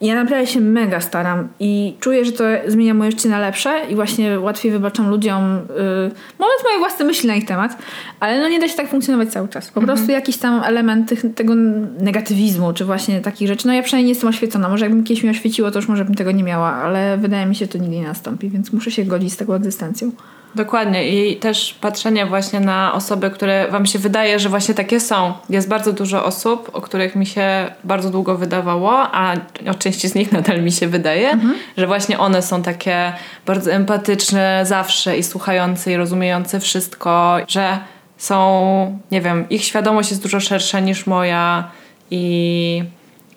Ja 0.00 0.14
naprawdę 0.14 0.46
się 0.46 0.60
mega 0.60 1.00
staram 1.00 1.48
i 1.60 1.96
czuję, 2.00 2.24
że 2.24 2.32
to 2.32 2.44
zmienia 2.66 2.94
moje 2.94 3.10
życie 3.10 3.28
na 3.28 3.38
lepsze 3.38 3.80
i 3.90 3.94
właśnie 3.94 4.40
łatwiej 4.40 4.72
wybaczam 4.72 5.10
ludziom 5.10 5.42
yy, 5.68 6.10
nawet 6.38 6.64
moje 6.64 6.78
własne 6.78 7.04
myśli 7.04 7.28
na 7.28 7.34
ich 7.34 7.46
temat, 7.46 7.78
ale 8.20 8.40
no 8.40 8.48
nie 8.48 8.60
da 8.60 8.68
się 8.68 8.74
tak 8.76 8.88
funkcjonować 8.88 9.28
cały 9.32 9.48
czas. 9.48 9.70
Po 9.70 9.80
prostu 9.80 10.12
jakiś 10.12 10.36
tam 10.36 10.62
element 10.64 11.08
tych, 11.08 11.34
tego 11.34 11.54
negatywizmu, 12.00 12.72
czy 12.72 12.84
właśnie 12.84 13.20
takich 13.20 13.48
rzeczy. 13.48 13.66
No 13.66 13.72
ja 13.72 13.82
przynajmniej 13.82 14.04
nie 14.06 14.12
jestem 14.12 14.28
oświecona. 14.28 14.68
Może 14.68 14.84
jakbym 14.84 15.04
kiedyś 15.04 15.22
mnie 15.22 15.32
oświeciło, 15.32 15.70
to 15.70 15.78
już 15.78 15.88
może 15.88 16.04
bym 16.04 16.14
tego 16.14 16.32
nie 16.32 16.44
miała, 16.44 16.72
ale 16.72 17.16
wydaje 17.16 17.46
mi 17.46 17.54
się, 17.54 17.64
że 17.64 17.72
to 17.72 17.78
nigdy 17.78 17.96
nie 17.96 18.06
nastąpi, 18.06 18.50
więc 18.50 18.72
muszę 18.72 18.90
się 18.90 19.04
godzić 19.04 19.32
z 19.32 19.36
taką 19.36 19.54
egzystencją. 19.54 20.12
Dokładnie 20.54 21.08
i 21.08 21.36
też 21.36 21.74
patrzenie 21.80 22.26
właśnie 22.26 22.60
na 22.60 22.94
osoby, 22.94 23.30
które 23.30 23.68
wam 23.70 23.86
się 23.86 23.98
wydaje, 23.98 24.38
że 24.38 24.48
właśnie 24.48 24.74
takie 24.74 25.00
są. 25.00 25.32
Jest 25.50 25.68
bardzo 25.68 25.92
dużo 25.92 26.24
osób, 26.24 26.70
o 26.72 26.80
których 26.80 27.16
mi 27.16 27.26
się 27.26 27.70
bardzo 27.84 28.10
długo 28.10 28.36
wydawało, 28.36 28.92
a 29.12 29.34
o 29.70 29.74
części 29.74 30.08
z 30.08 30.14
nich 30.14 30.32
nadal 30.38 30.62
mi 30.62 30.72
się 30.72 30.88
wydaje, 30.88 31.38
że 31.76 31.86
właśnie 31.86 32.18
one 32.18 32.42
są 32.42 32.62
takie 32.62 33.12
bardzo 33.46 33.72
empatyczne 33.72 34.62
zawsze 34.66 35.18
i 35.18 35.22
słuchające 35.22 35.92
i 35.92 35.96
rozumiejące 35.96 36.60
wszystko, 36.60 37.36
że 37.48 37.78
są, 38.18 38.98
nie 39.10 39.20
wiem, 39.20 39.48
ich 39.50 39.64
świadomość 39.64 40.10
jest 40.10 40.22
dużo 40.22 40.40
szersza 40.40 40.80
niż 40.80 41.06
moja 41.06 41.70
i, 42.10 42.82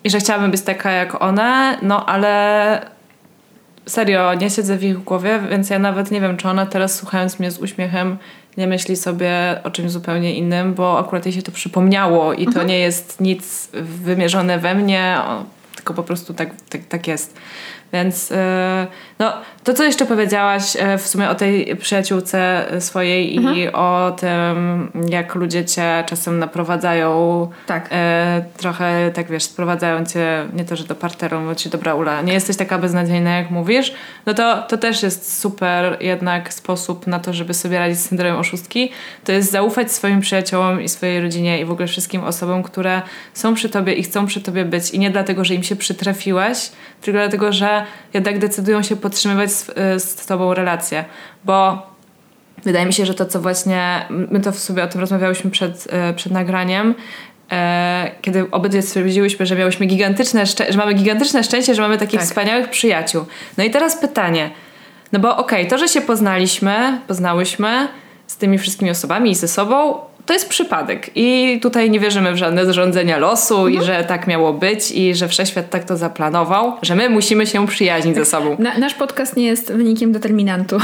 i 0.04 0.10
że 0.10 0.18
chciałabym 0.18 0.50
być 0.50 0.60
taka 0.60 0.90
jak 0.90 1.22
one, 1.22 1.78
no 1.82 2.06
ale 2.06 2.92
serio, 3.86 4.34
nie 4.34 4.50
siedzę 4.50 4.76
w 4.76 4.84
ich 4.84 5.04
głowie, 5.04 5.40
więc 5.50 5.70
ja 5.70 5.78
nawet 5.78 6.10
nie 6.10 6.20
wiem, 6.20 6.36
czy 6.36 6.48
ona 6.48 6.66
teraz 6.66 6.94
słuchając 6.94 7.38
mnie 7.38 7.50
z 7.50 7.58
uśmiechem 7.58 8.18
nie 8.56 8.66
myśli 8.66 8.96
sobie 8.96 9.60
o 9.64 9.70
czymś 9.70 9.90
zupełnie 9.90 10.34
innym, 10.34 10.74
bo 10.74 10.98
akurat 10.98 11.26
jej 11.26 11.32
się 11.32 11.42
to 11.42 11.52
przypomniało 11.52 12.32
i 12.32 12.46
to 12.46 12.62
nie 12.62 12.78
jest 12.78 13.20
nic 13.20 13.68
wymierzone 13.82 14.58
we 14.58 14.74
mnie, 14.74 15.18
o, 15.26 15.44
tylko 15.76 15.94
po 15.94 16.02
prostu 16.02 16.34
tak, 16.34 16.50
tak, 16.68 16.80
tak 16.88 17.08
jest. 17.08 17.36
Więc 17.92 18.30
yy, 18.30 18.36
no, 19.22 19.32
to, 19.64 19.74
co 19.74 19.84
jeszcze 19.84 20.06
powiedziałaś 20.06 20.74
yy, 20.74 20.98
w 20.98 21.08
sumie 21.08 21.30
o 21.30 21.34
tej 21.34 21.76
przyjaciółce 21.76 22.66
swojej 22.78 23.34
i 23.34 23.72
o 23.72 24.16
tym, 24.20 24.90
jak 25.10 25.34
ludzie 25.34 25.64
cię 25.64 26.04
czasem 26.06 26.38
naprowadzają 26.38 27.48
Tak. 27.66 27.88
e, 27.92 28.44
trochę, 28.56 29.10
tak 29.14 29.30
wiesz, 29.30 29.42
sprowadzają 29.42 30.06
cię 30.06 30.46
nie 30.52 30.64
to, 30.64 30.76
że 30.76 30.84
do 30.84 30.94
parteru, 30.94 31.40
bo 31.40 31.54
ci 31.54 31.70
dobra 31.70 31.94
Ula, 31.94 32.22
nie 32.22 32.32
jesteś 32.32 32.56
taka 32.56 32.78
beznadziejna 32.78 33.30
jak 33.30 33.50
mówisz, 33.50 33.94
no 34.26 34.34
to, 34.34 34.62
to 34.62 34.78
też 34.78 35.02
jest 35.02 35.40
super 35.40 35.96
jednak 36.00 36.52
sposób 36.52 37.06
na 37.06 37.20
to, 37.20 37.32
żeby 37.32 37.54
sobie 37.54 37.78
radzić 37.78 37.98
z 37.98 38.08
syndromem 38.08 38.38
oszustki. 38.40 38.90
To 39.24 39.32
jest 39.32 39.50
zaufać 39.50 39.92
swoim 39.92 40.20
przyjaciołom 40.20 40.82
i 40.82 40.88
swojej 40.88 41.20
rodzinie 41.20 41.60
i 41.60 41.64
w 41.64 41.70
ogóle 41.70 41.88
wszystkim 41.88 42.24
osobom, 42.24 42.62
które 42.62 43.02
są 43.34 43.54
przy 43.54 43.68
tobie 43.68 43.92
i 43.92 44.02
chcą 44.02 44.26
przy 44.26 44.40
tobie 44.40 44.64
być 44.64 44.90
i 44.90 44.98
nie 44.98 45.10
dlatego, 45.10 45.44
że 45.44 45.54
im 45.54 45.62
się 45.62 45.76
przytrafiłaś, 45.76 46.70
tylko 47.00 47.18
dlatego, 47.18 47.52
że 47.52 47.84
jednak 48.14 48.38
decydują 48.38 48.82
się 48.82 48.96
podtrzymywać 49.12 49.52
z, 49.52 49.66
z 50.04 50.26
tobą 50.26 50.54
relacje, 50.54 51.04
bo 51.44 51.92
Wydaje 52.64 52.86
mi 52.86 52.92
się, 52.92 53.06
że 53.06 53.14
to, 53.14 53.26
co 53.26 53.40
właśnie, 53.40 54.06
my 54.10 54.40
to 54.40 54.52
w 54.52 54.58
sobie 54.58 54.84
o 54.84 54.86
tym 54.86 55.00
rozmawiałyśmy 55.00 55.50
przed, 55.50 55.88
e, 55.90 56.14
przed 56.14 56.32
nagraniem, 56.32 56.94
e, 57.52 58.10
kiedy 58.22 58.50
obydwie 58.50 58.82
stwierdziłyśmy, 58.82 59.46
że 59.46 59.56
miałyśmy 59.56 59.86
gigantyczne, 59.86 60.46
że 60.46 60.78
mamy 60.78 60.94
gigantyczne 60.94 61.44
szczęście, 61.44 61.74
że 61.74 61.82
mamy 61.82 61.98
takich 61.98 62.20
Tak. 62.20 62.28
wspaniałych 62.28 62.70
przyjaciół. 62.70 63.24
No 63.58 63.64
i 63.64 63.70
teraz 63.70 63.96
pytanie, 63.96 64.50
no 65.12 65.18
bo 65.18 65.36
okej, 65.36 65.68
to, 65.68 65.78
że 65.78 65.88
się 65.88 66.00
poznaliśmy, 66.00 67.00
poznałyśmy 67.08 67.88
z 68.26 68.36
tymi 68.36 68.58
wszystkimi 68.58 68.90
osobami 68.90 69.30
i 69.30 69.34
ze 69.34 69.48
sobą, 69.48 69.98
to 70.26 70.32
jest 70.32 70.48
przypadek. 70.48 71.10
I 71.14 71.58
tutaj 71.62 71.90
nie 71.90 72.00
wierzymy 72.00 72.32
w 72.32 72.36
żadne 72.36 72.66
zrządzenia 72.66 73.18
losu 73.18 73.68
i 73.68 73.82
że 73.82 74.04
tak 74.04 74.26
miało 74.26 74.52
być 74.52 74.90
i 74.90 75.14
że 75.14 75.28
wszechświat 75.28 75.70
tak 75.70 75.84
to 75.84 75.96
zaplanował, 75.96 76.76
że 76.82 76.94
my 76.94 77.10
musimy 77.10 77.46
się 77.46 77.66
przyjaźnić 77.66 78.16
ze 78.16 78.24
sobą. 78.24 78.56
Na, 78.58 78.78
nasz 78.78 78.94
podcast 78.94 79.36
nie 79.36 79.46
jest 79.46 79.72
wynikiem 79.72 80.12
determinantu. 80.12 80.78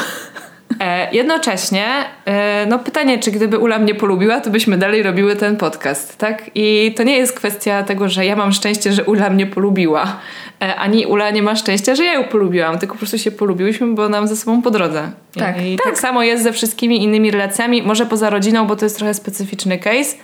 E, 0.81 1.15
jednocześnie, 1.15 1.87
e, 2.25 2.67
no 2.67 2.79
pytanie, 2.79 3.19
czy 3.19 3.31
gdyby 3.31 3.59
Ula 3.59 3.79
mnie 3.79 3.95
polubiła, 3.95 4.41
to 4.41 4.51
byśmy 4.51 4.79
dalej 4.79 5.03
robiły 5.03 5.37
ten 5.37 5.57
podcast, 5.57 6.19
tak? 6.19 6.51
I 6.55 6.95
to 6.97 7.03
nie 7.03 7.17
jest 7.17 7.33
kwestia 7.33 7.83
tego, 7.83 8.09
że 8.09 8.27
ja 8.27 8.37
mam 8.37 8.53
szczęście, 8.53 8.93
że 8.93 9.05
Ula 9.05 9.31
mnie 9.31 9.47
polubiła, 9.47 10.17
ani 10.61 11.07
Ula 11.07 11.31
nie 11.31 11.43
ma 11.43 11.57
szczęścia, 11.57 11.95
że 11.95 12.05
ja 12.05 12.13
ją 12.13 12.25
polubiłam, 12.25 12.79
tylko 12.79 12.95
po 12.95 12.99
prostu 12.99 13.19
się 13.19 13.31
polubiłyśmy, 13.31 13.87
bo 13.87 14.09
nam 14.09 14.29
ze 14.29 14.37
sobą 14.37 14.63
po 14.63 14.71
drodze. 14.71 15.11
Tak, 15.35 15.63
I 15.63 15.77
tak. 15.77 15.87
tak 15.87 15.99
samo 15.99 16.23
jest 16.23 16.43
ze 16.43 16.53
wszystkimi 16.53 17.03
innymi 17.03 17.31
relacjami, 17.31 17.83
może 17.83 18.07
poza 18.07 18.31
rodziną, 18.31 18.67
bo 18.67 18.77
to 18.77 18.85
jest 18.85 18.97
trochę 18.97 19.15
specyficzny 19.15 19.79
case, 19.79 20.17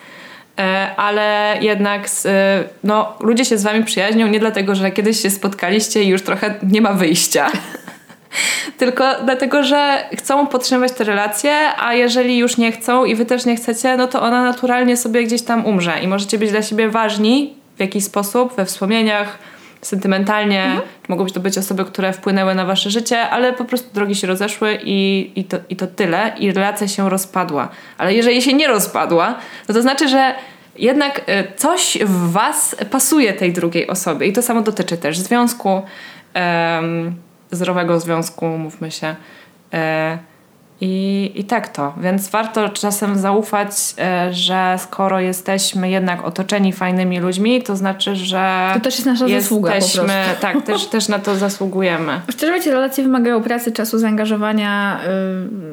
E, 0.59 0.97
ale 0.97 1.57
jednak 1.61 2.09
e, 2.25 2.65
no, 2.85 3.15
ludzie 3.21 3.45
się 3.45 3.59
z 3.59 3.63
wami 3.63 3.85
przyjaźnią 3.85 4.27
nie 4.27 4.41
dlatego, 4.41 4.75
że 4.75 4.91
kiedyś 4.91 5.23
się 5.23 5.31
spotkaliście 5.31 6.03
i 6.03 6.09
już 6.09 6.23
trochę 6.23 6.55
nie 6.63 6.81
ma 6.81 6.93
wyjścia. 6.93 7.51
Tylko 8.79 9.05
dlatego, 9.25 9.63
że 9.63 10.09
chcą 10.17 10.47
podtrzymywać 10.47 10.93
te 10.93 11.05
relacje, 11.05 11.53
a 11.79 11.95
jeżeli 11.95 12.39
już 12.39 12.57
nie 12.57 12.73
chcą 12.73 13.05
i 13.05 13.15
wy 13.15 13.27
też 13.27 13.45
nie 13.45 13.57
chcecie, 13.57 13.97
no 13.97 14.07
to 14.07 14.23
ona 14.23 14.43
naturalnie 14.43 14.97
sobie 14.97 15.25
gdzieś 15.25 15.43
tam 15.43 15.67
umrze 15.67 16.01
i 16.03 16.09
możecie 16.09 16.39
być 16.39 16.51
dla 16.51 16.63
siebie 16.63 16.89
ważni 16.89 17.55
w 17.77 17.81
jakiś 17.81 18.05
sposób, 18.05 18.57
we 18.57 18.65
wspomnieniach, 18.65 19.39
sentymentalnie. 19.87 20.65
Mhm. 20.65 20.83
Mogą 21.09 21.25
być 21.25 21.35
to 21.35 21.41
być 21.41 21.59
osoby, 21.59 21.85
które 21.85 22.13
wpłynęły 22.13 22.55
na 22.55 22.65
wasze 22.65 22.91
życie, 22.91 23.31
ale 23.31 23.53
po 23.53 23.65
prostu 23.65 23.95
drogi 23.95 24.15
się 24.15 24.27
rozeszły 24.27 24.79
i, 24.85 25.33
i, 25.37 25.45
to, 25.45 25.57
i 25.69 25.77
to 25.77 25.87
tyle. 25.87 26.33
I 26.39 26.53
relacja 26.53 26.89
się 26.89 27.11
rozpadła. 27.11 27.69
Ale 27.99 28.15
jeżeli 28.15 28.43
się 28.43 28.53
nie 28.53 28.69
rozpadła, 28.69 29.35
no 29.69 29.75
to 29.75 29.83
znaczy, 29.83 30.09
że 30.09 30.35
jednak 30.77 31.23
e, 31.27 31.55
coś 31.57 31.99
w 32.05 32.33
was 32.33 32.77
pasuje 32.91 33.33
tej 33.33 33.53
drugiej 33.53 33.87
osobie. 33.87 34.27
I 34.27 34.33
to 34.33 34.43
samo 34.43 34.63
dotyczy 34.63 34.97
też 34.97 35.19
związku, 35.19 35.83
um, 36.35 37.15
zdrowego 37.51 38.01
związku, 38.01 38.47
mówmy 38.47 38.91
się. 38.91 39.15
E, 39.73 40.19
i, 40.81 41.33
I 41.35 41.45
tak 41.45 41.69
to, 41.69 41.95
więc 42.01 42.29
warto 42.29 42.69
czasem 42.69 43.19
zaufać, 43.19 43.71
e, 43.99 44.33
że 44.33 44.77
skoro 44.79 45.21
jesteśmy 45.21 45.91
jednak 45.91 46.25
otoczeni 46.25 46.73
fajnymi 46.73 47.21
ludźmi, 47.21 47.63
to 47.63 47.77
znaczy, 47.77 48.17
że. 48.17 48.71
To 48.75 48.81
też 48.81 48.95
jest 48.95 49.07
nasza 49.07 49.29
zasługa. 49.29 49.73
Po 49.73 49.79
prostu. 49.79 50.01
Tak, 50.41 50.63
też, 50.63 50.87
też 50.95 51.09
na 51.09 51.19
to 51.19 51.37
zasługujemy. 51.37 52.21
Szczerze 52.31 52.53
mówiąc, 52.53 52.67
relacje 52.67 53.05
wymagają 53.05 53.43
pracy, 53.43 53.73
czasu, 53.73 53.99
zaangażowania, 53.99 55.01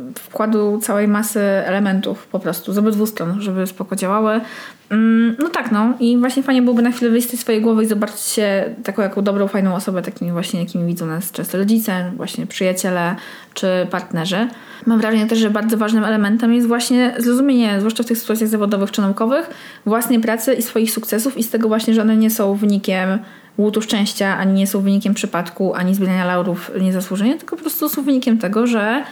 yy, 0.07 0.13
wkładu 0.13 0.79
całej 0.83 1.07
masy 1.07 1.39
elementów 1.39 2.27
po 2.27 2.39
prostu 2.39 2.73
z 2.73 2.77
obydwu 2.77 3.05
stron, 3.05 3.41
żeby 3.41 3.67
spoko 3.67 3.95
działały. 3.95 4.41
Mm, 4.91 5.35
no 5.39 5.49
tak, 5.49 5.71
no 5.71 5.93
i 5.99 6.17
właśnie 6.17 6.43
fajnie 6.43 6.61
byłoby 6.61 6.81
na 6.81 6.91
chwilę 6.91 7.11
wyjść 7.11 7.29
z 7.29 7.39
swojej 7.39 7.61
głowy 7.61 7.83
i 7.83 7.87
zobaczyć 7.87 8.19
się 8.19 8.75
taką 8.83 9.01
jaką 9.01 9.21
dobrą, 9.21 9.47
fajną 9.47 9.75
osobę, 9.75 10.01
takimi 10.01 10.31
właśnie, 10.31 10.59
jakimi 10.59 10.85
widzą 10.85 11.05
nas 11.05 11.31
często 11.31 11.57
rodzice, 11.57 12.11
właśnie 12.15 12.47
przyjaciele 12.47 13.15
czy 13.53 13.67
partnerzy. 13.91 14.47
Mam 14.85 14.99
wrażenie 14.99 15.27
też, 15.27 15.39
że 15.39 15.49
bardzo 15.49 15.77
ważnym 15.77 16.03
elementem 16.03 16.53
jest 16.53 16.67
właśnie 16.67 17.13
zrozumienie, 17.17 17.75
zwłaszcza 17.79 18.03
w 18.03 18.05
tych 18.05 18.17
sytuacjach 18.17 18.49
zawodowych 18.49 18.91
czy 18.91 19.01
naukowych, 19.01 19.49
własnej 19.85 20.19
pracy 20.19 20.53
i 20.53 20.61
swoich 20.61 20.91
sukcesów 20.91 21.37
i 21.37 21.43
z 21.43 21.49
tego 21.49 21.67
właśnie, 21.67 21.93
że 21.93 22.01
one 22.01 22.17
nie 22.17 22.29
są 22.29 22.55
wynikiem 22.55 23.19
łutu 23.57 23.81
szczęścia, 23.81 24.37
ani 24.37 24.53
nie 24.53 24.67
są 24.67 24.81
wynikiem 24.81 25.13
przypadku, 25.13 25.75
ani 25.75 25.95
zbierania 25.95 26.25
laurów 26.25 26.71
niezasłużenie, 26.81 27.37
tylko 27.37 27.55
po 27.55 27.61
prostu 27.61 27.89
są 27.89 28.03
wynikiem 28.03 28.37
tego, 28.37 28.67
że 28.67 29.03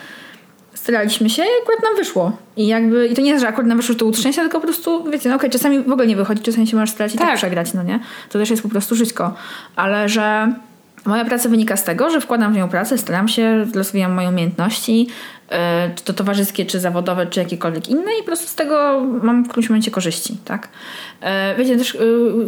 staraliśmy 0.81 1.29
się 1.29 1.43
i 1.43 1.61
akurat 1.63 1.83
nam 1.83 1.95
wyszło. 1.95 2.37
I 2.57 2.67
jakby, 2.67 3.07
i 3.07 3.15
to 3.15 3.21
nie 3.21 3.29
jest, 3.29 3.41
że 3.41 3.47
akurat 3.47 3.67
nam 3.67 3.77
wyszło 3.77 3.95
to 3.95 4.05
łód 4.05 4.17
szczęścia, 4.17 4.41
tylko 4.41 4.59
po 4.59 4.67
prostu, 4.67 5.03
wiecie, 5.03 5.29
no 5.29 5.35
okej, 5.35 5.49
okay, 5.49 5.59
czasami 5.59 5.79
w 5.79 5.91
ogóle 5.91 6.07
nie 6.07 6.15
wychodzi, 6.15 6.41
czasami 6.41 6.67
się 6.67 6.77
możesz 6.77 6.95
starać 6.95 7.15
i 7.15 7.17
tak. 7.17 7.27
tak 7.27 7.37
przegrać, 7.37 7.73
no 7.73 7.83
nie? 7.83 7.99
To 8.29 8.39
też 8.39 8.49
jest 8.49 8.63
po 8.63 8.69
prostu 8.69 8.95
żyćko. 8.95 9.33
Ale 9.75 10.09
że 10.09 10.53
Moja 11.05 11.25
praca 11.25 11.49
wynika 11.49 11.77
z 11.77 11.83
tego, 11.83 12.09
że 12.09 12.21
wkładam 12.21 12.53
w 12.53 12.57
nią 12.57 12.69
pracę, 12.69 12.97
staram 12.97 13.27
się, 13.27 13.65
rozwijam 13.75 14.13
moje 14.13 14.29
umiejętności, 14.29 15.07
czy 15.95 16.03
to 16.03 16.13
towarzyskie, 16.13 16.65
czy 16.65 16.79
zawodowe, 16.79 17.27
czy 17.27 17.39
jakiekolwiek 17.39 17.89
inne 17.89 18.12
i 18.15 18.19
po 18.19 18.25
prostu 18.25 18.47
z 18.47 18.55
tego 18.55 19.05
mam 19.23 19.43
w 19.43 19.47
którymś 19.47 19.69
momencie 19.69 19.91
korzyści, 19.91 20.38
tak? 20.45 20.69
E, 21.21 21.55
wiecie, 21.55 21.77
też 21.77 21.95
e, 21.95 21.99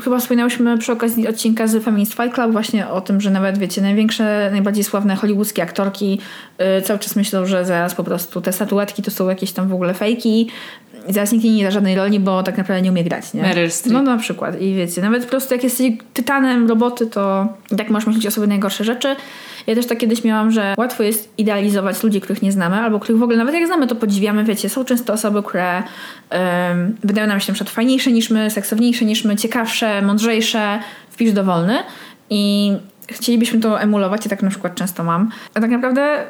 chyba 0.03 0.19
wspominałyśmy 0.19 0.77
przy 0.77 0.91
okazji 0.91 1.27
odcinka 1.27 1.67
z 1.67 1.83
Feminist 1.83 2.13
Fight 2.13 2.33
Club 2.33 2.51
właśnie 2.51 2.87
o 2.87 3.01
tym, 3.01 3.21
że 3.21 3.29
nawet, 3.29 3.57
wiecie, 3.57 3.81
największe, 3.81 4.49
najbardziej 4.51 4.83
sławne 4.83 5.15
hollywoodzkie 5.15 5.63
aktorki 5.63 6.19
cały 6.83 6.99
czas 6.99 7.15
myślą, 7.15 7.45
że 7.45 7.65
zaraz 7.65 7.95
po 7.95 8.03
prostu 8.03 8.41
te 8.41 8.53
statuetki 8.53 9.03
to 9.03 9.11
są 9.11 9.29
jakieś 9.29 9.51
tam 9.51 9.67
w 9.67 9.73
ogóle 9.73 9.93
fejki 9.93 10.47
i 11.07 11.13
zaraz 11.13 11.31
nikt 11.31 11.45
nie 11.45 11.63
da 11.63 11.71
żadnej 11.71 11.95
roli, 11.95 12.19
bo 12.19 12.43
tak 12.43 12.57
naprawdę 12.57 12.81
nie 12.81 12.91
umie 12.91 13.03
grać, 13.03 13.33
nie? 13.33 13.41
Meryl 13.41 13.71
Streep. 13.71 13.93
No 13.93 14.01
na 14.01 14.17
przykład. 14.17 14.61
I 14.61 14.75
wiecie, 14.75 15.01
nawet 15.01 15.23
po 15.23 15.29
prostu 15.29 15.53
jak 15.53 15.63
jesteś 15.63 15.91
tytanem 16.13 16.67
roboty, 16.67 17.07
to 17.07 17.47
tak 17.77 17.89
możesz 17.89 18.07
myśleć 18.07 18.27
o 18.27 18.31
sobie 18.31 18.47
najgorsze 18.47 18.83
rzeczy. 18.83 19.15
Ja 19.67 19.75
też 19.75 19.85
tak 19.85 19.97
kiedyś 19.97 20.23
miałam, 20.23 20.51
że 20.51 20.73
łatwo 20.77 21.03
jest 21.03 21.33
idealizować 21.37 22.03
ludzi, 22.03 22.21
których 22.21 22.41
nie 22.41 22.51
znamy, 22.51 22.75
albo 22.75 22.99
których 22.99 23.19
w 23.19 23.23
ogóle 23.23 23.37
nawet 23.37 23.55
jak 23.55 23.67
znamy, 23.67 23.87
to 23.87 23.95
podziwiamy, 23.95 24.43
wiecie, 24.43 24.69
są 24.69 24.85
często 24.85 25.13
osoby, 25.13 25.43
które 25.43 25.83
um, 26.31 26.97
wydają 27.03 27.27
nam 27.27 27.39
się 27.39 27.51
na 27.51 27.53
przykład 27.53 27.73
fajniejsze 27.73 28.11
niż 28.11 28.29
my, 28.29 28.49
seksowniejsze 28.49 29.05
niż 29.05 29.25
my, 29.25 29.35
ciekawsze, 29.35 30.01
mądrzejsze, 30.01 30.79
wpisz 31.09 31.31
dowolny 31.31 31.77
i 32.29 32.73
chcielibyśmy 33.07 33.59
to 33.59 33.81
emulować 33.81 34.25
i 34.25 34.29
tak 34.29 34.43
na 34.43 34.49
przykład 34.49 34.75
często 34.75 35.03
mam. 35.03 35.31
A 35.53 35.61
tak 35.61 35.71
naprawdę, 35.71 36.23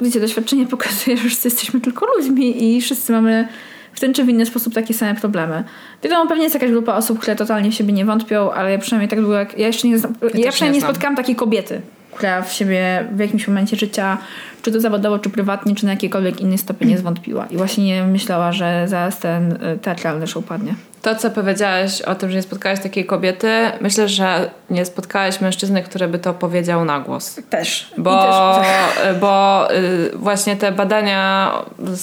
wiecie, 0.00 0.20
doświadczenie 0.20 0.66
pokazuje, 0.66 1.16
że 1.16 1.22
wszyscy 1.22 1.48
jesteśmy 1.48 1.80
tylko 1.80 2.06
ludźmi 2.16 2.76
i 2.76 2.80
wszyscy 2.80 3.12
mamy 3.12 3.48
w 3.96 4.00
ten 4.00 4.14
czy 4.14 4.24
w 4.24 4.28
inny 4.28 4.46
sposób 4.46 4.74
takie 4.74 4.94
same 4.94 5.14
problemy. 5.14 5.64
Wiadomo, 6.02 6.26
pewnie 6.26 6.42
jest 6.42 6.54
jakaś 6.54 6.70
grupa 6.70 6.94
osób, 6.94 7.18
które 7.18 7.36
totalnie 7.36 7.70
w 7.70 7.74
siebie 7.74 7.92
nie 7.92 8.04
wątpią, 8.04 8.52
ale 8.52 8.72
ja 8.72 8.78
przynajmniej 8.78 9.08
tak 9.08 9.20
długo 9.20 9.34
jak... 9.34 9.58
Ja 9.58 9.66
jeszcze 9.66 9.88
nie, 9.88 9.94
ja, 9.94 10.00
ja 10.34 10.52
przynajmniej 10.52 10.82
nie 10.82 10.88
spotkałam 10.88 11.16
takiej 11.16 11.36
kobiety, 11.36 11.80
która 12.16 12.42
w 12.42 12.52
siebie 12.52 13.08
w 13.12 13.18
jakimś 13.18 13.48
momencie 13.48 13.76
życia, 13.76 14.18
czy 14.62 14.72
to 14.72 14.80
zawodowo, 14.80 15.18
czy 15.18 15.30
prywatnie, 15.30 15.74
czy 15.74 15.84
na 15.84 15.90
jakikolwiek 15.90 16.40
inny 16.40 16.58
stopień 16.58 16.88
nie 16.88 16.98
zwątpiła. 16.98 17.46
I 17.50 17.56
właśnie 17.56 17.84
nie 17.84 18.02
myślała, 18.02 18.52
że 18.52 18.84
zaraz 18.88 19.18
ten 19.18 19.52
y, 19.52 19.78
teatralny 19.82 20.26
show 20.26 20.44
padnie. 20.44 20.74
To, 21.02 21.14
co 21.14 21.30
powiedziałaś 21.30 22.02
o 22.02 22.14
tym, 22.14 22.30
że 22.30 22.36
nie 22.36 22.42
spotkałaś 22.42 22.80
takiej 22.80 23.06
kobiety, 23.06 23.48
myślę, 23.80 24.08
że 24.08 24.50
nie 24.70 24.84
spotkałaś 24.84 25.40
mężczyzny, 25.40 25.82
który 25.82 26.08
by 26.08 26.18
to 26.18 26.34
powiedział 26.34 26.84
na 26.84 27.00
głos. 27.00 27.40
Też. 27.50 27.92
Bo, 27.98 28.22
też. 28.22 29.16
bo 29.20 29.68
y, 29.74 30.10
właśnie 30.14 30.56
te 30.56 30.72
badania 30.72 31.52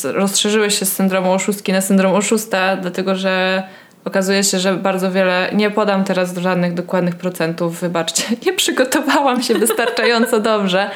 rozszerzyły 0.04 0.72
się 0.72 0.86
z 0.86 0.94
syndromu 0.94 1.32
oszustki 1.32 1.74
na 1.74 1.82
syndrom 1.82 2.14
oszusta, 2.16 2.78
dlatego 2.78 3.16
że 3.16 3.64
Okazuje 4.06 4.44
się, 4.44 4.60
że 4.60 4.74
bardzo 4.74 5.12
wiele, 5.12 5.50
nie 5.54 5.72
podam 5.72 6.04
teraz 6.04 6.38
żadnych 6.38 6.74
dokładnych 6.74 7.16
procentów, 7.16 7.80
wybaczcie, 7.80 8.24
nie 8.46 8.54
przygotowałam 8.54 9.44
się 9.44 9.54
wystarczająco 9.54 10.40
dobrze, 10.40 10.90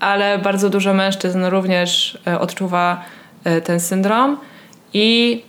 ale 0.00 0.38
bardzo 0.38 0.70
dużo 0.70 0.94
mężczyzn 0.94 1.44
również 1.44 2.18
e, 2.26 2.40
odczuwa 2.40 3.04
e, 3.44 3.60
ten 3.60 3.80
syndrom 3.80 4.38
i 4.94 5.42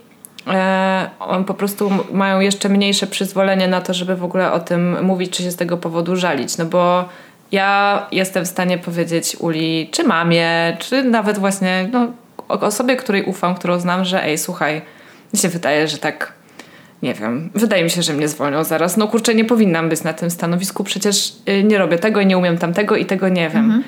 e, 0.47 1.09
on 1.19 1.45
po 1.45 1.53
prostu 1.53 1.91
mają 2.11 2.39
jeszcze 2.39 2.69
mniejsze 2.69 3.07
przyzwolenie 3.07 3.67
na 3.67 3.81
to, 3.81 3.93
żeby 3.93 4.15
w 4.15 4.23
ogóle 4.23 4.51
o 4.51 4.59
tym 4.59 5.05
mówić, 5.05 5.37
czy 5.37 5.43
się 5.43 5.51
z 5.51 5.55
tego 5.55 5.77
powodu 5.77 6.15
żalić. 6.15 6.57
No 6.57 6.65
bo 6.65 7.09
ja 7.51 8.07
jestem 8.11 8.45
w 8.45 8.47
stanie 8.47 8.77
powiedzieć 8.77 9.35
Uli, 9.39 9.89
czy 9.91 10.03
mamie, 10.03 10.77
czy 10.79 11.03
nawet 11.03 11.37
właśnie 11.37 11.89
no, 11.91 12.07
osobie, 12.47 12.95
której 12.95 13.23
ufam, 13.23 13.55
którą 13.55 13.79
znam, 13.79 14.05
że 14.05 14.23
ej, 14.23 14.37
słuchaj, 14.37 14.81
mi 15.33 15.39
się 15.39 15.49
wydaje, 15.49 15.87
że 15.87 15.97
tak 15.97 16.40
nie 17.03 17.13
wiem, 17.13 17.49
wydaje 17.55 17.83
mi 17.83 17.89
się, 17.89 18.01
że 18.01 18.13
mnie 18.13 18.27
zwolnią 18.27 18.63
zaraz. 18.63 18.97
No 18.97 19.07
kurczę, 19.07 19.35
nie 19.35 19.45
powinnam 19.45 19.89
być 19.89 20.03
na 20.03 20.13
tym 20.13 20.31
stanowisku, 20.31 20.83
przecież 20.83 21.33
y, 21.49 21.63
nie 21.63 21.77
robię 21.77 21.99
tego 21.99 22.21
i 22.21 22.25
nie 22.25 22.37
umiem 22.37 22.57
tamtego 22.57 22.95
i 22.95 23.05
tego 23.05 23.29
nie 23.29 23.49
wiem. 23.49 23.65
Mhm. 23.65 23.83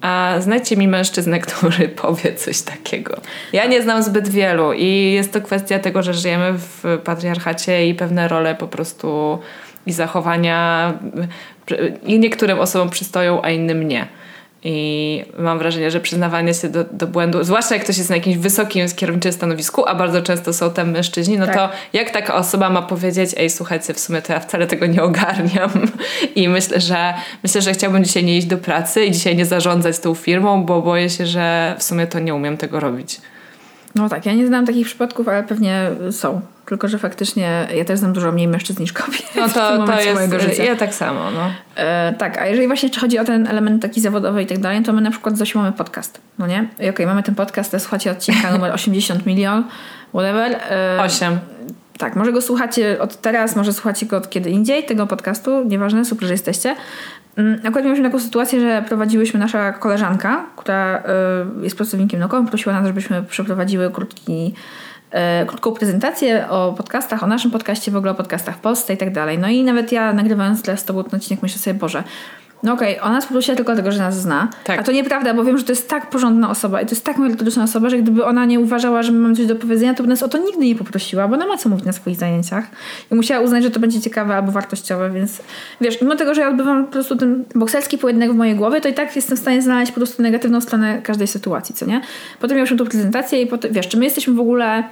A 0.00 0.34
znajdźcie 0.40 0.76
mi 0.76 0.88
mężczyznę, 0.88 1.38
który 1.46 1.88
powie 1.88 2.34
coś 2.34 2.62
takiego. 2.62 3.16
Ja 3.52 3.66
nie 3.66 3.82
znam 3.82 4.02
zbyt 4.02 4.28
wielu 4.28 4.72
i 4.72 5.12
jest 5.12 5.32
to 5.32 5.40
kwestia 5.40 5.78
tego, 5.78 6.02
że 6.02 6.14
żyjemy 6.14 6.52
w 6.58 6.98
patriarchacie 7.04 7.88
i 7.88 7.94
pewne 7.94 8.28
role 8.28 8.54
po 8.54 8.68
prostu 8.68 9.38
i 9.86 9.92
zachowania 9.92 10.92
y, 11.70 11.98
i 12.06 12.18
niektórym 12.18 12.58
osobom 12.58 12.90
przystoją, 12.90 13.42
a 13.42 13.50
innym 13.50 13.88
nie. 13.88 14.06
I 14.68 15.24
mam 15.38 15.58
wrażenie, 15.58 15.90
że 15.90 16.00
przyznawanie 16.00 16.54
się 16.54 16.68
do, 16.68 16.84
do 16.84 17.06
błędu, 17.06 17.44
zwłaszcza 17.44 17.74
jak 17.74 17.84
ktoś 17.84 17.98
jest 17.98 18.10
na 18.10 18.16
jakimś 18.16 18.36
wysokim 18.36 18.86
kierowniczym 18.96 19.32
stanowisku, 19.32 19.86
a 19.86 19.94
bardzo 19.94 20.22
często 20.22 20.52
są 20.52 20.70
tam 20.70 20.90
mężczyźni, 20.90 21.38
no 21.38 21.46
tak. 21.46 21.54
to 21.54 21.68
jak 21.92 22.10
taka 22.10 22.34
osoba 22.34 22.70
ma 22.70 22.82
powiedzieć, 22.82 23.30
ej 23.36 23.50
słuchajcie, 23.50 23.94
w 23.94 24.00
sumie 24.00 24.22
to 24.22 24.32
ja 24.32 24.40
wcale 24.40 24.66
tego 24.66 24.86
nie 24.86 25.02
ogarniam 25.02 25.70
i 26.34 26.48
myślę, 26.48 26.80
że 26.80 27.14
myślę, 27.42 27.62
że 27.62 27.72
chciałbym 27.72 28.04
dzisiaj 28.04 28.24
nie 28.24 28.38
iść 28.38 28.46
do 28.46 28.58
pracy 28.58 29.04
i 29.04 29.10
dzisiaj 29.10 29.36
nie 29.36 29.46
zarządzać 29.46 29.98
tą 29.98 30.14
firmą, 30.14 30.64
bo 30.64 30.82
boję 30.82 31.10
się, 31.10 31.26
że 31.26 31.76
w 31.78 31.82
sumie 31.82 32.06
to 32.06 32.18
nie 32.18 32.34
umiem 32.34 32.56
tego 32.56 32.80
robić. 32.80 33.20
No 33.94 34.08
tak, 34.08 34.26
ja 34.26 34.32
nie 34.32 34.46
znam 34.46 34.66
takich 34.66 34.86
przypadków, 34.86 35.28
ale 35.28 35.44
pewnie 35.44 35.90
są. 36.10 36.40
Tylko, 36.66 36.88
że 36.88 36.98
faktycznie 36.98 37.68
ja 37.74 37.84
też 37.84 37.98
znam 37.98 38.12
dużo 38.12 38.32
mniej 38.32 38.48
mężczyzn 38.48 38.82
niż 38.82 38.92
kobiet. 38.92 39.22
No 39.36 39.48
to, 39.48 39.86
to 39.86 40.00
jest, 40.00 40.14
mojego 40.14 40.40
życia. 40.40 40.64
ja 40.64 40.76
tak 40.76 40.94
samo. 40.94 41.30
No. 41.30 41.50
E, 41.76 42.14
tak, 42.18 42.38
a 42.38 42.46
jeżeli 42.46 42.66
właśnie 42.66 42.90
chodzi 43.00 43.18
o 43.18 43.24
ten 43.24 43.46
element 43.46 43.82
taki 43.82 44.00
zawodowy 44.00 44.42
i 44.42 44.46
tak 44.46 44.58
dalej, 44.58 44.82
to 44.82 44.92
my 44.92 45.00
na 45.00 45.10
przykład 45.10 45.34
z 45.34 45.38
Zosią 45.38 45.58
mamy 45.58 45.72
podcast, 45.72 46.20
no 46.38 46.46
nie? 46.46 46.68
I 46.72 46.74
okej, 46.74 46.90
okay, 46.90 47.06
mamy 47.06 47.22
ten 47.22 47.34
podcast, 47.34 47.70
to 47.70 47.80
słuchacie 47.80 48.10
odcinka 48.10 48.52
numer 48.52 48.72
80 48.80 49.26
milion, 49.26 49.64
whatever. 50.08 50.58
E, 50.70 51.02
8. 51.02 51.38
tak, 51.98 52.16
może 52.16 52.32
go 52.32 52.42
słuchacie 52.42 53.00
od 53.00 53.20
teraz, 53.20 53.56
może 53.56 53.72
słuchacie 53.72 54.06
go 54.06 54.16
od 54.16 54.30
kiedy 54.30 54.50
indziej, 54.50 54.84
tego 54.84 55.06
podcastu, 55.06 55.64
nieważne, 55.64 56.04
super, 56.04 56.26
że 56.26 56.34
jesteście. 56.34 56.76
Mm, 57.36 57.60
Akurat 57.64 57.84
mieliśmy 57.84 58.04
taką 58.04 58.20
sytuację, 58.20 58.60
że 58.60 58.84
prowadziłyśmy 58.88 59.40
nasza 59.40 59.72
koleżanka, 59.72 60.46
która 60.56 61.02
y, 61.60 61.64
jest 61.64 61.76
pracownikiem 61.76 62.20
naukowym, 62.20 62.46
prosiła 62.46 62.74
nas, 62.74 62.86
żebyśmy 62.86 63.22
przeprowadziły 63.22 63.90
krótki, 63.90 64.54
krótką 65.46 65.72
prezentację 65.72 66.48
o 66.48 66.74
podcastach, 66.76 67.22
o 67.22 67.26
naszym 67.26 67.50
podcaście, 67.50 67.90
w 67.90 67.96
ogóle 67.96 68.12
o 68.12 68.14
podcastach 68.14 68.56
w 68.56 68.58
Polsce 68.58 68.94
i 68.94 68.96
tak 68.96 69.12
dalej. 69.12 69.38
No 69.38 69.48
i 69.48 69.64
nawet 69.64 69.92
ja 69.92 70.12
nagrywając 70.12 70.62
teraz 70.62 70.84
to 70.84 70.92
był 70.92 71.02
ten 71.02 71.20
odcinek 71.20 71.42
myślę 71.42 71.58
sobie, 71.58 71.74
Boże, 71.74 72.04
no 72.62 72.72
okej, 72.72 73.00
ona 73.00 73.12
nas 73.12 73.26
poprosiła 73.26 73.56
tylko 73.56 73.72
dlatego, 73.72 73.92
że 73.92 73.98
nas 73.98 74.20
zna. 74.20 74.48
Tak. 74.64 74.80
A 74.80 74.82
to 74.82 74.92
nieprawda, 74.92 75.34
bo 75.34 75.44
wiem, 75.44 75.58
że 75.58 75.64
to 75.64 75.72
jest 75.72 75.88
tak 75.88 76.10
porządna 76.10 76.50
osoba 76.50 76.80
i 76.80 76.86
to 76.86 76.90
jest 76.90 77.04
tak 77.04 77.18
merytoryczna 77.18 77.64
osoba, 77.64 77.90
że 77.90 77.98
gdyby 77.98 78.24
ona 78.24 78.44
nie 78.44 78.60
uważała, 78.60 79.02
że 79.02 79.12
my 79.12 79.18
mamy 79.18 79.36
coś 79.36 79.46
do 79.46 79.56
powiedzenia, 79.56 79.94
to 79.94 80.02
by 80.02 80.08
nas 80.08 80.22
o 80.22 80.28
to 80.28 80.38
nigdy 80.38 80.66
nie 80.66 80.74
poprosiła, 80.74 81.28
bo 81.28 81.34
ona 81.34 81.46
ma 81.46 81.56
co 81.56 81.68
mówić 81.68 81.84
na 81.84 81.92
swoich 81.92 82.16
zajęciach. 82.16 82.64
I 83.12 83.14
musiała 83.14 83.44
uznać, 83.44 83.62
że 83.62 83.70
to 83.70 83.80
będzie 83.80 84.00
ciekawe 84.00 84.36
albo 84.36 84.52
wartościowe, 84.52 85.10
więc 85.10 85.42
wiesz, 85.80 86.00
mimo 86.00 86.16
tego, 86.16 86.34
że 86.34 86.40
ja 86.40 86.48
odbywam 86.48 86.84
po 86.86 86.92
prostu 86.92 87.16
ten 87.16 87.44
bokserski 87.54 87.98
pojedynek 87.98 88.32
w 88.32 88.34
mojej 88.34 88.54
głowie, 88.54 88.80
to 88.80 88.88
i 88.88 88.94
tak 88.94 89.16
jestem 89.16 89.36
w 89.36 89.40
stanie 89.40 89.62
znaleźć 89.62 89.92
po 89.92 89.96
prostu 90.00 90.22
negatywną 90.22 90.60
stronę 90.60 91.02
każdej 91.02 91.26
sytuacji, 91.26 91.74
co 91.74 91.86
nie? 91.86 92.00
Potem 92.40 92.56
mieliśmy 92.56 92.76
tu 92.76 92.84
prezentację 92.84 93.42
i 93.42 93.46
potem, 93.46 93.72
wiesz, 93.72 93.88
czy 93.88 93.96
my 93.96 94.04
jesteśmy 94.04 94.34
w 94.34 94.40
ogóle 94.40 94.84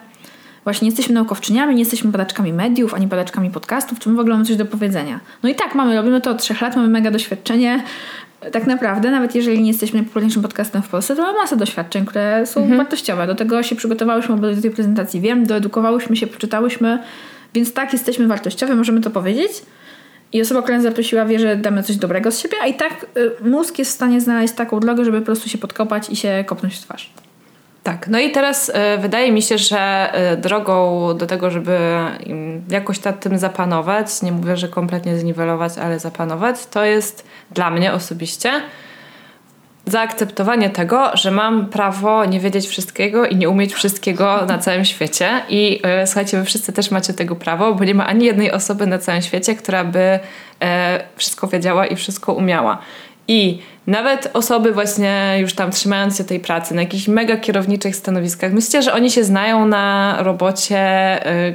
Właśnie 0.64 0.86
nie 0.86 0.90
jesteśmy 0.90 1.14
naukowczyniami, 1.14 1.74
nie 1.74 1.80
jesteśmy 1.80 2.10
badaczkami 2.10 2.52
mediów, 2.52 2.94
ani 2.94 3.06
badaczkami 3.06 3.50
podcastów, 3.50 3.98
czy 3.98 4.08
my 4.08 4.16
w 4.16 4.18
ogóle 4.18 4.34
mamy 4.34 4.46
coś 4.46 4.56
do 4.56 4.66
powiedzenia. 4.66 5.20
No 5.42 5.48
i 5.48 5.54
tak, 5.54 5.74
mamy, 5.74 5.96
robimy 5.96 6.20
to 6.20 6.30
od 6.30 6.38
trzech 6.38 6.60
lat, 6.60 6.76
mamy 6.76 6.88
mega 6.88 7.10
doświadczenie. 7.10 7.82
Tak 8.52 8.66
naprawdę, 8.66 9.10
nawet 9.10 9.34
jeżeli 9.34 9.62
nie 9.62 9.68
jesteśmy 9.68 9.98
najpopularniejszym 9.98 10.42
podcastem 10.42 10.82
w 10.82 10.88
Polsce, 10.88 11.16
to 11.16 11.22
mamy 11.22 11.38
masę 11.38 11.56
doświadczeń, 11.56 12.06
które 12.06 12.46
są 12.46 12.76
wartościowe. 12.76 13.26
Do 13.26 13.34
tego 13.34 13.62
się 13.62 13.76
przygotowałyśmy 13.76 14.36
do 14.36 14.62
tej 14.62 14.70
prezentacji, 14.70 15.20
wiem, 15.20 15.46
doedukowałyśmy 15.46 16.16
się, 16.16 16.26
poczytałyśmy, 16.26 16.98
więc 17.54 17.72
tak, 17.72 17.92
jesteśmy 17.92 18.26
wartościowe, 18.26 18.74
możemy 18.74 19.00
to 19.00 19.10
powiedzieć. 19.10 19.52
I 20.32 20.40
osoba, 20.40 20.62
która 20.62 20.76
nas 20.76 20.84
zaprosiła, 20.84 21.24
wie, 21.24 21.38
że 21.38 21.56
damy 21.56 21.82
coś 21.82 21.96
dobrego 21.96 22.30
z 22.32 22.38
siebie, 22.38 22.56
a 22.62 22.66
i 22.66 22.74
tak 22.74 23.06
y, 23.42 23.48
mózg 23.48 23.78
jest 23.78 23.90
w 23.90 23.94
stanie 23.94 24.20
znaleźć 24.20 24.54
taką 24.54 24.80
drogę, 24.80 25.04
żeby 25.04 25.20
po 25.20 25.26
prostu 25.26 25.48
się 25.48 25.58
podkopać 25.58 26.10
i 26.10 26.16
się 26.16 26.44
kopnąć 26.46 26.74
w 26.74 26.80
twarz. 26.80 27.12
Tak, 27.84 28.08
no 28.08 28.18
i 28.18 28.30
teraz 28.30 28.70
e, 28.74 28.98
wydaje 28.98 29.32
mi 29.32 29.42
się, 29.42 29.58
że 29.58 29.78
e, 30.12 30.36
drogą 30.36 31.08
do 31.16 31.26
tego, 31.26 31.50
żeby 31.50 31.78
jakoś 32.68 33.04
nad 33.04 33.20
tym 33.20 33.38
zapanować, 33.38 34.22
nie 34.22 34.32
mówię, 34.32 34.56
że 34.56 34.68
kompletnie 34.68 35.18
zniwelować, 35.18 35.78
ale 35.78 35.98
zapanować, 35.98 36.66
to 36.66 36.84
jest 36.84 37.26
dla 37.50 37.70
mnie 37.70 37.92
osobiście 37.92 38.50
zaakceptowanie 39.86 40.70
tego, 40.70 41.10
że 41.14 41.30
mam 41.30 41.66
prawo 41.66 42.24
nie 42.24 42.40
wiedzieć 42.40 42.66
wszystkiego 42.66 43.26
i 43.26 43.36
nie 43.36 43.48
umieć 43.48 43.74
wszystkiego 43.74 44.46
na 44.46 44.58
całym 44.58 44.84
świecie. 44.84 45.42
I 45.48 45.80
e, 45.82 46.06
słuchajcie, 46.06 46.38
wy 46.38 46.44
wszyscy 46.44 46.72
też 46.72 46.90
macie 46.90 47.12
tego 47.12 47.36
prawo, 47.36 47.74
bo 47.74 47.84
nie 47.84 47.94
ma 47.94 48.06
ani 48.06 48.24
jednej 48.24 48.52
osoby 48.52 48.86
na 48.86 48.98
całym 48.98 49.22
świecie, 49.22 49.54
która 49.54 49.84
by 49.84 50.18
wszystko 51.16 51.46
wiedziała 51.46 51.86
i 51.86 51.96
wszystko 51.96 52.32
umiała. 52.32 52.78
I 53.28 53.58
nawet 53.86 54.30
osoby 54.32 54.72
właśnie 54.72 55.36
już 55.40 55.52
tam 55.52 55.70
trzymając 55.70 56.18
się 56.18 56.24
tej 56.24 56.40
pracy 56.40 56.74
na 56.74 56.82
jakichś 56.82 57.08
mega 57.08 57.36
kierowniczych 57.36 57.96
stanowiskach, 57.96 58.52
myślcie, 58.52 58.82
że 58.82 58.92
oni 58.92 59.10
się 59.10 59.24
znają 59.24 59.66
na 59.68 60.16
robocie 60.20 60.78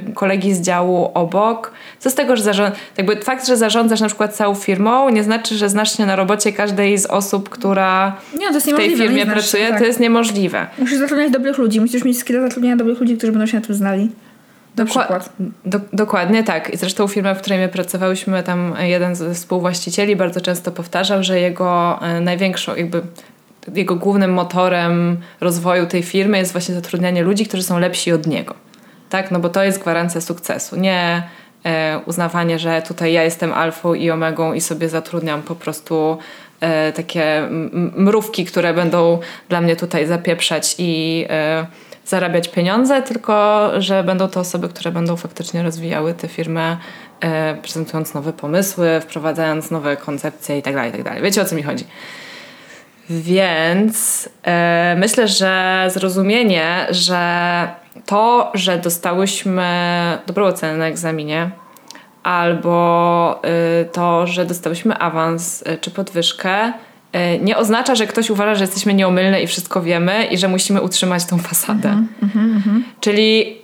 y, 0.08 0.12
kolegi 0.14 0.54
z 0.54 0.60
działu 0.60 1.10
obok. 1.14 1.72
Co 1.98 2.10
z 2.10 2.14
tego, 2.14 2.36
że 2.36 2.42
zarząd... 2.42 2.74
jakby 2.96 3.16
fakt, 3.16 3.46
że 3.46 3.56
zarządzasz 3.56 4.00
na 4.00 4.06
przykład 4.06 4.34
całą 4.34 4.54
firmą, 4.54 5.08
nie 5.08 5.22
znaczy, 5.22 5.54
że 5.56 5.68
znasz 5.68 5.96
się 5.96 6.06
na 6.06 6.16
robocie 6.16 6.52
każdej 6.52 6.98
z 6.98 7.06
osób, 7.06 7.48
która 7.48 8.16
Nie, 8.38 8.60
w 8.60 8.64
tej 8.76 8.96
firmie 8.96 9.24
znasz 9.24 9.26
się, 9.26 9.32
pracuje. 9.32 9.68
tak. 9.68 9.78
To 9.78 9.84
jest 9.84 10.00
niemożliwe. 10.00 10.66
Musisz 10.78 10.98
zatrudniać 10.98 11.32
dobrych 11.32 11.58
ludzi, 11.58 11.80
musisz 11.80 12.04
mieć 12.04 12.18
skilla 12.18 12.40
zatrudniania 12.40 12.76
dobrych 12.76 13.00
ludzi, 13.00 13.16
którzy 13.16 13.32
będą 13.32 13.46
się 13.46 13.56
na 13.60 13.66
tym 13.66 13.74
znali. 13.74 14.10
Dokła-. 14.76 15.20
Do, 15.64 15.80
dokładnie 15.92 16.44
tak. 16.44 16.74
I 16.74 16.76
zresztą 16.76 17.08
firma, 17.08 17.34
w 17.34 17.40
której 17.40 17.58
my 17.58 17.68
pracowałyśmy, 17.68 18.42
tam 18.42 18.74
jeden 18.80 19.16
ze 19.16 19.34
współwłaścicieli 19.34 20.16
bardzo 20.16 20.40
często 20.40 20.72
powtarzał, 20.72 21.22
że 21.22 21.40
jego 21.40 21.98
e, 22.02 22.20
największą, 22.20 22.76
jakby 22.76 23.02
jego 23.74 23.96
głównym 23.96 24.32
motorem 24.32 25.20
rozwoju 25.40 25.86
tej 25.86 26.02
firmy 26.02 26.38
jest 26.38 26.52
właśnie 26.52 26.74
zatrudnianie 26.74 27.22
ludzi, 27.22 27.46
którzy 27.46 27.62
są 27.62 27.78
lepsi 27.78 28.12
od 28.12 28.26
niego. 28.26 28.54
Tak, 29.10 29.30
no 29.30 29.38
bo 29.38 29.48
to 29.48 29.62
jest 29.62 29.80
gwarancja 29.80 30.20
sukcesu. 30.20 30.76
Nie 30.76 31.22
e, 31.64 32.00
uznawanie, 32.06 32.58
że 32.58 32.82
tutaj 32.82 33.12
ja 33.12 33.22
jestem 33.22 33.52
alfą 33.52 33.94
i 33.94 34.10
omegą 34.10 34.52
i 34.52 34.60
sobie 34.60 34.88
zatrudniam 34.88 35.42
po 35.42 35.54
prostu 35.54 36.18
e, 36.60 36.92
takie 36.92 37.48
mrówki, 37.96 38.44
które 38.44 38.74
będą 38.74 39.18
dla 39.48 39.60
mnie 39.60 39.76
tutaj 39.76 40.06
zapieprzać 40.06 40.74
i 40.78 41.26
e, 41.30 41.66
zarabiać 42.10 42.48
pieniądze, 42.48 43.02
tylko 43.02 43.70
że 43.78 44.04
będą 44.04 44.28
to 44.28 44.40
osoby, 44.40 44.68
które 44.68 44.92
będą 44.92 45.16
faktycznie 45.16 45.62
rozwijały 45.62 46.14
tę 46.14 46.28
firmę, 46.28 46.76
e, 47.20 47.54
prezentując 47.54 48.14
nowe 48.14 48.32
pomysły, 48.32 49.00
wprowadzając 49.00 49.70
nowe 49.70 49.96
koncepcje 49.96 50.56
itd., 50.56 50.86
itd. 50.86 51.20
Wiecie 51.22 51.42
o 51.42 51.44
co 51.44 51.56
mi 51.56 51.62
chodzi. 51.62 51.84
Więc 53.10 54.28
e, 54.42 54.96
myślę, 54.98 55.28
że 55.28 55.84
zrozumienie, 55.88 56.86
że 56.90 57.68
to, 58.06 58.50
że 58.54 58.78
dostałyśmy 58.78 59.68
dobrą 60.26 60.46
ocenę 60.46 60.76
na 60.76 60.86
egzaminie, 60.86 61.50
albo 62.22 63.40
y, 63.82 63.84
to, 63.84 64.26
że 64.26 64.44
dostałyśmy 64.44 64.98
awans 64.98 65.62
y, 65.62 65.78
czy 65.80 65.90
podwyżkę, 65.90 66.72
nie 67.40 67.56
oznacza, 67.56 67.94
że 67.94 68.06
ktoś 68.06 68.30
uważa, 68.30 68.54
że 68.54 68.64
jesteśmy 68.64 68.94
nieomylne 68.94 69.42
i 69.42 69.46
wszystko 69.46 69.82
wiemy 69.82 70.24
i 70.24 70.38
że 70.38 70.48
musimy 70.48 70.80
utrzymać 70.80 71.24
tą 71.24 71.38
fasadę. 71.38 72.02
Czyli 73.00 73.58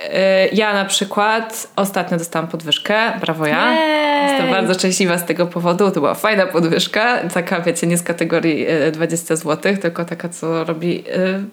y, 0.53 0.57
ja 0.57 0.75
na 0.75 0.85
przykład 0.85 1.69
ostatnio 1.77 2.19
dostałam 2.19 2.49
podwyżkę, 2.49 3.19
brawo 3.21 3.47
ja. 3.47 3.73
Jej! 3.73 4.31
Jestem 4.31 4.51
bardzo 4.51 4.75
szczęśliwa 4.75 5.19
z 5.19 5.25
tego 5.25 5.47
powodu. 5.47 5.91
To 5.91 6.01
była 6.01 6.15
fajna 6.15 6.47
podwyżka, 6.47 7.19
taka 7.29 7.61
wiecie, 7.61 7.87
nie 7.87 7.99
z 7.99 8.03
kategorii 8.03 8.69
y, 8.69 8.93
20 8.93 9.37
zł, 9.37 9.77
tylko 9.77 10.05
taka, 10.05 10.29
co 10.29 10.65
robi 10.65 11.05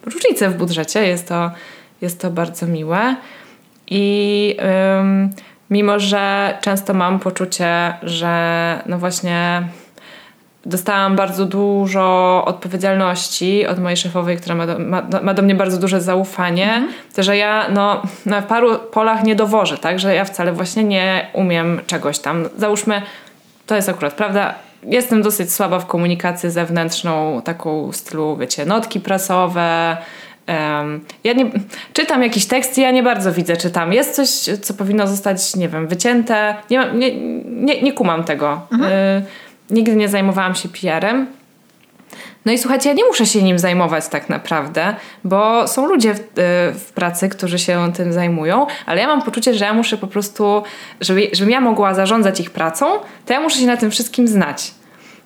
y, 0.05 0.09
różnicę 0.11 0.49
w 0.49 0.57
budżecie. 0.57 1.07
Jest 1.07 1.27
to, 1.27 1.51
jest 2.01 2.21
to 2.21 2.31
bardzo 2.31 2.67
miłe. 2.67 3.15
I 3.87 4.55
ym, 4.99 5.29
mimo, 5.69 5.99
że 5.99 6.57
często 6.61 6.93
mam 6.93 7.19
poczucie, 7.19 7.93
że 8.03 8.81
no 8.85 8.97
właśnie 8.97 9.63
dostałam 10.65 11.15
bardzo 11.15 11.45
dużo 11.45 12.43
odpowiedzialności 12.45 13.67
od 13.67 13.79
mojej 13.79 13.97
szefowej, 13.97 14.37
która 14.37 14.55
ma 14.55 14.67
do, 14.67 14.79
ma, 14.79 15.03
ma 15.23 15.33
do 15.33 15.41
mnie 15.41 15.55
bardzo 15.55 15.77
duże 15.77 16.01
zaufanie, 16.01 16.87
to 17.15 17.23
że 17.23 17.37
ja 17.37 17.65
no, 17.73 18.01
na 18.25 18.41
paru 18.41 18.79
polach 18.79 19.23
nie 19.23 19.35
dowożę, 19.35 19.77
tak? 19.77 19.99
Że 19.99 20.15
ja 20.15 20.25
wcale 20.25 20.53
właśnie 20.53 20.83
nie 20.83 21.27
umiem 21.33 21.81
czegoś 21.87 22.19
tam. 22.19 22.49
Załóżmy, 22.57 23.01
to 23.65 23.75
jest 23.75 23.89
akurat 23.89 24.13
prawda, 24.13 24.55
jestem 24.83 25.21
dosyć 25.21 25.53
słaba 25.53 25.79
w 25.79 25.85
komunikację 25.85 26.51
zewnętrzną, 26.51 27.41
taką 27.41 27.91
w 27.91 27.95
stylu, 27.95 28.37
wiecie, 28.37 28.65
notki 28.65 28.99
prasowe, 28.99 29.97
ja 31.23 31.33
nie, 31.33 31.45
czytam 31.93 32.23
jakiś 32.23 32.45
tekst 32.45 32.77
i 32.77 32.81
ja 32.81 32.91
nie 32.91 33.03
bardzo 33.03 33.31
widzę, 33.31 33.57
czy 33.57 33.71
tam 33.71 33.93
jest 33.93 34.15
coś, 34.15 34.29
co 34.61 34.73
powinno 34.73 35.07
zostać, 35.07 35.55
nie 35.55 35.69
wiem, 35.69 35.87
wycięte. 35.87 36.55
Nie, 36.69 36.85
nie, 36.93 37.15
nie, 37.45 37.81
nie 37.81 37.93
kumam 37.93 38.23
tego. 38.23 38.61
Y, 38.71 38.77
nigdy 39.73 39.95
nie 39.95 40.09
zajmowałam 40.09 40.55
się 40.55 40.69
PR-em. 40.69 41.27
No 42.45 42.51
i 42.51 42.57
słuchajcie, 42.57 42.89
ja 42.89 42.95
nie 42.95 43.05
muszę 43.05 43.25
się 43.25 43.43
nim 43.43 43.59
zajmować 43.59 44.07
tak 44.07 44.29
naprawdę, 44.29 44.95
bo 45.23 45.67
są 45.67 45.85
ludzie 45.85 46.13
w, 46.13 46.19
y, 46.19 46.23
w 46.79 46.91
pracy, 46.95 47.29
którzy 47.29 47.59
się 47.59 47.91
tym 47.93 48.13
zajmują, 48.13 48.67
ale 48.85 49.01
ja 49.01 49.07
mam 49.07 49.21
poczucie, 49.21 49.53
że 49.53 49.65
ja 49.65 49.73
muszę 49.73 49.97
po 49.97 50.07
prostu, 50.07 50.63
żeby, 51.01 51.29
żebym 51.33 51.51
ja 51.51 51.61
mogła 51.61 51.93
zarządzać 51.93 52.39
ich 52.39 52.51
pracą, 52.51 52.85
to 53.25 53.33
ja 53.33 53.39
muszę 53.39 53.59
się 53.59 53.65
na 53.65 53.77
tym 53.77 53.91
wszystkim 53.91 54.27
znać. 54.27 54.71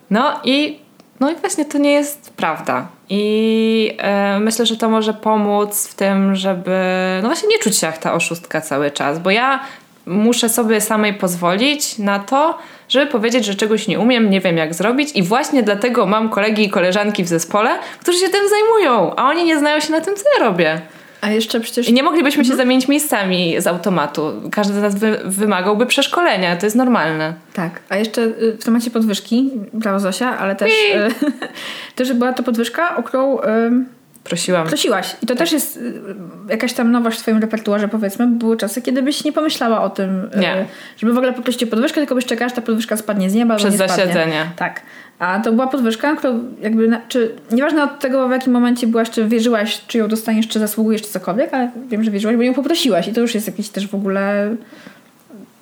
No 0.09 0.39
i, 0.43 0.79
no 1.19 1.31
i 1.31 1.35
właśnie 1.35 1.65
to 1.65 1.77
nie 1.77 1.91
jest 1.91 2.33
prawda. 2.33 2.87
I 3.09 3.93
e, 3.97 4.39
myślę, 4.39 4.65
że 4.65 4.77
to 4.77 4.89
może 4.89 5.13
pomóc 5.13 5.87
w 5.87 5.95
tym, 5.95 6.35
żeby 6.35 6.79
no 7.21 7.29
właśnie 7.29 7.49
nie 7.49 7.59
czuć 7.59 7.77
się 7.77 7.87
jak 7.87 7.97
ta 7.97 8.13
oszustka 8.13 8.61
cały 8.61 8.91
czas, 8.91 9.19
bo 9.19 9.31
ja 9.31 9.59
muszę 10.05 10.49
sobie 10.49 10.81
samej 10.81 11.13
pozwolić 11.13 11.97
na 11.97 12.19
to, 12.19 12.57
żeby 12.89 13.05
powiedzieć, 13.05 13.45
że 13.45 13.55
czegoś 13.55 13.87
nie 13.87 13.99
umiem, 13.99 14.29
nie 14.29 14.41
wiem 14.41 14.57
jak 14.57 14.73
zrobić 14.73 15.09
i 15.15 15.23
właśnie 15.23 15.63
dlatego 15.63 16.05
mam 16.05 16.29
kolegi 16.29 16.63
i 16.65 16.69
koleżanki 16.69 17.23
w 17.23 17.27
zespole, 17.27 17.69
którzy 18.01 18.19
się 18.19 18.29
tym 18.29 18.49
zajmują, 18.49 19.15
a 19.15 19.29
oni 19.29 19.43
nie 19.45 19.59
znają 19.59 19.79
się 19.79 19.91
na 19.91 20.01
tym, 20.01 20.15
co 20.15 20.23
ja 20.37 20.45
robię. 20.45 20.81
A 21.21 21.29
jeszcze 21.29 21.59
przecież... 21.59 21.89
I 21.89 21.93
nie 21.93 22.03
moglibyśmy 22.03 22.45
się 22.45 22.55
zamienić 22.55 22.87
miejscami 22.87 23.55
z 23.61 23.67
automatu. 23.67 24.33
Każdy 24.51 24.73
z 24.73 24.81
nas 24.81 24.95
wy- 24.95 25.19
wymagałby 25.25 25.85
przeszkolenia, 25.85 26.55
to 26.55 26.65
jest 26.65 26.75
normalne. 26.75 27.33
Tak, 27.53 27.79
a 27.89 27.95
jeszcze 27.97 28.21
y, 28.21 28.57
w 28.59 28.63
temacie 28.63 28.91
podwyżki, 28.91 29.51
brawo 29.73 29.99
Zosia, 29.99 30.37
ale 30.37 30.55
też, 30.55 30.71
y, 30.71 31.31
też 31.95 32.13
była 32.13 32.33
to 32.33 32.43
podwyżka, 32.43 32.95
o 32.95 33.03
którą 33.03 33.39
y, 33.39 33.43
Prosiłam. 34.27 34.67
prosiłaś. 34.67 35.15
I 35.23 35.25
to 35.25 35.35
też 35.35 35.51
jest 35.51 35.77
y, 35.77 35.93
jakaś 36.49 36.73
tam 36.73 36.91
nowość 36.91 37.17
w 37.19 37.21
twoim 37.21 37.37
repertuarze, 37.37 37.87
powiedzmy. 37.87 38.27
Były 38.27 38.57
czasy, 38.57 38.81
kiedy 38.81 39.01
byś 39.01 39.23
nie 39.23 39.31
pomyślała 39.33 39.81
o 39.81 39.89
tym, 39.89 40.29
y, 40.35 40.39
Nie. 40.39 40.65
żeby 40.97 41.13
w 41.13 41.17
ogóle 41.17 41.33
poprosić 41.33 41.63
o 41.63 41.67
podwyżkę, 41.67 41.95
tylko 42.01 42.15
byś 42.15 42.25
czekała, 42.25 42.45
aż 42.45 42.53
ta 42.53 42.61
podwyżka 42.61 42.97
spadnie 42.97 43.29
z 43.29 43.33
nieba. 43.33 43.55
Przez 43.55 43.71
nie 43.71 43.77
spadnie. 43.77 43.95
zasiedzenie. 44.05 44.45
Tak. 44.55 44.81
A 45.19 45.39
to 45.39 45.51
była 45.51 45.67
podwyżka, 45.67 46.15
którą 46.15 46.43
jakby, 46.61 46.99
czy 47.07 47.35
nieważne 47.51 47.83
od 47.83 47.99
tego, 47.99 48.27
w 48.27 48.31
jakim 48.31 48.53
momencie 48.53 48.87
byłaś, 48.87 49.09
czy 49.09 49.27
wierzyłaś, 49.27 49.81
czy 49.87 49.97
ją 49.97 50.07
dostaniesz, 50.07 50.47
czy 50.47 50.59
zasługujesz, 50.59 51.01
czy 51.01 51.07
cokolwiek, 51.09 51.53
ale 51.53 51.71
wiem, 51.89 52.03
że 52.03 52.11
wierzyłaś, 52.11 52.35
bo 52.35 52.41
ją 52.41 52.53
poprosiłaś 52.53 53.07
i 53.07 53.13
to 53.13 53.21
już 53.21 53.35
jest 53.35 53.47
jakiś 53.47 53.69
też 53.69 53.87
w 53.87 53.95
ogóle 53.95 54.55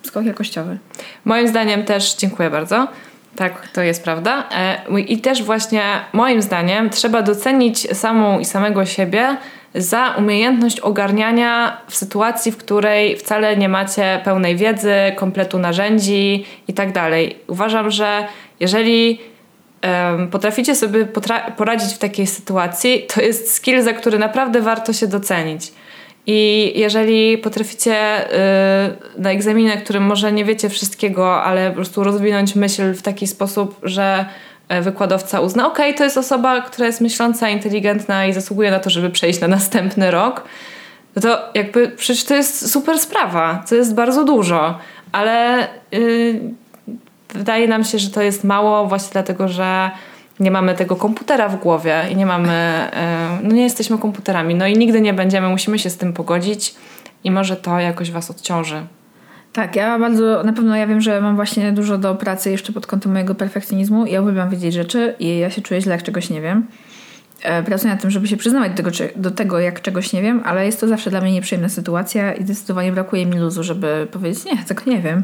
skok 0.02 0.24
jakościowy. 0.24 0.78
Moim 1.24 1.48
zdaniem 1.48 1.84
też 1.84 2.14
dziękuję 2.14 2.50
bardzo. 2.50 2.88
Tak, 3.36 3.68
to 3.68 3.82
jest 3.82 4.04
prawda. 4.04 4.48
E, 4.54 5.00
I 5.00 5.18
też 5.18 5.42
właśnie 5.42 5.82
moim 6.12 6.42
zdaniem 6.42 6.90
trzeba 6.90 7.22
docenić 7.22 7.96
samą 7.96 8.38
i 8.38 8.44
samego 8.44 8.86
siebie 8.86 9.36
za 9.74 10.14
umiejętność 10.18 10.80
ogarniania 10.80 11.80
w 11.88 11.96
sytuacji, 11.96 12.52
w 12.52 12.56
której 12.56 13.16
wcale 13.16 13.56
nie 13.56 13.68
macie 13.68 14.20
pełnej 14.24 14.56
wiedzy, 14.56 14.94
kompletu 15.16 15.58
narzędzi 15.58 16.44
i 16.68 16.72
tak. 16.72 16.88
Uważam, 17.46 17.90
że 17.90 18.26
jeżeli 18.60 19.20
potraficie 20.30 20.74
sobie 20.74 21.06
poradzić 21.56 21.94
w 21.94 21.98
takiej 21.98 22.26
sytuacji, 22.26 23.06
to 23.14 23.20
jest 23.20 23.54
skill, 23.54 23.82
za 23.82 23.92
który 23.92 24.18
naprawdę 24.18 24.60
warto 24.60 24.92
się 24.92 25.06
docenić. 25.06 25.72
I 26.26 26.72
jeżeli 26.76 27.38
potraficie 27.38 28.26
y, 28.26 28.36
na 29.18 29.30
egzaminie, 29.30 29.76
którym 29.76 30.02
może 30.02 30.32
nie 30.32 30.44
wiecie 30.44 30.68
wszystkiego, 30.68 31.42
ale 31.42 31.68
po 31.68 31.74
prostu 31.76 32.04
rozwinąć 32.04 32.54
myśl 32.54 32.94
w 32.94 33.02
taki 33.02 33.26
sposób, 33.26 33.80
że 33.82 34.26
e, 34.68 34.82
wykładowca 34.82 35.40
uzna, 35.40 35.66
ok, 35.66 35.78
to 35.96 36.04
jest 36.04 36.18
osoba, 36.18 36.60
która 36.60 36.86
jest 36.86 37.00
myśląca, 37.00 37.48
inteligentna 37.48 38.26
i 38.26 38.32
zasługuje 38.32 38.70
na 38.70 38.78
to, 38.78 38.90
żeby 38.90 39.10
przejść 39.10 39.40
na 39.40 39.48
następny 39.48 40.10
rok, 40.10 40.44
no 41.16 41.22
to 41.22 41.38
jakby 41.54 41.88
przecież 41.88 42.24
to 42.24 42.34
jest 42.34 42.72
super 42.72 42.98
sprawa, 42.98 43.64
to 43.68 43.74
jest 43.74 43.94
bardzo 43.94 44.24
dużo, 44.24 44.78
ale 45.12 45.68
yy, 45.92 46.40
wydaje 47.34 47.68
nam 47.68 47.84
się, 47.84 47.98
że 47.98 48.10
to 48.10 48.22
jest 48.22 48.44
mało 48.44 48.86
właśnie 48.86 49.12
dlatego, 49.12 49.48
że 49.48 49.90
nie 50.40 50.50
mamy 50.50 50.74
tego 50.74 50.96
komputera 50.96 51.48
w 51.48 51.56
głowie 51.56 52.02
i 52.10 52.16
nie 52.16 52.26
mamy, 52.26 52.52
e, 52.52 53.38
no 53.42 53.54
nie 53.54 53.62
jesteśmy 53.62 53.98
komputerami, 53.98 54.54
no 54.54 54.66
i 54.66 54.78
nigdy 54.78 55.00
nie 55.00 55.14
będziemy, 55.14 55.48
musimy 55.48 55.78
się 55.78 55.90
z 55.90 55.96
tym 55.96 56.12
pogodzić 56.12 56.74
i 57.24 57.30
może 57.30 57.56
to 57.56 57.80
jakoś 57.80 58.10
was 58.10 58.30
odciąży. 58.30 58.82
Tak, 59.52 59.76
ja 59.76 59.98
bardzo, 59.98 60.42
na 60.42 60.52
pewno 60.52 60.76
ja 60.76 60.86
wiem, 60.86 61.00
że 61.00 61.20
mam 61.20 61.36
właśnie 61.36 61.72
dużo 61.72 61.98
do 61.98 62.14
pracy 62.14 62.50
jeszcze 62.50 62.72
pod 62.72 62.86
kątem 62.86 63.12
mojego 63.12 63.34
perfekcjonizmu. 63.34 64.06
Ja 64.06 64.22
uwielbiam 64.22 64.50
wiedzieć 64.50 64.74
rzeczy 64.74 65.14
i 65.18 65.38
ja 65.38 65.50
się 65.50 65.62
czuję 65.62 65.80
źle, 65.80 65.92
jak 65.92 66.02
czegoś 66.02 66.30
nie 66.30 66.40
wiem. 66.40 66.66
E, 67.42 67.62
pracuję 67.62 67.92
nad 67.92 68.02
tym, 68.02 68.10
żeby 68.10 68.28
się 68.28 68.36
przyznawać 68.36 68.70
do 68.72 68.76
tego, 68.76 68.90
do 69.16 69.30
tego, 69.30 69.58
jak 69.58 69.82
czegoś 69.82 70.12
nie 70.12 70.22
wiem, 70.22 70.42
ale 70.44 70.66
jest 70.66 70.80
to 70.80 70.88
zawsze 70.88 71.10
dla 71.10 71.20
mnie 71.20 71.32
nieprzyjemna 71.32 71.68
sytuacja 71.68 72.34
i 72.34 72.44
zdecydowanie 72.44 72.92
brakuje 72.92 73.26
mi 73.26 73.38
luzu, 73.38 73.62
żeby 73.62 74.06
powiedzieć, 74.12 74.44
nie, 74.44 74.56
tego 74.64 74.82
nie 74.86 75.00
wiem. 75.00 75.22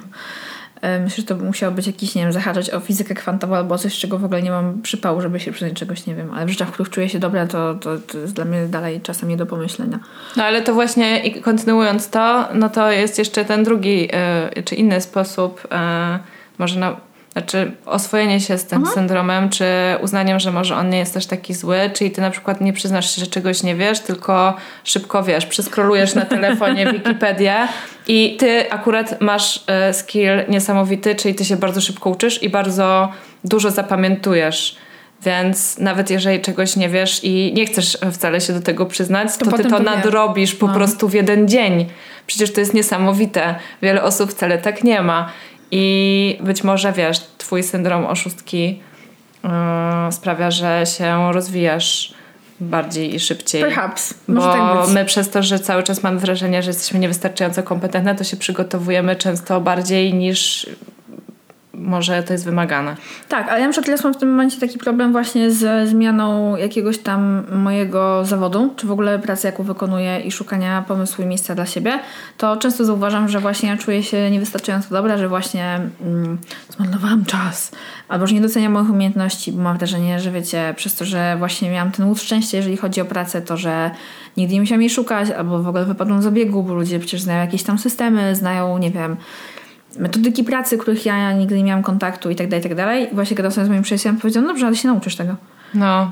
E, 0.83 1.01
myślę, 1.01 1.17
że 1.17 1.23
to 1.23 1.37
musiało 1.37 1.75
być 1.75 1.87
jakiś, 1.87 2.15
nie 2.15 2.23
wiem, 2.23 2.33
zahaczać 2.33 2.71
o 2.71 2.81
fizykę 2.81 3.15
kwantową 3.15 3.57
albo 3.57 3.79
coś, 3.79 3.99
czego 3.99 4.19
w 4.19 4.25
ogóle 4.25 4.43
nie 4.43 4.51
mam 4.51 4.83
przypału, 4.83 5.21
żeby 5.21 5.41
się 5.41 5.53
przyznać 5.53 5.73
czegoś 5.73 6.07
nie 6.07 6.15
wiem. 6.15 6.31
Ale 6.35 6.47
w 6.47 6.49
rzeczach, 6.49 6.69
w 6.69 6.73
których 6.73 6.91
czuję 6.91 7.09
się 7.09 7.19
dobra, 7.19 7.47
to, 7.47 7.75
to, 7.75 7.99
to 7.99 8.19
jest 8.19 8.33
dla 8.33 8.45
mnie 8.45 8.67
dalej 8.67 9.01
czasem 9.01 9.29
nie 9.29 9.37
do 9.37 9.47
pomyślenia. 9.47 9.99
No 10.37 10.45
ale 10.45 10.63
to 10.63 10.75
właśnie, 10.75 11.41
kontynuując 11.41 12.11
to, 12.11 12.49
no 12.55 12.69
to 12.69 12.91
jest 12.91 13.19
jeszcze 13.19 13.45
ten 13.45 13.65
drugi, 13.65 14.09
yy, 14.57 14.63
czy 14.63 14.75
inny 14.75 15.01
sposób, 15.01 15.69
yy, 15.71 15.79
może 16.59 16.81
na 16.81 16.97
znaczy 17.33 17.73
oswojenie 17.87 18.41
się 18.41 18.59
z 18.59 18.67
tym 18.67 18.83
Aha. 18.85 18.93
syndromem, 18.95 19.49
czy 19.49 19.65
uznaniem, 20.01 20.41
że 20.41 20.53
może 20.53 20.77
on 20.77 20.91
nie 20.91 20.99
jest 20.99 21.15
też 21.15 21.27
taki 21.27 21.55
zły, 21.55 21.77
czyli 21.95 22.11
ty 22.11 22.21
na 22.21 22.31
przykład 22.31 22.61
nie 22.61 22.73
przyznasz 22.73 23.15
się, 23.15 23.21
że 23.21 23.27
czegoś 23.27 23.63
nie 23.63 23.77
wiesz, 23.77 24.01
tylko 24.01 24.57
szybko 24.85 25.23
wiesz, 25.23 25.47
przeskrolujesz 25.47 26.15
na 26.15 26.25
telefonie 26.25 26.87
Wikipedię 26.93 27.69
i 28.09 28.37
ty 28.39 28.71
akurat 28.71 29.21
masz 29.21 29.65
e, 29.67 29.93
skill 29.93 30.31
niesamowity, 30.49 31.15
czyli 31.15 31.35
ty 31.35 31.45
się 31.45 31.57
bardzo 31.57 31.81
szybko 31.81 32.11
uczysz 32.11 32.43
i 32.43 32.49
bardzo 32.49 33.09
dużo 33.45 33.71
zapamiętujesz. 33.71 34.77
Więc 35.25 35.79
nawet 35.79 36.11
jeżeli 36.11 36.41
czegoś 36.41 36.77
nie 36.77 36.89
wiesz 36.89 37.25
i 37.25 37.53
nie 37.55 37.67
chcesz 37.67 37.99
wcale 38.13 38.41
się 38.41 38.53
do 38.53 38.61
tego 38.61 38.87
przyznać, 38.87 39.37
to, 39.37 39.45
to 39.45 39.57
ty 39.57 39.63
to, 39.63 39.71
to 39.71 39.79
nadrobisz 39.79 40.55
po 40.55 40.67
no. 40.67 40.75
prostu 40.75 41.09
w 41.09 41.15
jeden 41.15 41.49
dzień. 41.49 41.87
Przecież 42.27 42.53
to 42.53 42.61
jest 42.61 42.75
niesamowite. 42.75 43.55
Wiele 43.83 44.03
osób 44.03 44.31
wcale 44.31 44.59
tak 44.59 44.85
nie 44.85 45.03
ma. 45.03 45.29
I 45.71 46.39
być 46.41 46.65
może 46.65 46.93
wiesz, 46.93 47.21
twój 47.39 47.63
syndrom 47.63 48.07
oszustki 48.07 48.81
yy, 49.45 49.51
sprawia, 50.13 50.51
że 50.51 50.83
się 50.87 51.33
rozwijasz 51.33 52.15
bardziej 52.63 53.15
i 53.15 53.21
szybciej. 53.21 53.63
Perhaps. 53.63 54.15
Może 54.29 54.47
Bo 54.47 54.53
tak 54.53 54.89
my 54.89 55.05
przez 55.05 55.31
to, 55.31 55.43
że 55.43 55.59
cały 55.59 55.83
czas 55.83 56.03
mamy 56.03 56.21
wrażenie, 56.21 56.63
że 56.63 56.71
jesteśmy 56.71 56.99
niewystarczająco 56.99 57.63
kompetentne, 57.63 58.15
to 58.15 58.25
się 58.25 58.37
przygotowujemy 58.37 59.17
często 59.17 59.61
bardziej 59.61 60.15
niż 60.15 60.67
może 61.75 62.23
to 62.23 62.33
jest 62.33 62.45
wymagane. 62.45 62.97
Tak, 63.29 63.49
ale 63.49 63.61
ja 63.61 63.67
na 63.67 63.73
przykład 63.73 64.05
mam 64.05 64.15
w 64.15 64.17
tym 64.17 64.31
momencie 64.31 64.61
taki 64.61 64.79
problem 64.79 65.13
właśnie 65.13 65.51
z 65.51 65.89
zmianą 65.89 66.57
jakiegoś 66.57 66.99
tam 66.99 67.43
mojego 67.53 68.25
zawodu, 68.25 68.75
czy 68.77 68.87
w 68.87 68.91
ogóle 68.91 69.19
pracy, 69.19 69.47
jaką 69.47 69.63
wykonuję 69.63 70.21
i 70.21 70.31
szukania 70.31 70.85
pomysłu 70.89 71.25
i 71.25 71.27
miejsca 71.27 71.55
dla 71.55 71.67
siebie, 71.67 71.99
to 72.37 72.57
często 72.57 72.85
zauważam, 72.85 73.29
że 73.29 73.41
właśnie 73.41 73.69
ja 73.69 73.77
czuję 73.77 74.03
się 74.03 74.31
niewystarczająco 74.31 74.89
dobra, 74.91 75.19
że 75.19 75.29
właśnie 75.29 75.81
mm, 76.01 76.39
zmarnowałam 76.71 77.25
czas, 77.25 77.73
albo 78.09 78.27
że 78.27 78.35
nie 78.35 78.41
doceniam 78.41 78.73
moich 78.73 78.91
umiejętności, 78.91 79.53
bo 79.53 79.63
mam 79.63 79.79
wrażenie, 79.79 80.21
że 80.21 80.31
wiecie, 80.31 80.75
przez 80.77 80.95
to, 80.95 81.05
że 81.05 81.37
właśnie 81.39 81.71
miałam 81.71 81.93
ten 81.93 82.07
łód 82.07 82.21
szczęścia, 82.21 82.57
jeżeli 82.57 82.77
chodzi 82.77 83.01
o 83.01 83.05
pracę, 83.05 83.43
to 83.43 83.57
że 83.57 83.91
nigdy 84.37 84.55
nie 84.55 84.61
musiałam 84.61 84.81
jej 84.81 84.91
szukać, 84.91 85.31
albo 85.31 85.63
w 85.63 85.69
ogóle 85.69 85.85
wypadłam 85.85 86.23
z 86.23 86.27
obiegu, 86.27 86.63
bo 86.63 86.75
ludzie 86.75 86.99
przecież 86.99 87.21
znają 87.21 87.41
jakieś 87.41 87.63
tam 87.63 87.79
systemy, 87.79 88.37
znają, 88.37 88.79
nie 88.79 88.91
wiem, 88.91 89.17
metodyki 89.99 90.45
pracy, 90.45 90.79
których 90.79 91.07
ja 91.07 91.33
nigdy 91.33 91.57
nie 91.57 91.65
miałam 91.65 91.83
kontaktu 91.83 92.31
i 92.31 92.37
tak 92.37 92.49
dalej, 92.49 92.61
i 92.61 92.69
tak 92.69 92.77
dalej. 92.77 93.09
Właśnie 93.13 93.37
gadałam 93.37 93.67
z 93.67 93.69
moim 93.69 93.83
przyjacielem, 93.83 94.17
powiedział, 94.17 94.43
no 94.43 94.49
dobrze, 94.49 94.67
ale 94.67 94.77
się 94.77 94.89
nauczysz 94.89 95.17
tego. 95.17 95.37
No. 95.75 96.11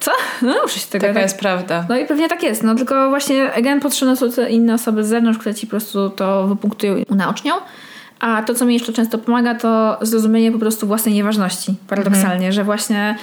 Co? 0.00 0.10
No 0.42 0.54
nauczysz 0.54 0.82
się 0.84 0.90
tego. 0.90 1.02
Taka 1.02 1.14
tak? 1.14 1.22
jest 1.22 1.38
prawda. 1.38 1.86
No 1.88 1.98
i 1.98 2.06
pewnie 2.06 2.28
tak 2.28 2.42
jest. 2.42 2.62
No 2.62 2.74
tylko 2.74 3.08
właśnie, 3.10 3.52
again, 3.52 3.80
potrzebne 3.80 4.16
są 4.16 4.26
inne 4.50 4.74
osoby 4.74 5.04
z 5.04 5.08
zewnątrz, 5.08 5.38
które 5.38 5.54
ci 5.54 5.66
po 5.66 5.70
prostu 5.70 6.10
to 6.10 6.46
wypunktują 6.46 6.96
i 6.96 7.04
unaocznią. 7.08 7.54
A 8.20 8.42
to, 8.42 8.54
co 8.54 8.66
mi 8.66 8.74
jeszcze 8.74 8.92
często 8.92 9.18
pomaga, 9.18 9.54
to 9.54 9.98
zrozumienie 10.02 10.52
po 10.52 10.58
prostu 10.58 10.86
własnej 10.86 11.14
nieważności. 11.14 11.74
Paradoksalnie, 11.88 12.34
mhm. 12.34 12.52
że 12.52 12.64
właśnie 12.64 13.16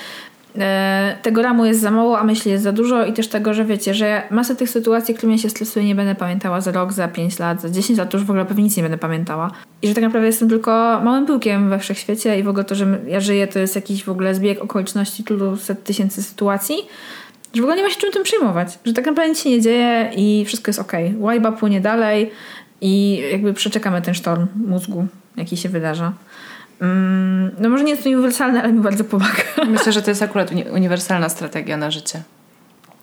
tego 1.21 1.41
ramu 1.41 1.65
jest 1.65 1.79
za 1.79 1.91
mało, 1.91 2.19
a 2.19 2.23
myśli 2.23 2.51
jest 2.51 2.63
za 2.63 2.71
dużo 2.71 3.05
i 3.05 3.13
też 3.13 3.27
tego, 3.27 3.53
że 3.53 3.65
wiecie, 3.65 3.93
że 3.93 4.23
masę 4.31 4.55
tych 4.55 4.69
sytuacji, 4.69 5.15
którymi 5.15 5.39
się 5.39 5.49
stresuję, 5.49 5.85
nie 5.85 5.95
będę 5.95 6.15
pamiętała 6.15 6.61
za 6.61 6.71
rok, 6.71 6.93
za 6.93 7.07
5 7.07 7.39
lat, 7.39 7.61
za 7.61 7.69
10 7.69 7.99
lat, 7.99 8.09
to 8.09 8.17
już 8.17 8.27
w 8.27 8.29
ogóle 8.29 8.45
pewnie 8.45 8.63
nic 8.63 8.77
nie 8.77 8.83
będę 8.83 8.97
pamiętała. 8.97 9.51
I 9.81 9.87
że 9.87 9.93
tak 9.93 10.03
naprawdę 10.03 10.27
jestem 10.27 10.49
tylko 10.49 11.01
małym 11.03 11.25
pyłkiem 11.25 11.69
we 11.69 11.79
wszechświecie 11.79 12.39
i 12.39 12.43
w 12.43 12.47
ogóle 12.47 12.63
to, 12.63 12.75
że 12.75 12.99
ja 13.07 13.19
żyję, 13.19 13.47
to 13.47 13.59
jest 13.59 13.75
jakiś 13.75 14.03
w 14.03 14.09
ogóle 14.09 14.35
zbieg 14.35 14.63
okoliczności 14.63 15.23
tylu 15.23 15.57
set 15.57 15.83
tysięcy 15.83 16.23
sytuacji, 16.23 16.75
że 17.53 17.61
w 17.61 17.65
ogóle 17.65 17.77
nie 17.77 17.83
ma 17.83 17.89
się 17.89 17.99
czym 17.99 18.11
tym 18.11 18.23
przejmować. 18.23 18.79
Że 18.85 18.93
tak 18.93 19.05
naprawdę 19.05 19.29
nic 19.29 19.43
się 19.43 19.49
nie 19.49 19.61
dzieje 19.61 20.11
i 20.15 20.43
wszystko 20.45 20.69
jest 20.69 20.79
okej. 20.79 21.07
Okay. 21.07 21.19
Łajba 21.19 21.51
płynie 21.51 21.81
dalej 21.81 22.31
i 22.81 23.23
jakby 23.31 23.53
przeczekamy 23.53 24.01
ten 24.01 24.13
sztorm 24.13 24.47
mózgu, 24.67 25.07
jaki 25.37 25.57
się 25.57 25.69
wydarza. 25.69 26.13
Mm, 26.81 27.51
no 27.59 27.69
może 27.69 27.83
nie 27.83 27.91
jest 27.91 28.03
to 28.03 28.09
uniwersalne, 28.09 28.63
ale 28.63 28.73
mi 28.73 28.79
bardzo 28.79 29.03
pomaga. 29.03 29.43
Myślę, 29.67 29.91
że 29.91 30.01
to 30.01 30.11
jest 30.11 30.21
akurat 30.21 30.51
uniwersalna 30.73 31.29
strategia 31.29 31.77
na 31.77 31.91
życie. 31.91 32.21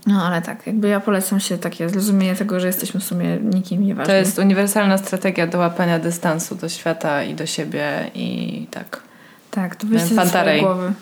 No 0.06 0.26
ale 0.26 0.42
tak, 0.42 0.66
jakby 0.66 0.88
ja 0.88 1.00
polecam 1.00 1.40
się 1.40 1.58
takie 1.58 1.88
zrozumienie 1.88 2.34
tego, 2.34 2.60
że 2.60 2.66
jesteśmy 2.66 3.00
w 3.00 3.04
sumie 3.04 3.38
nikim 3.42 3.86
nieważni. 3.86 4.12
To 4.12 4.16
jest 4.16 4.38
uniwersalna 4.38 4.98
strategia 4.98 5.46
do 5.46 5.58
łapania 5.58 5.98
dystansu 5.98 6.54
do 6.54 6.68
świata 6.68 7.22
i 7.22 7.34
do 7.34 7.46
siebie 7.46 8.10
i 8.14 8.66
tak. 8.70 9.02
Tak, 9.50 9.76
to 9.76 9.86
wyjście 9.86 10.14
ze 10.14 10.26
swojej 10.26 10.60
głowy. 10.60 10.92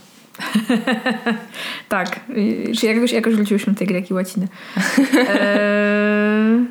tak, 1.89 2.21
czy 2.79 2.87
jakoś, 2.87 3.13
jakoś 3.13 3.35
wróciłyśmy 3.35 3.75
tej 3.75 3.87
greki 3.87 4.15
łaciny. 4.15 4.49
Eee, 4.89 6.67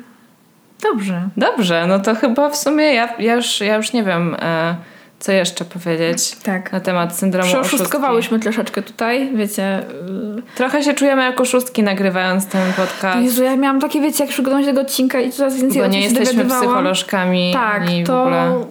dobrze. 0.90 1.28
Dobrze, 1.36 1.86
no 1.86 1.98
to 1.98 2.14
chyba 2.14 2.50
w 2.50 2.56
sumie 2.56 2.94
ja, 2.94 3.16
ja, 3.18 3.34
już, 3.34 3.60
ja 3.60 3.76
już 3.76 3.92
nie 3.92 4.04
wiem... 4.04 4.36
E, 4.40 4.76
co 5.22 5.32
jeszcze 5.32 5.64
powiedzieć 5.64 6.36
tak. 6.42 6.72
na 6.72 6.80
temat 6.80 7.16
syndromu 7.16 7.48
Przeoszustkowałyśmy 7.48 8.38
troszeczkę 8.38 8.82
tutaj, 8.82 9.30
wiecie. 9.34 9.78
Y, 9.78 10.42
Trochę 10.54 10.82
się 10.82 10.94
czujemy 10.94 11.22
jako 11.22 11.44
szóstki 11.44 11.82
nagrywając 11.82 12.46
ten 12.46 12.72
podcast. 12.72 13.24
Jezu, 13.24 13.42
ja 13.42 13.56
miałam 13.56 13.80
takie, 13.80 14.00
wiecie, 14.00 14.24
jak 14.24 14.32
przygotować 14.32 14.64
tego 14.64 14.80
odcinka 14.80 15.20
i 15.20 15.32
coraz 15.32 15.56
więcej 15.56 15.82
Bo 15.82 15.88
nie 15.88 16.00
jesteśmy 16.00 16.44
psycholożkami. 16.44 17.50
Tak, 17.52 17.82
to, 18.06 18.30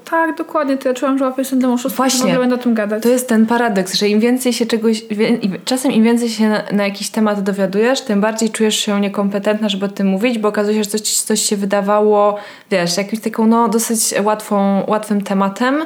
tak, 0.10 0.38
dokładnie. 0.38 0.78
To 0.78 0.90
ja 0.90 0.96
czułam, 0.96 1.18
że 1.18 1.26
łapię 1.26 1.46
syndrom 1.46 1.74
oszustwa 1.74 2.04
Właśnie, 2.04 2.20
w 2.20 2.24
ogóle 2.24 2.40
będę 2.40 2.56
o 2.56 2.58
tym 2.58 2.74
gadać. 2.74 3.04
To 3.04 3.10
jest 3.10 3.30
ten 3.30 3.46
paradoks, 3.46 3.94
że 3.94 4.08
im 4.08 4.20
więcej 4.20 4.54
się 4.54 4.66
czegoś, 4.66 5.04
czasem 5.66 5.92
im 5.92 6.04
więcej 6.04 6.30
się 6.30 6.50
na, 6.50 6.64
na, 6.72 6.84
jakiś 6.84 7.10
temat 7.10 7.44
dowiadujesz, 7.44 8.02
tym 8.02 8.22
bardziej 8.22 8.50
czujesz 8.50 8.76
się 8.76 9.02
niekompetentna, 9.02 9.70
żeby 9.70 9.86
o 9.86 9.90
tym 9.90 10.08
mówić, 10.08 10.40
bo 10.40 10.48
okazuje 10.48 10.78
się, 10.78 10.84
że 10.84 10.90
coś, 10.90 11.02
coś 11.02 11.42
się 11.42 11.58
wydawało, 11.58 12.38
wiesz, 12.72 12.98
jakimś 12.98 13.22
taką, 13.22 13.48
no, 13.48 13.70
dosyć 13.70 14.14
łatwą, 14.24 14.84
łatwym 14.88 15.22
tematem, 15.22 15.86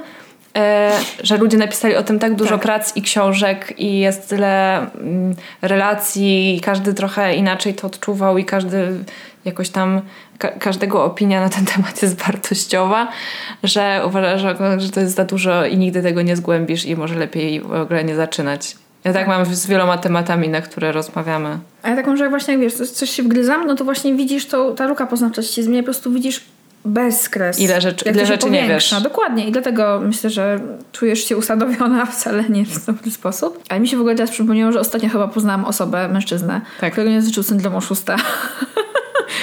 że 1.24 1.38
ludzie 1.38 1.58
napisali 1.58 1.96
o 1.96 2.04
tym 2.04 2.20
tak 2.20 2.36
dużo 2.36 2.52
tak. 2.52 2.62
prac 2.62 2.98
i 2.98 3.02
książek 3.02 3.80
i 3.80 4.00
jest 4.00 4.30
tyle 4.30 4.78
mm, 4.78 5.36
relacji 5.62 6.58
i 6.58 6.62
każdy 6.62 6.94
trochę 6.94 7.36
inaczej 7.36 7.74
to 7.74 7.88
odczuwał 7.88 8.38
i 8.38 8.46
każdy 8.46 8.88
jakoś 9.46 9.70
tam 9.70 10.02
ka 10.38 10.48
każdego 10.48 11.04
opinia 11.04 11.42
na 11.42 11.50
ten 11.50 11.66
temat 11.76 12.02
jest 12.02 12.22
wartościowa, 12.22 13.08
że 13.64 14.02
uważam, 14.08 14.40
że, 14.40 14.80
że 14.80 14.90
to 14.90 15.00
jest 15.00 15.16
za 15.16 15.26
dużo 15.26 15.66
i 15.66 15.78
nigdy 15.78 16.02
tego 16.02 16.22
nie 16.22 16.36
zgłębisz 16.36 16.86
i 16.86 16.96
może 16.96 17.16
lepiej 17.16 17.62
w 17.62 17.74
ogóle 17.74 18.04
nie 18.04 18.16
zaczynać. 18.16 18.76
Ja 19.04 19.14
tak 19.14 19.28
mam 19.28 19.46
z 19.46 19.68
wieloma 19.68 19.98
tematami, 19.98 20.50
na 20.50 20.62
które 20.62 20.92
rozmawiamy. 20.92 21.60
A 21.84 21.90
ja 21.90 21.96
tak 21.96 22.08
mam, 22.08 22.18
że 22.18 22.24
jak 22.24 22.32
właśnie 22.32 22.54
jak 22.54 22.62
wiesz, 22.62 22.74
coś 22.74 23.10
się 23.10 23.24
wgryzam, 23.24 23.68
no 23.68 23.76
to 23.76 23.84
właśnie 23.84 24.14
widzisz 24.14 24.46
to, 24.46 24.72
ta 24.72 24.88
luka 24.88 25.08
poznawcza 25.08 25.42
się 25.42 25.64
zmienia, 25.64 25.82
po 25.82 25.86
prostu 25.86 26.12
widzisz 26.12 26.42
bez 26.86 27.30
kres. 27.30 27.60
Ile 27.60 27.82
rzeczy- 27.82 28.06
Jak 28.06 28.16
ile 28.16 28.26
rzeczy 28.26 28.50
nie 28.50 28.62
powiększa. 28.62 28.96
wiesz. 28.96 29.04
Dokładnie 29.04 29.48
i 29.48 29.52
dlatego 29.52 30.02
myślę, 30.04 30.30
że 30.30 30.60
czujesz 30.92 31.28
się 31.28 31.38
usadowiona 31.38 32.06
wcale 32.16 32.44
nie 32.50 32.66
w 32.66 32.86
dobry 32.86 33.12
sposób. 33.12 33.64
Ale 33.70 33.80
mi 33.80 33.88
się 33.88 33.98
w 33.98 34.00
ogóle 34.00 34.16
teraz 34.16 34.32
przypomniało, 34.32 34.72
że 34.72 34.80
ostatnio 34.80 35.10
chyba 35.10 35.28
poznałam 35.28 35.66
osobę, 35.66 36.08
mężczyznę, 36.08 36.62
Tak. 36.80 36.92
którego 36.92 37.12
nie 37.12 37.20
dotyczył 37.22 37.44
syndrom 37.44 37.76
oszusta. 37.76 38.16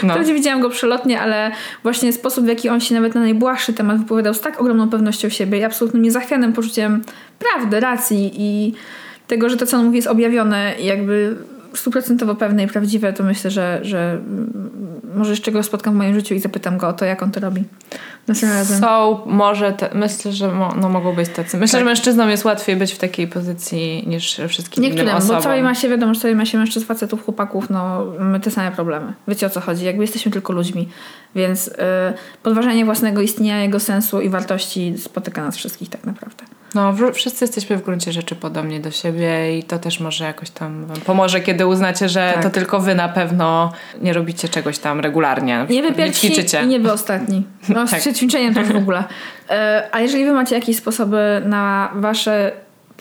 No. 0.03 0.09
Wprawdzie 0.11 0.35
widziałam 0.35 0.61
go 0.61 0.71
przelotnie, 0.71 1.21
ale 1.21 1.51
właśnie 1.83 2.13
sposób, 2.13 2.45
w 2.45 2.49
jaki 2.49 2.69
on 2.69 2.81
się 2.81 2.95
nawet 2.95 3.15
na 3.15 3.21
najbłahszy 3.21 3.73
temat 3.73 3.99
wypowiadał 3.99 4.35
z 4.35 4.41
tak 4.41 4.61
ogromną 4.61 4.91
pewnością 4.91 5.29
siebie 5.29 5.59
i 5.59 5.65
absolutnym 5.65 6.03
niezachwianym 6.03 6.53
poczuciem 6.53 7.03
prawdy, 7.39 7.81
racji 7.81 8.33
i 8.37 8.75
tego, 9.27 9.49
że 9.49 9.57
to, 9.57 9.67
co 9.67 9.77
on 9.77 9.85
mówi 9.85 9.97
jest 9.97 10.09
objawione 10.09 10.73
i 10.81 10.87
jakby 10.87 11.37
stuprocentowo 11.75 12.35
pewne 12.35 12.65
i 12.65 12.67
prawdziwe, 12.67 13.13
to 13.13 13.25
myślę, 13.25 13.51
że, 13.51 13.79
że 13.83 14.13
mm, 14.13 15.01
może 15.15 15.31
jeszcze 15.31 15.53
go 15.53 15.63
spotkam 15.63 15.95
w 15.95 15.97
moim 15.97 16.15
życiu 16.15 16.35
i 16.35 16.41
zapytam 16.41 16.79
go 16.79 16.89
o 16.89 16.93
to, 16.93 17.05
jak 17.05 17.23
on 17.23 17.31
to 17.31 17.41
robi. 17.41 17.65
Następnym 18.29 18.59
razem. 18.59 18.81
Są, 18.81 19.21
może, 19.27 19.73
te, 19.73 19.91
myślę, 19.95 20.33
że 20.33 20.53
mo, 20.53 20.75
no, 20.81 20.89
mogą 20.89 21.15
być 21.15 21.29
tacy. 21.29 21.57
Myślę, 21.59 21.73
Tak. 21.73 21.81
że 21.81 21.85
mężczyznom 21.85 22.31
jest 22.31 22.45
łatwiej 22.45 22.77
być 22.77 22.93
w 22.93 22.99
takiej 22.99 23.29
pozycji 23.29 24.05
niż 24.07 24.41
wszystkim 24.49 24.85
innym 24.85 24.97
Niektórym, 24.97 25.17
osobom. 25.17 25.37
bo 25.37 25.43
całej 25.43 25.63
masie, 25.63 25.89
wiadomo, 25.89 26.15
że 26.15 26.21
całej 26.21 26.37
masie 26.37 26.59
mężczyzn, 26.59 26.87
facetów, 26.87 27.25
chłopaków, 27.25 27.71
no 27.71 28.07
mamy 28.19 28.41
te 28.41 28.51
same 28.51 28.73
problemy. 28.73 29.13
Wiecie 29.29 29.47
o 29.47 29.51
co 29.51 29.61
chodzi, 29.61 29.85
jakby 29.85 30.03
jesteśmy 30.03 30.33
tylko 30.33 30.53
ludźmi. 30.53 30.89
Więc 31.35 31.69
y, 31.69 31.73
podważanie 32.43 32.85
własnego 32.85 33.21
istnienia, 33.21 33.63
jego 33.63 33.81
sensu 33.81 34.21
i 34.21 34.29
wartości 34.29 34.95
spotyka 34.99 35.45
nas 35.45 35.57
wszystkich 35.57 35.89
tak 35.89 36.05
naprawdę. 36.05 36.45
No, 36.75 36.93
wszyscy 37.13 37.45
jesteśmy 37.45 37.77
w 37.77 37.83
gruncie 37.83 38.13
rzeczy 38.13 38.37
podobni 38.37 38.81
do 38.81 38.91
siebie 38.91 39.59
i 39.59 39.63
to 39.63 39.79
też 39.79 40.01
może 40.01 40.25
jakoś 40.25 40.51
tam 40.51 40.87
wam 40.87 40.97
pomoże, 40.97 41.41
kiedy 41.41 41.67
uznacie, 41.67 42.09
że 42.09 42.31
Tak. 42.35 42.43
to 42.43 42.51
tylko 42.51 42.81
wy 42.81 42.95
na 42.95 43.09
pewno 43.09 43.73
nie 44.01 44.13
robicie 44.13 44.49
czegoś 44.49 44.79
tam 44.79 45.01
regularnie. 45.01 45.67
Nie 45.71 45.83
wy 45.83 45.93
pierwsi 45.93 46.27
ćwiczycie. 46.27 46.63
i 46.63 46.67
nie 46.67 46.81
wy 46.81 46.93
ostatni. 46.93 47.43
No, 47.69 47.87
Tak. 47.87 48.01
z 48.01 48.17
ćwiczeniem 48.17 48.55
też 48.55 48.69
w 48.69 48.77
ogóle. 48.77 49.05
E, 49.51 49.89
A 49.93 50.01
jeżeli 50.01 50.25
wy 50.25 50.33
macie 50.33 50.55
jakieś 50.55 50.77
sposoby 50.77 51.43
na 51.45 51.91
wasze 51.95 52.53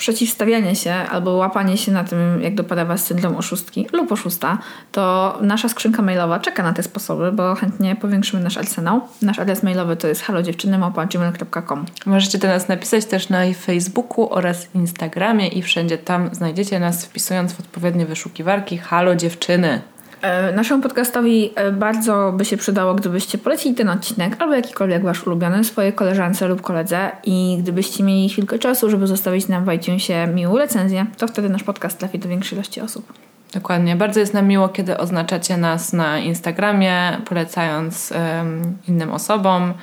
przeciwstawianie 0.02 0.76
się 0.76 0.94
albo 0.94 1.32
łapanie 1.32 1.78
się 1.78 1.92
na 1.92 2.04
tym, 2.04 2.42
jak 2.42 2.56
dopada 2.56 2.86
was 2.86 3.06
syndrom 3.06 3.36
oszustki 3.36 3.88
lub 3.94 4.12
oszusta, 4.12 4.58
to 4.92 5.38
nasza 5.42 5.70
skrzynka 5.70 6.02
mailowa 6.02 6.40
czeka 6.40 6.64
na 6.64 6.74
te 6.74 6.84
sposoby, 6.84 7.32
bo 7.32 7.56
chętnie 7.56 7.96
powiększymy 7.96 8.44
nasz 8.44 8.58
arsenał. 8.58 9.02
Nasz 9.22 9.40
adres 9.40 9.64
mailowy 9.64 9.96
to 9.96 10.08
jest 10.08 10.22
halodziewczyny.gmail.com 10.22 11.86
Możecie 12.06 12.38
do 12.38 12.48
nas 12.48 12.68
napisać 12.68 13.06
też 13.06 13.30
na 13.30 13.40
Facebooku 13.54 14.34
oraz 14.34 14.68
Instagramie 14.76 15.48
i 15.48 15.62
wszędzie 15.62 15.98
tam 15.98 16.36
znajdziecie 16.36 16.80
nas 16.80 17.06
wpisując 17.06 17.54
w 17.54 17.60
odpowiednie 17.60 18.06
wyszukiwarki 18.06 18.78
Halo 18.78 19.16
dziewczyny. 19.16 19.82
E, 20.22 20.52
Naszemu 20.52 20.84
podcastowi 20.84 21.52
e, 21.56 21.72
bardzo 21.72 22.34
by 22.38 22.46
się 22.46 22.58
przydało, 22.58 22.94
gdybyście 22.96 23.38
polecili 23.38 23.76
ten 23.76 23.90
odcinek 23.90 24.36
albo 24.40 24.56
jakikolwiek 24.56 25.04
wasz 25.04 25.28
ulubiony 25.28 25.64
swojej 25.64 25.94
koleżance 25.94 26.48
lub 26.48 26.62
koledze 26.62 27.12
i 27.24 27.58
gdybyście 27.60 28.04
mieli 28.04 28.30
chwilkę 28.30 28.60
czasu, 28.60 28.90
żeby 28.90 29.08
zostawić 29.08 29.48
nam 29.48 29.66
w 29.66 29.74
iTunesie 29.74 30.28
miłą 30.28 30.58
recenzję, 30.58 31.06
to 31.18 31.28
wtedy 31.28 31.50
nasz 31.50 31.64
podcast 31.64 31.98
trafi 32.00 32.20
do 32.20 32.30
większej 32.30 32.58
ilości 32.58 32.82
osób. 32.82 33.14
Dokładnie. 33.54 33.96
Bardzo 33.96 34.20
jest 34.20 34.34
nam 34.34 34.48
miło, 34.48 34.70
kiedy 34.70 34.98
oznaczacie 34.98 35.58
nas 35.58 35.94
na 35.94 36.20
Instagramie, 36.20 37.18
polecając 37.26 38.12
em, 38.12 38.78
innym 38.88 39.12
osobom. 39.12 39.74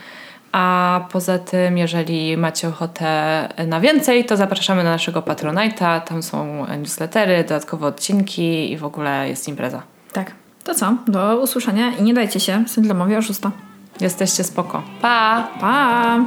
A 0.53 1.01
poza 1.13 1.39
tym, 1.39 1.79
jeżeli 1.79 2.37
macie 2.37 2.69
ochotę 2.69 3.49
na 3.67 3.81
więcej, 3.81 4.25
to 4.25 4.37
zapraszamy 4.37 4.85
na 4.85 4.91
naszego 4.91 5.21
Patronite'a. 5.21 6.01
Tam 6.01 6.23
są 6.23 6.67
newslettery, 6.79 7.43
dodatkowe 7.43 7.87
odcinki 7.87 8.73
i 8.73 8.77
w 8.77 8.85
ogóle 8.85 9.29
jest 9.29 9.49
impreza. 9.49 9.83
Tak. 10.13 10.33
To 10.65 10.75
co? 10.75 10.95
Do 11.09 11.37
usłyszenia 11.43 11.97
i 11.97 12.03
nie 12.03 12.15
dajcie 12.15 12.41
się 12.41 12.65
syndromowi 12.69 13.17
oszusta. 13.17 13.51
Jesteście 14.01 14.45
spoko. 14.45 14.83
Pa! 15.03 15.49
Pa! 15.61 16.19